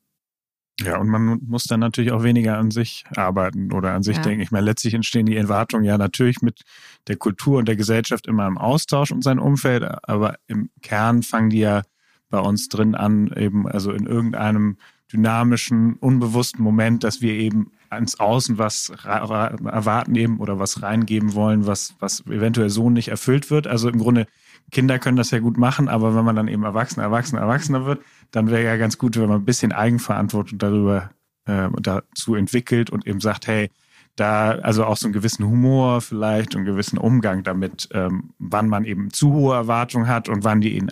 Ja, 0.79 0.97
und 0.97 1.09
man 1.09 1.39
muss 1.45 1.65
dann 1.65 1.79
natürlich 1.79 2.11
auch 2.11 2.23
weniger 2.23 2.57
an 2.57 2.71
sich 2.71 3.03
arbeiten 3.15 3.71
oder 3.71 3.93
an 3.93 4.03
sich 4.03 4.17
ja. 4.17 4.23
denken. 4.23 4.41
Ich 4.41 4.51
meine, 4.51 4.65
letztlich 4.65 4.93
entstehen 4.93 5.25
die 5.25 5.36
Erwartungen 5.36 5.84
ja 5.84 5.97
natürlich 5.97 6.41
mit 6.41 6.61
der 7.07 7.17
Kultur 7.17 7.59
und 7.59 7.67
der 7.67 7.75
Gesellschaft 7.75 8.25
immer 8.25 8.47
im 8.47 8.57
Austausch 8.57 9.11
und 9.11 9.23
sein 9.23 9.38
Umfeld, 9.38 9.84
aber 10.03 10.36
im 10.47 10.69
Kern 10.82 11.23
fangen 11.23 11.49
die 11.49 11.59
ja 11.59 11.84
bei 12.29 12.39
uns 12.39 12.69
drin 12.69 12.95
an, 12.95 13.27
eben 13.36 13.67
also 13.67 13.91
in 13.91 14.07
irgendeinem 14.07 14.77
dynamischen, 15.12 15.95
unbewussten 15.95 16.64
Moment, 16.64 17.03
dass 17.03 17.22
wir 17.22 17.34
eben 17.34 17.72
ans 17.89 18.20
Außen 18.20 18.57
was 18.57 18.91
erwarten 19.03 20.16
eben 20.16 20.39
oder 20.39 20.59
was 20.59 20.82
reingeben 20.82 21.34
wollen, 21.34 21.68
was, 21.68 21.95
was 21.99 22.22
eventuell 22.28 22.70
so 22.70 22.89
nicht 22.89 23.09
erfüllt 23.09 23.51
wird. 23.51 23.68
Also 23.68 23.89
im 23.89 23.99
Grunde, 23.99 24.28
Kinder 24.72 24.99
können 24.99 25.18
das 25.18 25.32
ja 25.32 25.39
gut 25.39 25.57
machen, 25.57 25.89
aber 25.89 26.16
wenn 26.16 26.24
man 26.24 26.36
dann 26.36 26.47
eben 26.47 26.64
Erwachsener, 26.64 27.03
Erwachsener, 27.03 27.41
Erwachsener 27.41 27.86
wird, 27.86 28.01
dann 28.32 28.49
wäre 28.49 28.64
ja 28.64 28.78
ganz 28.78 28.97
gut, 28.97 29.18
wenn 29.18 29.28
man 29.28 29.41
ein 29.41 29.45
bisschen 29.45 29.74
Eigenverantwortung 29.74 30.57
darüber 30.57 31.12
äh, 31.45 31.68
dazu 31.82 32.36
entwickelt 32.36 32.89
und 32.89 33.05
eben 33.05 33.20
sagt, 33.20 33.47
hey, 33.47 33.70
da 34.16 34.51
also 34.51 34.86
auch 34.86 34.97
so 34.97 35.07
einen 35.07 35.14
gewissen 35.14 35.45
Humor 35.45 36.01
vielleicht 36.01 36.55
und 36.55 36.62
einen 36.62 36.66
gewissen 36.66 36.97
Umgang 36.97 37.43
damit, 37.43 37.89
ähm, 37.93 38.32
wann 38.39 38.68
man 38.68 38.86
eben 38.86 39.12
zu 39.12 39.34
hohe 39.34 39.55
Erwartungen 39.55 40.07
hat 40.07 40.30
und 40.30 40.43
wann 40.43 40.62
die 40.62 40.76
ihn 40.76 40.89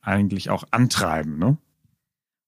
eigentlich 0.00 0.50
auch 0.50 0.64
antreiben. 0.70 1.38
Ne? 1.38 1.56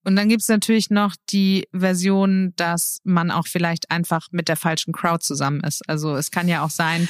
Und 0.03 0.17
dann 0.17 0.29
gibt's 0.29 0.49
natürlich 0.49 0.89
noch 0.91 1.15
die 1.31 1.69
Version, 1.73 2.55
dass 2.57 3.01
man 3.05 3.31
auch 3.31 3.47
vielleicht 3.47 3.91
einfach 3.91 4.29
mit 4.31 4.49
der 4.49 4.57
falschen 4.57 4.93
Crowd 4.93 5.23
zusammen 5.23 5.61
ist. 5.61 5.87
Also 5.89 6.17
es 6.17 6.31
kann 6.31 6.49
ja 6.49 6.65
auch 6.65 6.71
sein, 6.71 7.09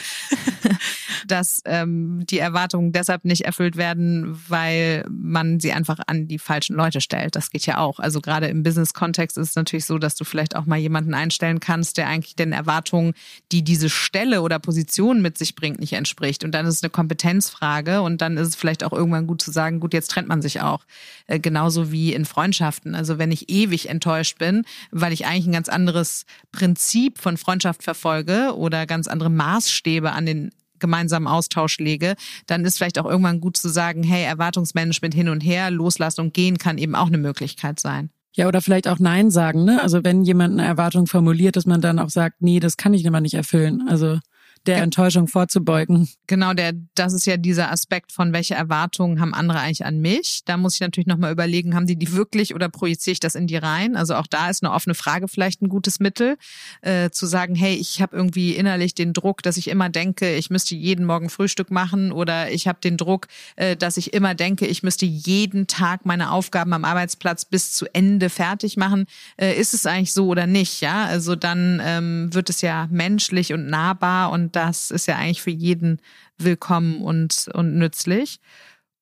dass 1.29 1.63
ähm, 1.67 2.25
die 2.27 2.39
Erwartungen 2.39 2.93
deshalb 2.93 3.25
nicht 3.25 3.45
erfüllt 3.45 3.77
werden, 3.77 4.37
weil 4.49 5.05
man 5.09 5.61
sie 5.61 5.73
einfach 5.73 6.01
an 6.07 6.27
die 6.27 6.39
falschen 6.39 6.75
Leute 6.75 7.01
stellt. 7.01 7.37
Das 7.37 7.51
geht 7.51 7.67
ja 7.67 7.79
auch. 7.79 8.01
Also 8.01 8.21
gerade 8.21 8.49
im 8.49 8.65
Business-Kontext 8.65 9.39
ist 9.39 9.51
es 9.51 9.55
natürlich 9.55 9.85
so, 9.85 9.99
dass 9.99 10.17
du 10.17 10.25
vielleicht 10.25 10.57
auch 10.57 10.67
mal 10.67 10.79
jemanden 10.79 11.15
einstellen 11.15 11.61
kannst, 11.61 11.97
der 11.97 12.09
eigentlich 12.09 12.35
den 12.35 12.53
Erwartungen, 12.53 13.15
die 13.53 13.63
diese 13.63 13.89
Stelle 13.89 14.43
oder 14.43 14.59
Position 14.59 15.23
mit 15.23 15.39
sich 15.39 15.55
bringt, 15.55 15.79
nicht 15.79 15.93
entspricht. 15.93 16.43
Und 16.43 16.53
dann 16.53 16.67
ist 16.67 16.77
es 16.77 16.83
eine 16.83 16.91
Kompetenzfrage 16.91 18.03
und 18.03 18.21
dann 18.21 18.37
ist 18.37 18.49
es 18.49 18.57
vielleicht 18.57 18.83
auch 18.83 18.93
irgendwann 18.93 19.29
gut 19.29 19.43
zu 19.43 19.53
sagen, 19.53 19.79
gut, 19.79 19.95
jetzt 19.95 20.11
trennt 20.11 20.29
man 20.29 20.43
sich 20.43 20.61
auch. 20.61 20.85
Äh, 21.29 21.39
genauso 21.39 21.93
wie 21.93 22.13
in 22.13 22.25
Freundschaften. 22.25 22.80
Also 22.87 23.19
wenn 23.19 23.31
ich 23.31 23.51
ewig 23.51 23.89
enttäuscht 23.89 24.39
bin, 24.39 24.65
weil 24.91 25.13
ich 25.13 25.27
eigentlich 25.27 25.47
ein 25.47 25.53
ganz 25.53 25.69
anderes 25.69 26.25
Prinzip 26.53 27.19
von 27.19 27.37
Freundschaft 27.37 27.83
verfolge 27.83 28.55
oder 28.57 28.87
ganz 28.87 29.09
andere 29.09 29.31
Maßstäbe 29.31 30.13
an 30.13 30.27
den 30.27 30.51
gemeinsamen 30.79 31.27
Austausch 31.27 31.79
lege, 31.79 32.15
dann 32.47 32.65
ist 32.65 32.79
vielleicht 32.79 32.99
auch 32.99 33.05
irgendwann 33.05 33.41
gut 33.41 33.57
zu 33.57 33.69
sagen, 33.69 34.03
hey, 34.03 34.25
Erwartungsmanagement 34.25 35.15
hin 35.15 35.29
und 35.29 35.41
her, 35.43 35.71
loslassen 35.71 36.23
und 36.23 36.35
gehen 36.35 36.59
kann 36.59 36.79
eben 36.79 36.95
auch 36.95 37.09
eine 37.09 37.19
Möglichkeit 37.19 37.79
sein. 37.79 38.11
Ja, 38.33 38.47
oder 38.49 38.63
vielleicht 38.63 38.89
auch 38.89 38.99
Nein 38.99 39.31
sagen, 39.31 39.65
ne? 39.65 39.83
Also 39.83 40.05
wenn 40.05 40.23
jemand 40.23 40.55
eine 40.55 40.67
Erwartung 40.67 41.07
formuliert, 41.07 41.57
dass 41.57 41.67
man 41.67 41.81
dann 41.81 41.99
auch 41.99 42.11
sagt, 42.11 42.41
nee, 42.41 42.61
das 42.61 42.77
kann 42.77 42.95
ich 42.95 43.05
immer 43.05 43.21
nicht 43.21 43.35
erfüllen. 43.35 43.89
Also 43.89 44.21
der 44.67 44.83
Enttäuschung 44.83 45.27
vorzubeugen. 45.27 46.09
Genau, 46.27 46.53
der, 46.53 46.73
das 46.95 47.13
ist 47.13 47.27
ja 47.27 47.37
dieser 47.37 47.73
Aspekt 47.73 48.13
von 48.13 48.33
welche 48.33 48.55
Erwartungen 48.55 49.21
haben 49.21 49.33
andere 49.33 49.61
eigentlich 49.61 49.85
an 49.85 50.01
mich. 50.01 50.43
Da 50.45 50.57
muss 50.57 50.75
ich 50.75 50.81
natürlich 50.81 51.07
nochmal 51.07 51.33
überlegen, 51.33 51.75
haben 51.75 51.87
die 51.87 51.97
die 51.97 52.13
wirklich 52.13 52.55
oder 52.55 52.69
projiziere 52.69 53.13
ich 53.13 53.21
das 53.21 53.35
in 53.35 53.47
die 53.47 53.57
rein? 53.57 53.97
Also 53.97 54.15
auch 54.15 54.27
da 54.27 54.51
ist 54.51 54.63
eine 54.63 54.73
offene 54.73 54.95
Frage 54.95 55.29
vielleicht 55.29 55.63
ein 55.63 55.69
gutes 55.69 55.99
Mittel, 55.99 56.37
äh, 56.83 57.11
zu 57.11 57.27
sagen, 57.27 57.55
hey, 57.55 57.75
ich 57.75 58.03
habe 58.03 58.15
irgendwie 58.15 58.53
innerlich 58.53 58.95
den 58.95 59.13
Druck, 59.13 59.43
dass 59.43 59.57
ich 59.57 59.69
immer 59.69 59.89
denke, 59.89 60.35
ich 60.35 60.51
müsste 60.51 60.75
jeden 60.75 61.07
Morgen 61.07 61.31
Frühstück 61.31 61.71
machen 61.71 62.13
oder 62.13 62.51
ich 62.51 62.69
habe 62.69 62.81
den 62.83 62.97
Druck, 62.97 63.29
äh, 63.57 63.77
dass 63.77 63.97
ich 63.97 64.13
immer 64.13 64.35
denke, 64.35 64.67
ich 64.67 64.83
müsste 64.83 65.07
jeden 65.07 65.67
Tag 65.67 66.05
meine 66.05 66.31
Aufgaben 66.33 66.73
am 66.75 66.85
Arbeitsplatz 66.85 67.45
bis 67.45 67.73
zu 67.73 67.87
Ende 67.95 68.29
fertig 68.29 68.77
machen. 68.77 69.07
Äh, 69.37 69.59
ist 69.59 69.73
es 69.73 69.87
eigentlich 69.87 70.13
so 70.13 70.27
oder 70.27 70.47
nicht? 70.47 70.81
Ja, 70.81 71.05
also 71.05 71.35
dann 71.35 71.81
ähm, 71.83 72.35
wird 72.35 72.51
es 72.51 72.61
ja 72.61 72.89
menschlich 72.91 73.53
und 73.53 73.67
nahbar 73.67 74.31
und 74.31 74.51
das 74.67 74.91
ist 74.91 75.07
ja 75.07 75.17
eigentlich 75.17 75.41
für 75.41 75.51
jeden 75.51 76.03
willkommen 76.37 77.01
und, 77.03 77.49
und 77.55 77.79
nützlich. 77.79 78.41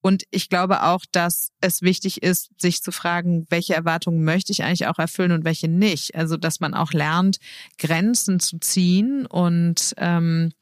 Und 0.00 0.22
ich 0.30 0.48
glaube 0.48 0.84
auch, 0.84 1.04
dass 1.10 1.50
es 1.60 1.82
wichtig 1.82 2.22
ist, 2.22 2.50
sich 2.58 2.80
zu 2.80 2.92
fragen, 2.92 3.44
welche 3.50 3.74
Erwartungen 3.74 4.22
möchte 4.22 4.52
ich 4.52 4.62
eigentlich 4.62 4.86
auch 4.86 5.00
erfüllen 5.00 5.32
und 5.32 5.44
welche 5.44 5.66
nicht. 5.66 6.14
Also, 6.14 6.36
dass 6.36 6.60
man 6.60 6.74
auch 6.74 6.92
lernt, 6.92 7.38
Grenzen 7.78 8.38
zu 8.38 8.60
ziehen 8.60 9.26
und 9.26 9.94
ähm, 9.96 10.52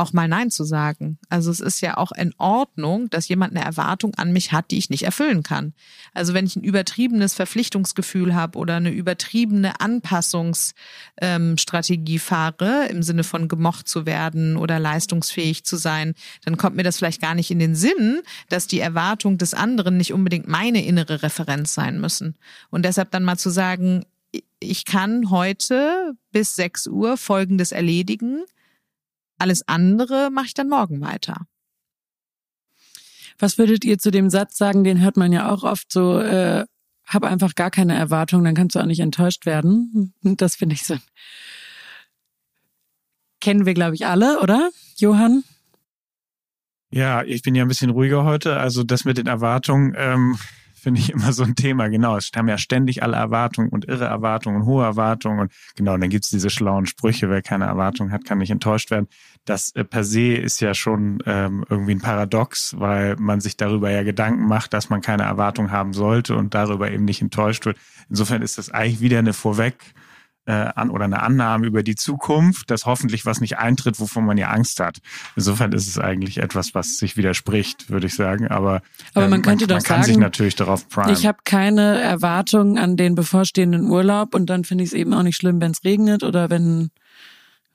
auch 0.00 0.12
mal 0.12 0.28
Nein 0.28 0.50
zu 0.50 0.64
sagen. 0.64 1.18
Also 1.28 1.50
es 1.50 1.60
ist 1.60 1.80
ja 1.80 1.96
auch 1.96 2.12
in 2.12 2.34
Ordnung, 2.38 3.10
dass 3.10 3.26
jemand 3.28 3.54
eine 3.54 3.64
Erwartung 3.64 4.14
an 4.16 4.32
mich 4.32 4.52
hat, 4.52 4.70
die 4.70 4.78
ich 4.78 4.90
nicht 4.90 5.04
erfüllen 5.04 5.42
kann. 5.42 5.74
Also 6.14 6.32
wenn 6.34 6.46
ich 6.46 6.54
ein 6.56 6.64
übertriebenes 6.64 7.34
Verpflichtungsgefühl 7.34 8.34
habe 8.34 8.58
oder 8.58 8.76
eine 8.76 8.90
übertriebene 8.90 9.80
Anpassungsstrategie 9.80 12.14
ähm, 12.14 12.20
fahre, 12.20 12.86
im 12.88 13.02
Sinne 13.02 13.24
von 13.24 13.48
gemocht 13.48 13.88
zu 13.88 14.06
werden 14.06 14.56
oder 14.56 14.78
leistungsfähig 14.78 15.64
zu 15.64 15.76
sein, 15.76 16.14
dann 16.44 16.56
kommt 16.56 16.76
mir 16.76 16.82
das 16.82 16.96
vielleicht 16.96 17.20
gar 17.20 17.34
nicht 17.34 17.50
in 17.50 17.58
den 17.58 17.74
Sinn, 17.74 18.22
dass 18.48 18.66
die 18.66 18.80
Erwartung 18.80 19.36
des 19.38 19.52
anderen 19.54 19.98
nicht 19.98 20.12
unbedingt 20.12 20.48
meine 20.48 20.84
innere 20.84 21.22
Referenz 21.22 21.74
sein 21.74 22.00
müssen. 22.00 22.36
Und 22.70 22.84
deshalb 22.84 23.10
dann 23.10 23.24
mal 23.24 23.38
zu 23.38 23.50
sagen, 23.50 24.04
ich 24.60 24.84
kann 24.84 25.30
heute 25.30 26.12
bis 26.32 26.54
6 26.54 26.86
Uhr 26.88 27.16
Folgendes 27.16 27.72
erledigen 27.72 28.44
alles 29.40 29.66
andere 29.66 30.30
mache 30.30 30.46
ich 30.46 30.54
dann 30.54 30.68
morgen 30.68 31.00
weiter. 31.00 31.46
Was 33.38 33.56
würdet 33.58 33.84
ihr 33.84 33.98
zu 33.98 34.10
dem 34.10 34.28
Satz 34.28 34.56
sagen? 34.56 34.84
Den 34.84 35.00
hört 35.00 35.16
man 35.16 35.32
ja 35.32 35.50
auch 35.50 35.64
oft 35.64 35.90
so, 35.90 36.20
äh, 36.20 36.66
hab 37.06 37.24
einfach 37.24 37.54
gar 37.54 37.70
keine 37.70 37.96
Erwartung, 37.96 38.44
dann 38.44 38.54
kannst 38.54 38.76
du 38.76 38.80
auch 38.80 38.86
nicht 38.86 39.00
enttäuscht 39.00 39.46
werden. 39.46 40.14
Das 40.22 40.56
finde 40.56 40.74
ich 40.74 40.84
so. 40.84 40.96
Kennen 43.40 43.64
wir, 43.64 43.74
glaube 43.74 43.94
ich, 43.94 44.06
alle, 44.06 44.40
oder? 44.40 44.70
Johann? 44.96 45.44
Ja, 46.90 47.22
ich 47.22 47.42
bin 47.42 47.54
ja 47.54 47.64
ein 47.64 47.68
bisschen 47.68 47.90
ruhiger 47.90 48.24
heute. 48.24 48.58
Also 48.58 48.84
das 48.84 49.04
mit 49.04 49.16
den 49.16 49.26
Erwartungen, 49.26 49.94
ähm, 49.96 50.38
finde 50.80 51.00
ich 51.00 51.10
immer 51.10 51.32
so 51.32 51.44
ein 51.44 51.54
Thema. 51.54 51.88
Genau, 51.88 52.16
es 52.16 52.30
haben 52.34 52.48
ja 52.48 52.58
ständig 52.58 53.02
alle 53.02 53.16
Erwartungen 53.16 53.68
und 53.68 53.86
irre 53.86 54.06
Erwartungen 54.06 54.62
und 54.62 54.66
hohe 54.66 54.84
Erwartungen. 54.84 55.40
Und 55.40 55.52
genau, 55.76 55.94
und 55.94 56.00
dann 56.00 56.10
gibt's 56.10 56.30
diese 56.30 56.50
schlauen 56.50 56.86
Sprüche, 56.86 57.30
wer 57.30 57.42
keine 57.42 57.66
Erwartungen 57.66 58.12
hat, 58.12 58.24
kann 58.24 58.38
nicht 58.38 58.50
enttäuscht 58.50 58.90
werden. 58.90 59.08
Das 59.44 59.74
äh, 59.74 59.84
per 59.84 60.04
se 60.04 60.34
ist 60.34 60.60
ja 60.60 60.74
schon 60.74 61.22
ähm, 61.26 61.64
irgendwie 61.68 61.92
ein 61.92 62.00
Paradox, 62.00 62.74
weil 62.78 63.16
man 63.16 63.40
sich 63.40 63.56
darüber 63.56 63.90
ja 63.90 64.02
Gedanken 64.02 64.46
macht, 64.46 64.72
dass 64.72 64.90
man 64.90 65.00
keine 65.00 65.24
Erwartung 65.24 65.70
haben 65.70 65.92
sollte 65.92 66.36
und 66.36 66.54
darüber 66.54 66.90
eben 66.90 67.04
nicht 67.04 67.22
enttäuscht 67.22 67.66
wird. 67.66 67.76
Insofern 68.08 68.42
ist 68.42 68.58
das 68.58 68.70
eigentlich 68.70 69.00
wieder 69.00 69.18
eine 69.18 69.32
Vorweg 69.32 69.76
äh, 70.46 70.52
an 70.52 70.90
oder 70.90 71.04
eine 71.04 71.22
Annahme 71.22 71.66
über 71.66 71.82
die 71.82 71.94
Zukunft, 71.94 72.70
dass 72.70 72.86
hoffentlich 72.86 73.26
was 73.26 73.40
nicht 73.40 73.58
eintritt, 73.58 74.00
wovon 74.00 74.24
man 74.24 74.38
ja 74.38 74.48
Angst 74.48 74.80
hat. 74.80 74.98
Insofern 75.36 75.72
ist 75.72 75.86
es 75.86 75.98
eigentlich 75.98 76.38
etwas, 76.38 76.74
was 76.74 76.98
sich 76.98 77.16
widerspricht, 77.16 77.90
würde 77.90 78.06
ich 78.06 78.14
sagen. 78.14 78.48
Aber, 78.48 78.82
Aber 79.14 79.28
man 79.28 79.40
ähm, 79.40 79.42
könnte 79.42 79.66
man, 79.66 79.68
doch 79.68 79.76
man 79.76 79.82
kann 79.82 80.02
sagen, 80.02 80.04
sich 80.04 80.16
natürlich 80.18 80.56
darauf 80.56 80.88
primen. 80.88 81.12
Ich 81.12 81.26
habe 81.26 81.38
keine 81.44 82.00
Erwartungen 82.00 82.78
an 82.78 82.96
den 82.96 83.14
bevorstehenden 83.14 83.84
Urlaub 83.84 84.34
und 84.34 84.50
dann 84.50 84.64
finde 84.64 84.84
ich 84.84 84.90
es 84.90 84.94
eben 84.94 85.14
auch 85.14 85.22
nicht 85.22 85.36
schlimm, 85.36 85.60
wenn 85.60 85.72
es 85.72 85.84
regnet 85.84 86.22
oder 86.22 86.50
wenn 86.50 86.90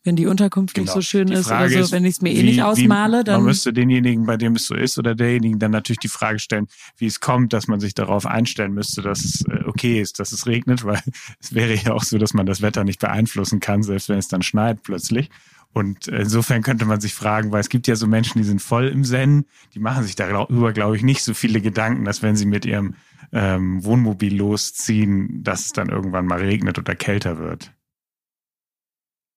wenn 0.06 0.16
die 0.16 0.28
Unterkunft 0.28 0.76
genau. 0.76 0.86
nicht 0.86 0.94
so 0.94 1.02
schön 1.02 1.30
ist 1.30 1.48
oder 1.48 1.68
so, 1.68 1.80
ist, 1.80 1.92
wenn 1.92 2.06
ich 2.06 2.16
es 2.16 2.22
mir 2.22 2.32
eh 2.32 2.44
nicht 2.44 2.62
ausmale, 2.62 3.24
dann. 3.24 3.38
Man 3.38 3.46
müsste 3.46 3.74
denjenigen, 3.74 4.26
bei 4.26 4.38
dem 4.38 4.56
es 4.56 4.68
so 4.68 4.76
ist, 4.76 4.98
oder 5.00 5.16
derjenigen 5.16 5.60
dann 5.60 5.72
natürlich 5.72 6.00
die 6.00 6.08
Frage 6.08 6.40
stellen, 6.40 6.68
wie 6.98 7.08
es 7.08 7.20
kommt, 7.20 7.54
dass 7.54 7.68
man 7.68 7.80
sich 7.80 7.96
darauf 7.96 8.26
einstellen 8.26 8.74
müsste, 8.74 9.02
dass 9.02 9.26
es 9.26 9.44
äh, 9.48 9.64
okay 9.66 10.00
ist, 10.00 10.20
dass 10.20 10.32
es 10.32 10.46
regnet, 10.46 10.86
weil 10.86 11.02
es 11.42 11.54
wäre 11.54 11.74
ja 11.74 11.94
auch 11.94 12.04
so, 12.04 12.18
dass 12.18 12.34
man 12.34 12.46
das 12.46 12.62
Wetter 12.62 12.84
nicht 12.84 13.00
beeinflussen 13.00 13.60
kann, 13.60 13.84
selbst 13.84 14.08
wenn 14.10 14.20
es 14.20 14.28
dann 14.28 14.44
schneit 14.44 14.84
plötzlich. 14.84 15.30
Und 15.74 16.08
insofern 16.08 16.62
könnte 16.62 16.86
man 16.86 17.02
sich 17.02 17.14
fragen, 17.14 17.52
weil 17.52 17.60
es 17.60 17.68
gibt 17.68 17.88
ja 17.88 17.98
so 17.98 18.08
Menschen, 18.08 18.38
die 18.38 18.48
sind 18.48 18.62
voll 18.62 18.88
im 18.88 19.04
Zen, 19.04 19.46
die 19.74 19.80
machen 19.80 20.06
sich 20.06 20.16
darüber, 20.16 20.72
glaube 20.72 20.96
ich, 20.96 21.04
nicht 21.04 21.22
so 21.22 21.34
viele 21.34 21.60
Gedanken, 21.60 22.06
dass 22.06 22.22
wenn 22.22 22.38
sie 22.38 22.46
mit 22.46 22.66
ihrem 22.66 22.96
ähm, 23.34 23.84
Wohnmobil 23.84 24.38
losziehen, 24.38 25.44
dass 25.44 25.66
es 25.66 25.74
dann 25.74 25.90
irgendwann 25.90 26.28
mal 26.28 26.40
regnet 26.40 26.80
oder 26.80 26.96
kälter 26.96 27.40
wird. 27.40 27.75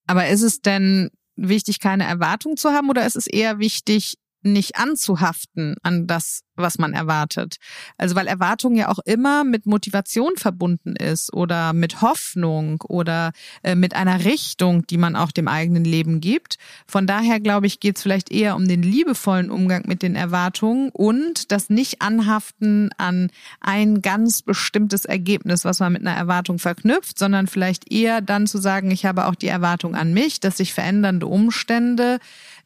Aber 0.08 0.26
ist 0.28 0.42
es 0.42 0.60
denn 0.60 1.10
wichtig, 1.36 1.78
keine 1.78 2.04
Erwartung 2.04 2.56
zu 2.56 2.70
haben 2.70 2.90
oder 2.90 3.06
ist 3.06 3.16
es 3.16 3.26
eher 3.28 3.58
wichtig, 3.60 4.14
nicht 4.52 4.76
anzuhaften 4.76 5.76
an 5.82 6.06
das, 6.06 6.42
was 6.56 6.78
man 6.78 6.92
erwartet. 6.92 7.56
Also 7.96 8.14
weil 8.14 8.26
Erwartung 8.26 8.74
ja 8.74 8.88
auch 8.88 8.98
immer 9.04 9.44
mit 9.44 9.66
Motivation 9.66 10.36
verbunden 10.36 10.96
ist 10.96 11.32
oder 11.32 11.72
mit 11.72 12.02
Hoffnung 12.02 12.82
oder 12.88 13.32
äh, 13.62 13.74
mit 13.74 13.94
einer 13.94 14.24
Richtung, 14.24 14.86
die 14.86 14.98
man 14.98 15.16
auch 15.16 15.30
dem 15.30 15.48
eigenen 15.48 15.84
Leben 15.84 16.20
gibt. 16.20 16.56
Von 16.86 17.06
daher 17.06 17.40
glaube 17.40 17.66
ich, 17.66 17.80
geht 17.80 17.96
es 17.96 18.02
vielleicht 18.02 18.30
eher 18.30 18.56
um 18.56 18.66
den 18.66 18.82
liebevollen 18.82 19.50
Umgang 19.50 19.84
mit 19.86 20.02
den 20.02 20.16
Erwartungen 20.16 20.90
und 20.90 21.52
das 21.52 21.70
Nicht-Anhaften 21.70 22.90
an 22.98 23.30
ein 23.60 24.02
ganz 24.02 24.42
bestimmtes 24.42 25.04
Ergebnis, 25.04 25.64
was 25.64 25.80
man 25.80 25.92
mit 25.92 26.06
einer 26.06 26.16
Erwartung 26.16 26.58
verknüpft, 26.58 27.18
sondern 27.18 27.46
vielleicht 27.46 27.92
eher 27.92 28.20
dann 28.20 28.46
zu 28.46 28.58
sagen, 28.58 28.90
ich 28.90 29.06
habe 29.06 29.26
auch 29.26 29.34
die 29.34 29.48
Erwartung 29.48 29.94
an 29.94 30.12
mich, 30.12 30.40
dass 30.40 30.56
sich 30.56 30.74
verändernde 30.74 31.26
Umstände 31.26 32.18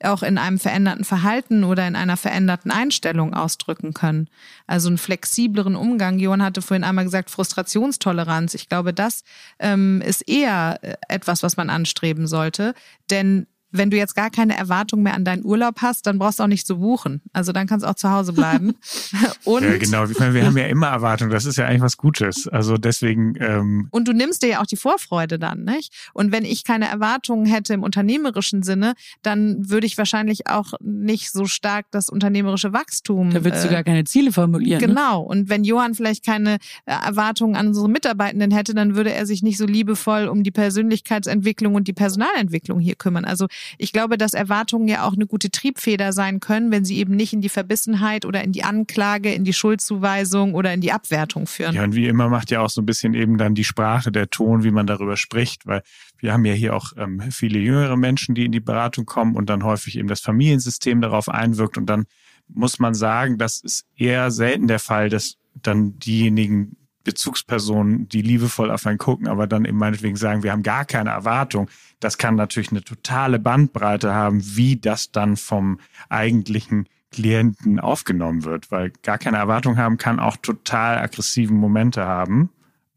auch 0.04 0.22
in 0.22 0.38
einem 0.38 0.58
veränderten 0.58 1.04
Verhalten 1.04 1.64
oder 1.64 1.86
in 1.86 1.96
einer 1.96 2.16
veränderten 2.16 2.70
Einstellung 2.70 3.34
ausdrücken 3.34 3.94
können. 3.94 4.28
Also 4.66 4.88
einen 4.88 4.98
flexibleren 4.98 5.76
Umgang. 5.76 6.18
Johann 6.18 6.42
hatte 6.42 6.62
vorhin 6.62 6.84
einmal 6.84 7.04
gesagt, 7.04 7.30
Frustrationstoleranz. 7.30 8.54
Ich 8.54 8.68
glaube, 8.68 8.92
das 8.92 9.24
ähm, 9.58 10.02
ist 10.02 10.28
eher 10.28 10.78
äh, 10.82 10.94
etwas, 11.08 11.42
was 11.42 11.56
man 11.56 11.70
anstreben 11.70 12.26
sollte. 12.26 12.74
Denn 13.10 13.46
wenn 13.72 13.90
du 13.90 13.96
jetzt 13.96 14.14
gar 14.14 14.30
keine 14.30 14.56
Erwartung 14.56 15.02
mehr 15.02 15.14
an 15.14 15.24
deinen 15.24 15.44
Urlaub 15.44 15.80
hast, 15.80 16.06
dann 16.06 16.18
brauchst 16.18 16.38
du 16.38 16.44
auch 16.44 16.48
nicht 16.48 16.66
zu 16.66 16.78
buchen. 16.78 17.22
Also 17.32 17.52
dann 17.52 17.66
kannst 17.66 17.84
du 17.84 17.90
auch 17.90 17.94
zu 17.94 18.10
Hause 18.10 18.32
bleiben. 18.32 18.74
und 19.44 19.64
ja, 19.64 19.78
genau. 19.78 20.04
Ich 20.04 20.18
meine, 20.18 20.34
wir 20.34 20.46
haben 20.46 20.56
ja 20.56 20.66
immer 20.66 20.88
Erwartungen. 20.88 21.30
Das 21.30 21.46
ist 21.46 21.56
ja 21.56 21.66
eigentlich 21.66 21.82
was 21.82 21.96
Gutes. 21.96 22.46
Also 22.48 22.76
deswegen. 22.76 23.34
Ähm 23.40 23.88
und 23.90 24.06
du 24.06 24.12
nimmst 24.12 24.42
dir 24.42 24.48
ja 24.48 24.60
auch 24.60 24.66
die 24.66 24.76
Vorfreude 24.76 25.38
dann, 25.38 25.64
nicht? 25.64 25.92
Und 26.12 26.32
wenn 26.32 26.44
ich 26.44 26.64
keine 26.64 26.88
Erwartungen 26.88 27.46
hätte 27.46 27.74
im 27.74 27.82
unternehmerischen 27.82 28.62
Sinne, 28.62 28.94
dann 29.22 29.68
würde 29.70 29.86
ich 29.86 29.96
wahrscheinlich 29.98 30.46
auch 30.46 30.74
nicht 30.80 31.32
so 31.32 31.46
stark 31.46 31.86
das 31.90 32.10
unternehmerische 32.10 32.72
Wachstum. 32.72 33.30
Da 33.30 33.44
würdest 33.44 33.64
äh, 33.64 33.68
du 33.68 33.74
gar 33.74 33.84
keine 33.84 34.04
Ziele 34.04 34.32
formulieren. 34.32 34.80
Ne? 34.80 34.86
Genau. 34.88 35.22
Ne? 35.22 35.28
Und 35.28 35.48
wenn 35.48 35.64
Johann 35.64 35.94
vielleicht 35.94 36.24
keine 36.24 36.56
äh, 36.84 36.92
Erwartungen 36.92 37.56
an 37.56 37.68
unsere 37.68 37.88
Mitarbeitenden 37.88 38.50
hätte, 38.50 38.74
dann 38.74 38.94
würde 38.94 39.12
er 39.12 39.26
sich 39.26 39.42
nicht 39.42 39.58
so 39.58 39.66
liebevoll 39.66 40.28
um 40.28 40.42
die 40.42 40.50
Persönlichkeitsentwicklung 40.50 41.74
und 41.74 41.88
die 41.88 41.92
Personalentwicklung 41.92 42.80
hier 42.80 42.94
kümmern. 42.96 43.24
Also 43.24 43.46
ich 43.78 43.92
glaube, 43.92 44.18
dass 44.18 44.34
Erwartungen 44.34 44.88
ja 44.88 45.04
auch 45.06 45.14
eine 45.14 45.26
gute 45.26 45.50
Triebfeder 45.50 46.12
sein 46.12 46.40
können, 46.40 46.70
wenn 46.70 46.84
sie 46.84 46.98
eben 46.98 47.14
nicht 47.14 47.32
in 47.32 47.40
die 47.40 47.48
Verbissenheit 47.48 48.24
oder 48.24 48.42
in 48.42 48.52
die 48.52 48.64
Anklage, 48.64 49.32
in 49.32 49.44
die 49.44 49.52
Schuldzuweisung 49.52 50.54
oder 50.54 50.72
in 50.72 50.80
die 50.80 50.92
Abwertung 50.92 51.46
führen. 51.46 51.74
Ja, 51.74 51.84
und 51.84 51.94
wie 51.94 52.06
immer 52.06 52.28
macht 52.28 52.50
ja 52.50 52.60
auch 52.60 52.70
so 52.70 52.82
ein 52.82 52.86
bisschen 52.86 53.14
eben 53.14 53.38
dann 53.38 53.54
die 53.54 53.64
Sprache, 53.64 54.12
der 54.12 54.30
Ton, 54.30 54.64
wie 54.64 54.70
man 54.70 54.86
darüber 54.86 55.16
spricht, 55.16 55.66
weil 55.66 55.82
wir 56.18 56.32
haben 56.32 56.44
ja 56.44 56.54
hier 56.54 56.74
auch 56.74 56.92
ähm, 56.96 57.20
viele 57.30 57.58
jüngere 57.58 57.96
Menschen, 57.96 58.34
die 58.34 58.44
in 58.44 58.52
die 58.52 58.60
Beratung 58.60 59.06
kommen 59.06 59.34
und 59.36 59.50
dann 59.50 59.64
häufig 59.64 59.98
eben 59.98 60.08
das 60.08 60.20
Familiensystem 60.20 61.00
darauf 61.00 61.28
einwirkt 61.28 61.78
und 61.78 61.86
dann 61.86 62.04
muss 62.48 62.78
man 62.78 62.94
sagen, 62.94 63.38
das 63.38 63.60
ist 63.60 63.86
eher 63.96 64.30
selten 64.30 64.66
der 64.66 64.78
Fall, 64.78 65.08
dass 65.08 65.36
dann 65.54 65.98
diejenigen 65.98 66.76
Bezugspersonen, 67.04 68.08
die 68.08 68.22
liebevoll 68.22 68.70
auf 68.70 68.86
einen 68.86 68.98
gucken, 68.98 69.26
aber 69.26 69.46
dann 69.46 69.64
eben 69.64 69.78
meinetwegen 69.78 70.16
sagen, 70.16 70.42
wir 70.42 70.52
haben 70.52 70.62
gar 70.62 70.84
keine 70.84 71.10
Erwartung. 71.10 71.68
Das 72.00 72.18
kann 72.18 72.34
natürlich 72.34 72.70
eine 72.70 72.82
totale 72.82 73.38
Bandbreite 73.38 74.14
haben, 74.14 74.40
wie 74.56 74.76
das 74.76 75.12
dann 75.12 75.36
vom 75.36 75.78
eigentlichen 76.08 76.88
Klienten 77.10 77.78
aufgenommen 77.78 78.44
wird, 78.44 78.70
weil 78.70 78.92
gar 79.02 79.18
keine 79.18 79.36
Erwartung 79.36 79.76
haben 79.76 79.98
kann 79.98 80.18
auch 80.18 80.36
total 80.38 80.98
aggressiven 80.98 81.56
Momente 81.56 82.06
haben 82.06 82.50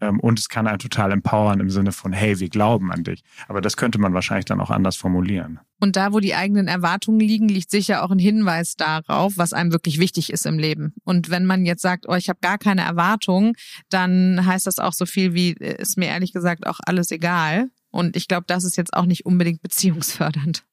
und 0.10 0.40
es 0.40 0.50
kann 0.50 0.68
einen 0.68 0.80
total 0.80 1.12
empowern 1.12 1.60
im 1.60 1.70
Sinne 1.70 1.92
von, 1.92 2.14
hey, 2.14 2.40
wir 2.40 2.50
glauben 2.50 2.92
an 2.92 3.04
dich. 3.04 3.24
Aber 3.48 3.62
das 3.62 3.78
könnte 3.78 3.98
man 3.98 4.14
wahrscheinlich 4.14 4.46
dann 4.46 4.62
auch 4.62 4.70
anders 4.70 4.96
formulieren. 4.96 5.60
Und 5.80 5.96
da, 5.96 6.14
wo 6.14 6.20
die 6.20 6.36
eigenen 6.36 6.68
Erwartungen 6.68 7.20
liegen, 7.20 7.50
liegt 7.50 7.70
sicher 7.70 8.04
auch 8.04 8.12
ein 8.12 8.20
Hinweis 8.20 8.76
darauf, 8.76 9.38
was 9.38 9.54
einem 9.54 9.72
wirklich 9.72 10.00
wichtig 10.00 10.32
ist 10.32 10.46
im 10.46 10.58
Leben. 10.58 10.94
Und 11.04 11.30
wenn 11.30 11.46
man 11.46 11.66
jetzt 11.66 11.82
sagt, 11.82 12.08
oh, 12.08 12.16
ich 12.16 12.30
habe 12.30 12.40
gar 12.42 12.58
keine 12.58 12.82
Erwartungen, 12.82 13.54
dann 13.90 14.46
heißt 14.46 14.68
das 14.68 14.80
auch 14.80 14.94
so 14.94 15.06
viel 15.06 15.34
wie, 15.34 15.52
äh, 15.52 15.82
ist 15.82 15.98
mir 15.98 16.08
ehrlich 16.08 16.34
gesagt 16.34 16.66
auch 16.66 16.80
alles 16.86 17.12
egal. 17.12 17.70
Und 17.92 18.16
ich 18.16 18.28
glaube, 18.28 18.46
das 18.48 18.64
ist 18.64 18.78
jetzt 18.78 18.94
auch 18.94 19.06
nicht 19.06 19.26
unbedingt 19.26 19.62
beziehungsfördernd. 19.64 20.64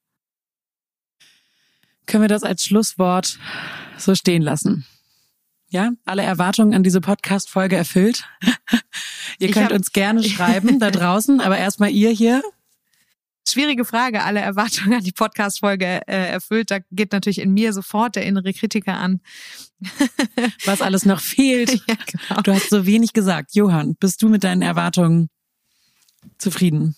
Können 2.06 2.22
wir 2.22 2.28
das 2.28 2.42
als 2.42 2.64
Schlusswort 2.64 3.38
so 3.96 4.14
stehen 4.14 4.42
lassen? 4.42 4.86
Ja, 5.72 5.92
alle 6.04 6.20
Erwartungen 6.20 6.74
an 6.74 6.82
diese 6.82 7.00
Podcast-Folge 7.00 7.76
erfüllt. 7.76 8.28
ihr 9.38 9.50
könnt 9.52 9.70
hab, 9.70 9.72
uns 9.72 9.92
gerne 9.92 10.22
schreiben 10.28 10.78
da 10.78 10.90
draußen, 10.90 11.40
aber 11.40 11.56
erstmal 11.56 11.90
ihr 11.90 12.10
hier. 12.10 12.42
Schwierige 13.48 13.86
Frage, 13.86 14.22
alle 14.22 14.40
Erwartungen 14.40 14.92
an 14.92 15.02
die 15.02 15.12
Podcast-Folge 15.12 16.06
äh, 16.06 16.28
erfüllt. 16.28 16.70
Da 16.70 16.80
geht 16.90 17.12
natürlich 17.12 17.40
in 17.40 17.54
mir 17.54 17.72
sofort 17.72 18.16
der 18.16 18.26
innere 18.26 18.52
Kritiker 18.52 18.98
an. 18.98 19.22
Was 20.66 20.82
alles 20.82 21.06
noch 21.06 21.20
fehlt. 21.20 21.70
Ja, 21.88 21.96
genau. 22.04 22.42
Du 22.42 22.52
hast 22.52 22.68
so 22.68 22.84
wenig 22.84 23.14
gesagt. 23.14 23.54
Johann, 23.54 23.96
bist 23.96 24.20
du 24.20 24.28
mit 24.28 24.44
deinen 24.44 24.60
Erwartungen 24.60 25.30
zufrieden? 26.36 26.96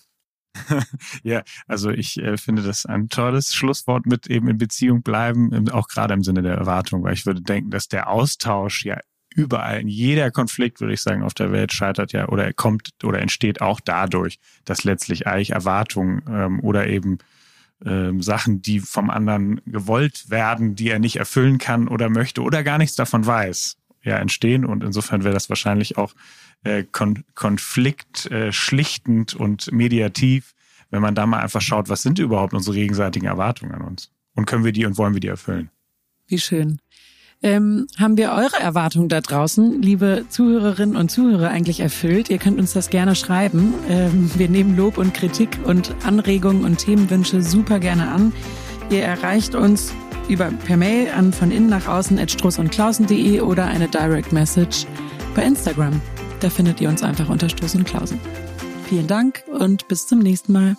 ja, 1.23 1.43
also 1.67 1.89
ich 1.89 2.17
äh, 2.17 2.37
finde 2.37 2.61
das 2.61 2.85
ein 2.85 3.09
tolles 3.09 3.53
Schlusswort 3.53 4.05
mit 4.05 4.27
eben 4.27 4.47
in 4.47 4.57
Beziehung 4.57 5.01
bleiben, 5.01 5.69
auch 5.69 5.87
gerade 5.87 6.13
im 6.13 6.23
Sinne 6.23 6.41
der 6.41 6.55
Erwartung, 6.55 7.03
weil 7.03 7.13
ich 7.13 7.25
würde 7.25 7.41
denken, 7.41 7.71
dass 7.71 7.87
der 7.87 8.09
Austausch 8.09 8.85
ja 8.85 8.99
überall, 9.35 9.81
in 9.81 9.87
jeder 9.87 10.31
Konflikt, 10.31 10.79
würde 10.79 10.93
ich 10.93 11.01
sagen, 11.01 11.21
auf 11.21 11.33
der 11.33 11.51
Welt 11.51 11.73
scheitert 11.73 12.13
ja 12.13 12.29
oder 12.29 12.53
kommt 12.53 12.91
oder 13.03 13.19
entsteht 13.19 13.61
auch 13.61 13.81
dadurch, 13.81 14.39
dass 14.63 14.85
letztlich 14.85 15.27
eigentlich 15.27 15.51
Erwartungen 15.51 16.23
ähm, 16.29 16.59
oder 16.61 16.87
eben 16.87 17.17
ähm, 17.85 18.21
Sachen, 18.21 18.61
die 18.61 18.79
vom 18.79 19.09
anderen 19.09 19.59
gewollt 19.65 20.29
werden, 20.29 20.75
die 20.75 20.89
er 20.89 20.99
nicht 20.99 21.17
erfüllen 21.17 21.57
kann 21.57 21.89
oder 21.89 22.09
möchte 22.09 22.41
oder 22.41 22.63
gar 22.63 22.77
nichts 22.77 22.95
davon 22.95 23.25
weiß, 23.25 23.77
ja, 24.05 24.17
entstehen. 24.17 24.63
Und 24.63 24.83
insofern 24.83 25.23
wäre 25.23 25.33
das 25.33 25.49
wahrscheinlich 25.49 25.97
auch 25.97 26.13
äh, 26.63 26.83
kon 26.83 27.25
Konflikt 27.33 28.31
äh, 28.31 28.51
und 29.37 29.71
mediativ, 29.71 30.53
wenn 30.91 31.01
man 31.01 31.15
da 31.15 31.25
mal 31.25 31.39
einfach 31.39 31.61
schaut, 31.61 31.89
was 31.89 32.01
sind 32.01 32.19
überhaupt 32.19 32.53
unsere 32.53 32.75
gegenseitigen 32.75 33.25
Erwartungen 33.25 33.73
an 33.73 33.81
uns? 33.81 34.11
Und 34.35 34.45
können 34.45 34.63
wir 34.63 34.71
die 34.71 34.85
und 34.85 34.97
wollen 34.97 35.13
wir 35.13 35.19
die 35.19 35.27
erfüllen? 35.27 35.69
Wie 36.27 36.39
schön. 36.39 36.79
Ähm, 37.43 37.87
haben 37.97 38.17
wir 38.17 38.31
eure 38.31 38.59
Erwartungen 38.59 39.09
da 39.09 39.21
draußen, 39.21 39.81
liebe 39.81 40.25
Zuhörerinnen 40.29 40.95
und 40.95 41.09
Zuhörer, 41.11 41.49
eigentlich 41.49 41.79
erfüllt? 41.79 42.29
Ihr 42.29 42.37
könnt 42.37 42.59
uns 42.59 42.73
das 42.73 42.89
gerne 42.89 43.15
schreiben. 43.15 43.73
Ähm, 43.89 44.31
wir 44.35 44.49
nehmen 44.49 44.75
Lob 44.75 44.97
und 44.97 45.13
Kritik 45.13 45.59
und 45.65 45.93
Anregungen 46.05 46.63
und 46.63 46.77
Themenwünsche 46.77 47.41
super 47.41 47.79
gerne 47.79 48.09
an. 48.09 48.33
Ihr 48.89 49.03
erreicht 49.03 49.53
uns 49.53 49.93
über 50.27 50.51
per 50.51 50.77
Mail 50.77 51.09
an 51.11 51.31
von 51.31 51.51
innen 51.51 51.69
nach 51.69 51.87
außen 51.87 52.17
at 52.19 52.31
struss 52.31 52.59
und 52.59 52.71
klausen.de 52.71 53.41
oder 53.41 53.65
eine 53.65 53.87
Direct 53.87 54.31
Message 54.31 54.85
bei 55.35 55.43
Instagram. 55.43 56.01
Da 56.39 56.49
findet 56.49 56.81
ihr 56.81 56.89
uns 56.89 57.03
einfach 57.03 57.29
unter 57.29 57.49
Stoß 57.49 57.75
und 57.75 57.85
Klausen. 57.85 58.19
Vielen 58.87 59.07
Dank 59.07 59.43
und 59.51 59.87
bis 59.87 60.07
zum 60.07 60.19
nächsten 60.19 60.53
Mal. 60.53 60.75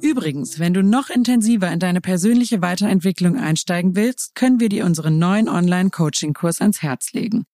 Übrigens, 0.00 0.58
wenn 0.58 0.74
du 0.74 0.82
noch 0.82 1.10
intensiver 1.10 1.70
in 1.70 1.80
deine 1.80 2.00
persönliche 2.00 2.62
Weiterentwicklung 2.62 3.36
einsteigen 3.36 3.96
willst, 3.96 4.34
können 4.34 4.60
wir 4.60 4.68
dir 4.68 4.86
unseren 4.86 5.18
neuen 5.18 5.48
Online-Coaching-Kurs 5.48 6.60
ans 6.60 6.82
Herz 6.82 7.12
legen. 7.12 7.44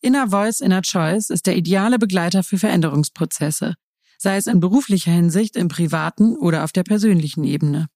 Inner 0.00 0.28
Voice, 0.28 0.60
Inner 0.60 0.82
Choice 0.82 1.30
ist 1.30 1.46
der 1.46 1.56
ideale 1.56 1.98
Begleiter 1.98 2.42
für 2.42 2.58
Veränderungsprozesse, 2.58 3.74
sei 4.16 4.36
es 4.36 4.46
in 4.46 4.60
beruflicher 4.60 5.12
Hinsicht, 5.12 5.56
im 5.56 5.68
privaten 5.68 6.36
oder 6.36 6.64
auf 6.64 6.72
der 6.72 6.84
persönlichen 6.84 7.44
Ebene. 7.44 7.88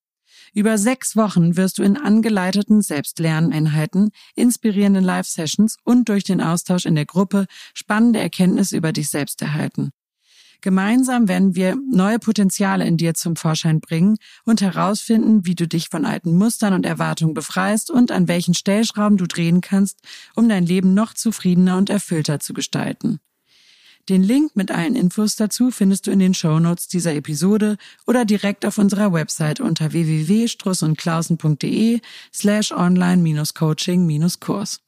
Über 0.53 0.77
sechs 0.77 1.15
Wochen 1.15 1.57
wirst 1.57 1.79
du 1.79 1.83
in 1.83 1.97
angeleiteten 1.97 2.83
Selbstlerneinheiten, 2.83 4.11
inspirierenden 4.35 5.03
Live-Sessions 5.03 5.77
und 5.83 6.09
durch 6.09 6.23
den 6.23 6.41
Austausch 6.41 6.85
in 6.85 6.93
der 6.93 7.07
Gruppe 7.07 7.47
spannende 7.73 8.19
Erkenntnisse 8.19 8.77
über 8.77 8.91
dich 8.91 9.09
selbst 9.09 9.41
erhalten. 9.41 9.89
Gemeinsam 10.61 11.27
werden 11.27 11.55
wir 11.55 11.75
neue 11.91 12.19
Potenziale 12.19 12.85
in 12.85 12.95
dir 12.95 13.15
zum 13.15 13.35
Vorschein 13.35 13.81
bringen 13.81 14.15
und 14.45 14.61
herausfinden, 14.61 15.45
wie 15.45 15.55
du 15.55 15.67
dich 15.67 15.89
von 15.89 16.05
alten 16.05 16.37
Mustern 16.37 16.73
und 16.73 16.85
Erwartungen 16.85 17.33
befreist 17.33 17.91
und 17.91 18.11
an 18.11 18.29
welchen 18.29 18.53
Stellschrauben 18.53 19.17
du 19.17 19.25
drehen 19.25 19.59
kannst, 19.59 19.99
um 20.35 20.47
dein 20.47 20.65
Leben 20.65 20.93
noch 20.93 21.15
zufriedener 21.15 21.77
und 21.77 21.89
erfüllter 21.89 22.39
zu 22.39 22.53
gestalten. 22.53 23.19
Den 24.09 24.21
Link 24.21 24.53
mit 24.55 24.69
allen 24.69 24.97
Infos 24.97 25.37
dazu 25.37 25.71
findest 25.71 26.07
du 26.07 26.11
in 26.11 26.19
den 26.19 26.33
Show 26.33 26.59
Notes 26.59 26.89
dieser 26.89 27.15
Episode 27.15 27.77
oder 28.05 28.25
direkt 28.25 28.65
auf 28.65 28.77
unserer 28.77 29.13
Website 29.13 29.61
unter 29.61 29.93
www.strussundklausen.de 29.93 32.01
slash 32.33 32.73
online-coaching-kurs. 32.73 34.82